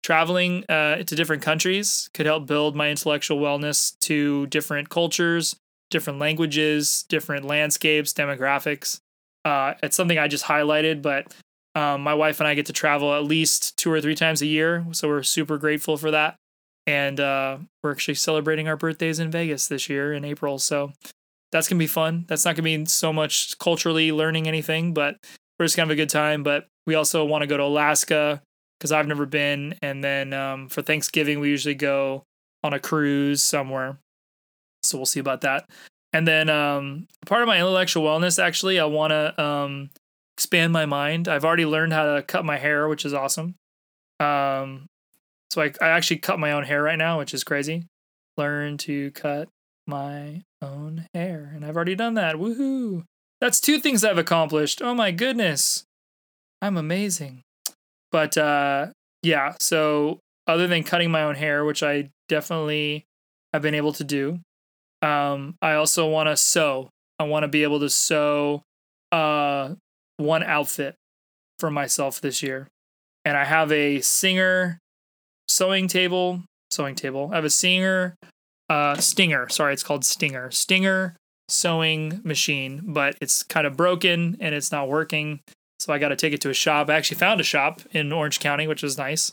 traveling 0.03 0.63
uh, 0.69 1.03
to 1.03 1.15
different 1.15 1.41
countries 1.41 2.09
could 2.13 2.25
help 2.25 2.47
build 2.47 2.75
my 2.75 2.89
intellectual 2.89 3.39
wellness 3.39 3.97
to 4.01 4.47
different 4.47 4.89
cultures, 4.89 5.55
different 5.89 6.19
languages, 6.19 7.03
different 7.09 7.45
landscapes, 7.45 8.13
demographics. 8.13 8.99
Uh, 9.43 9.73
it's 9.83 9.97
something 9.97 10.17
I 10.17 10.29
just 10.29 10.45
highlighted, 10.45 11.01
but 11.01 11.33
um, 11.75 12.01
my 12.01 12.13
wife 12.13 12.39
and 12.39 12.47
I 12.47 12.53
get 12.53 12.67
to 12.67 12.73
travel 12.73 13.13
at 13.13 13.25
least 13.25 13.75
two 13.75 13.91
or 13.91 13.99
three 13.99 14.15
times 14.15 14.41
a 14.41 14.45
year, 14.45 14.85
so 14.91 15.09
we're 15.09 15.23
super 15.23 15.57
grateful 15.57 15.97
for 15.97 16.11
that 16.11 16.37
and 16.87 17.19
uh, 17.19 17.57
we're 17.81 17.91
actually 17.91 18.15
celebrating 18.15 18.67
our 18.67 18.77
birthdays 18.77 19.19
in 19.19 19.31
Vegas 19.31 19.67
this 19.67 19.89
year 19.89 20.13
in 20.13 20.25
April. 20.25 20.59
So 20.59 20.91
that's 21.51 21.67
gonna 21.67 21.79
be 21.79 21.87
fun. 21.87 22.25
That's 22.27 22.45
not 22.45 22.55
gonna 22.55 22.63
be 22.63 22.85
so 22.85 23.13
much 23.13 23.57
culturally 23.59 24.11
learning 24.11 24.47
anything, 24.47 24.93
but 24.93 25.17
we're 25.57 25.65
just 25.65 25.75
gonna 25.75 25.87
have 25.87 25.93
a 25.93 25.95
good 25.95 26.09
time. 26.09 26.43
But 26.43 26.67
we 26.85 26.95
also 26.95 27.23
want 27.25 27.43
to 27.43 27.47
go 27.47 27.57
to 27.57 27.63
Alaska 27.63 28.41
because 28.79 28.91
I've 28.91 29.07
never 29.07 29.25
been, 29.25 29.75
and 29.81 30.03
then 30.03 30.33
um, 30.33 30.69
for 30.69 30.81
Thanksgiving 30.81 31.39
we 31.39 31.49
usually 31.49 31.75
go 31.75 32.23
on 32.63 32.73
a 32.73 32.79
cruise 32.79 33.41
somewhere. 33.41 33.97
So 34.83 34.97
we'll 34.97 35.05
see 35.05 35.19
about 35.19 35.41
that. 35.41 35.69
And 36.11 36.27
then 36.27 36.49
um, 36.49 37.07
part 37.25 37.41
of 37.41 37.47
my 37.47 37.57
intellectual 37.57 38.03
wellness, 38.03 38.41
actually, 38.41 38.79
I 38.79 38.85
want 38.85 39.11
to 39.11 39.41
um, 39.41 39.89
expand 40.37 40.71
my 40.71 40.85
mind. 40.85 41.27
I've 41.27 41.45
already 41.45 41.65
learned 41.65 41.93
how 41.93 42.15
to 42.15 42.21
cut 42.21 42.45
my 42.45 42.57
hair, 42.57 42.87
which 42.87 43.05
is 43.05 43.13
awesome. 43.13 43.55
Um, 44.19 44.87
so 45.53 45.61
I, 45.61 45.71
I 45.79 45.89
actually 45.89 46.17
cut 46.17 46.39
my 46.39 46.51
own 46.51 46.63
hair 46.63 46.81
right 46.81 46.97
now, 46.97 47.19
which 47.19 47.31
is 47.31 47.43
crazy. 47.43 47.85
Learn 48.37 48.79
to 48.79 49.11
cut 49.11 49.49
my 49.85 50.41
own 50.63 51.07
hair. 51.13 51.51
And 51.53 51.63
I've 51.63 51.75
already 51.75 51.93
done 51.93 52.15
that. 52.15 52.37
Woohoo. 52.37 53.03
That's 53.39 53.61
two 53.61 53.77
things 53.77 54.03
I've 54.03 54.17
accomplished. 54.17 54.81
Oh 54.81 54.95
my 54.95 55.11
goodness. 55.11 55.83
I'm 56.59 56.75
amazing. 56.75 57.43
But 58.11 58.35
uh 58.35 58.87
yeah, 59.21 59.53
so 59.59 60.17
other 60.47 60.65
than 60.65 60.83
cutting 60.83 61.11
my 61.11 61.21
own 61.21 61.35
hair, 61.35 61.63
which 61.63 61.83
I 61.83 62.09
definitely 62.27 63.05
have 63.53 63.61
been 63.61 63.75
able 63.75 63.93
to 63.93 64.03
do, 64.03 64.39
um, 65.03 65.55
I 65.61 65.73
also 65.73 66.09
want 66.09 66.29
to 66.29 66.35
sew. 66.35 66.89
I 67.19 67.25
want 67.25 67.43
to 67.43 67.47
be 67.47 67.61
able 67.61 67.79
to 67.81 67.91
sew 67.91 68.63
uh 69.11 69.75
one 70.17 70.41
outfit 70.41 70.95
for 71.59 71.69
myself 71.69 72.21
this 72.21 72.41
year. 72.41 72.69
And 73.23 73.37
I 73.37 73.45
have 73.45 73.71
a 73.71 74.01
Singer 74.01 74.79
sewing 75.47 75.87
table, 75.87 76.43
sewing 76.71 76.95
table. 76.95 77.29
I 77.31 77.35
have 77.35 77.45
a 77.45 77.49
Singer, 77.49 78.15
uh, 78.69 78.95
Stinger. 78.97 79.49
Sorry, 79.49 79.73
it's 79.73 79.83
called 79.83 80.05
Stinger. 80.05 80.51
Stinger 80.51 81.15
sewing 81.49 82.21
machine, 82.23 82.81
but 82.85 83.15
it's 83.21 83.43
kind 83.43 83.67
of 83.67 83.77
broken 83.77 84.37
and 84.39 84.55
it's 84.55 84.71
not 84.71 84.89
working. 84.89 85.39
So 85.79 85.93
I 85.93 85.99
got 85.99 86.09
to 86.09 86.15
take 86.15 86.33
it 86.33 86.41
to 86.41 86.49
a 86.49 86.53
shop. 86.53 86.89
I 86.89 86.95
actually 86.95 87.17
found 87.17 87.41
a 87.41 87.43
shop 87.43 87.81
in 87.91 88.11
Orange 88.11 88.39
County, 88.39 88.67
which 88.67 88.83
was 88.83 88.97
nice, 88.97 89.31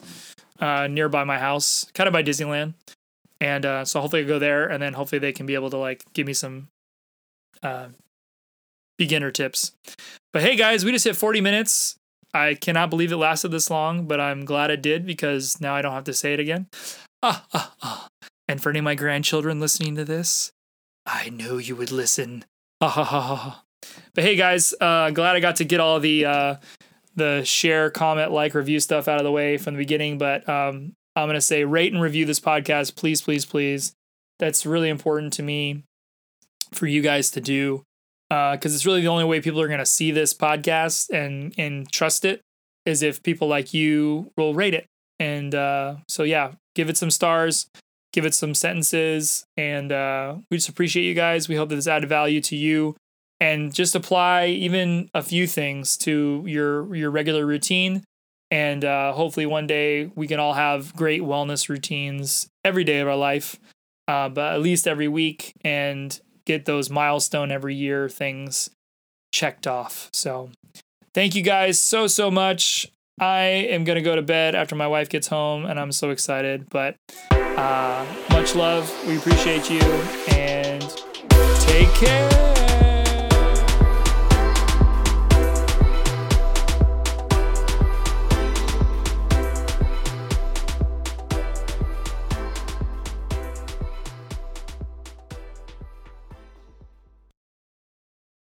uh, 0.59 0.89
nearby 0.89 1.25
my 1.25 1.39
house, 1.39 1.87
kind 1.95 2.09
of 2.09 2.13
by 2.13 2.23
Disneyland. 2.23 2.75
And 3.41 3.65
uh, 3.65 3.85
so 3.85 4.01
hopefully 4.01 4.23
I 4.23 4.27
go 4.27 4.39
there, 4.39 4.67
and 4.67 4.83
then 4.83 4.93
hopefully 4.93 5.19
they 5.19 5.33
can 5.33 5.47
be 5.47 5.55
able 5.55 5.71
to 5.71 5.79
like 5.79 6.05
give 6.13 6.27
me 6.27 6.35
some 6.35 6.69
uh, 7.63 7.89
beginner 8.99 9.31
tips. 9.31 9.73
But 10.33 10.43
hey, 10.43 10.57
guys, 10.57 10.85
we 10.85 10.93
just 10.93 11.05
hit 11.05 11.17
40 11.17 11.41
minutes. 11.41 11.97
I 12.33 12.55
cannot 12.55 12.91
believe 12.91 13.13
it 13.13 13.17
lasted 13.17 13.49
this 13.49 13.71
long, 13.71 14.07
but 14.07 14.21
I'm 14.21 14.45
glad 14.45 14.71
it 14.71 14.83
did 14.83 15.05
because 15.05 15.61
now 15.61 15.75
I 15.75 15.83
don't 15.83 15.93
have 15.93 16.05
to 16.05 16.13
say 16.13 16.33
it 16.33 16.41
again. 16.41 16.69
Ah, 17.23 17.45
ah, 17.53 17.75
ah. 17.83 18.09
And 18.49 18.63
for 18.63 18.71
any 18.71 18.79
of 18.79 18.85
my 18.85 18.95
grandchildren 18.95 19.61
listening 19.61 19.97
to 19.97 20.05
this, 20.05 20.51
I 21.07 21.31
know 21.31 21.59
you 21.59 21.77
would 21.77 21.91
listen. 21.93 22.45
Ha 22.83 22.89
ha 22.89 23.05
ha 23.05 23.21
ha. 23.21 23.63
But 24.15 24.25
hey, 24.25 24.37
guys, 24.37 24.75
uh, 24.81 25.11
glad 25.11 25.37
I 25.37 25.41
got 25.41 25.57
to 25.57 25.65
get 25.65 25.81
all 25.81 26.01
the 26.01 26.25
uh, 26.25 26.55
the 27.17 27.43
share, 27.45 27.91
comment, 27.91 28.31
like, 28.31 28.55
review 28.55 28.81
stuff 28.81 29.09
out 29.09 29.19
of 29.19 29.25
the 29.25 29.33
way 29.33 29.59
from 29.59 29.75
the 29.75 29.79
beginning. 29.79 30.19
But 30.19 30.49
um, 30.49 30.95
I'm 31.17 31.29
gonna 31.29 31.41
say 31.41 31.65
rate 31.65 31.93
and 31.93 32.01
review 32.03 32.25
this 32.27 32.41
podcast, 32.41 32.97
please, 32.97 33.23
please, 33.23 33.45
please. 33.45 33.93
That's 34.39 34.65
really 34.65 34.89
important 34.89 35.33
to 35.35 35.43
me 35.43 35.83
for 36.73 36.87
you 36.87 37.03
guys 37.03 37.31
to 37.33 37.41
do 37.41 37.83
because 38.31 38.73
uh, 38.73 38.77
it's 38.77 38.87
really 38.87 39.01
the 39.01 39.09
only 39.09 39.25
way 39.25 39.41
people 39.41 39.61
are 39.61 39.67
going 39.67 39.81
to 39.81 39.87
see 39.87 40.13
this 40.13 40.33
podcast 40.33 41.11
and 41.11 41.53
and 41.59 41.91
trust 41.91 42.25
it 42.25 42.41
is 42.87 43.03
if 43.03 43.23
people 43.23 43.49
like 43.49 43.75
you 43.75 44.31
will 44.37 44.55
rate 44.55 44.73
it. 44.75 44.87
And 45.19 45.55
uh, 45.55 45.97
so 46.09 46.23
yeah, 46.23 46.53
give 46.77 46.89
it 46.89 46.97
some 46.97 47.11
stars, 47.11 47.67
give 48.13 48.25
it 48.25 48.35
some 48.35 48.55
sentences, 48.55 49.45
and 49.57 49.91
uh, 49.93 50.37
we 50.51 50.59
just 50.59 50.69
appreciate 50.69 51.05
you 51.05 51.15
guys. 51.15 51.49
We 51.49 51.57
hope 51.57 51.69
that 51.71 51.75
this 51.75 51.89
added 51.89 52.09
value 52.09 52.41
to 52.43 52.57
you, 52.57 52.97
and 53.41 53.75
just 53.75 53.97
apply 53.97 54.47
even 54.47 55.11
a 55.13 55.23
few 55.23 55.49
things 55.49 55.97
to 55.99 56.45
your 56.47 56.95
your 56.95 57.11
regular 57.11 57.45
routine. 57.45 58.05
And 58.53 58.85
uh, 58.85 59.13
hopefully 59.13 59.47
one 59.47 59.67
day 59.67 60.11
we 60.15 60.27
can 60.27 60.41
all 60.41 60.55
have 60.55 60.95
great 60.97 61.23
wellness 61.23 61.69
routines 61.69 62.49
every 62.65 62.85
day 62.85 63.01
of 63.01 63.09
our 63.09 63.17
life, 63.17 63.57
uh, 64.09 64.29
but 64.29 64.55
at 64.55 64.61
least 64.61 64.89
every 64.89 65.09
week. 65.09 65.53
And 65.63 66.19
get 66.51 66.65
those 66.65 66.91
milestone 66.91 67.53
every 67.53 67.77
year 67.77 68.09
things 68.09 68.71
checked 69.33 69.69
off. 69.69 70.11
So 70.13 70.51
thank 71.15 71.37
you 71.37 71.43
guys 71.43 71.81
so, 71.81 72.09
so 72.09 72.29
much. 72.31 72.91
I 73.21 73.43
am 73.43 73.85
going 73.85 73.97
to 73.97 74.03
go 74.03 74.17
to 74.17 74.23
bed 74.23 74.55
after 74.55 74.75
my 74.75 74.89
wife 74.89 75.09
gets 75.09 75.29
home, 75.29 75.65
and 75.67 75.79
I'm 75.79 75.93
so 75.93 76.11
excited. 76.11 76.69
But 76.71 76.97
uh, 77.31 78.07
much 78.31 78.55
love. 78.55 78.91
We 79.07 79.19
appreciate 79.19 79.71
you, 79.71 79.83
and 80.33 80.81
take 81.61 81.93
care. 81.95 82.60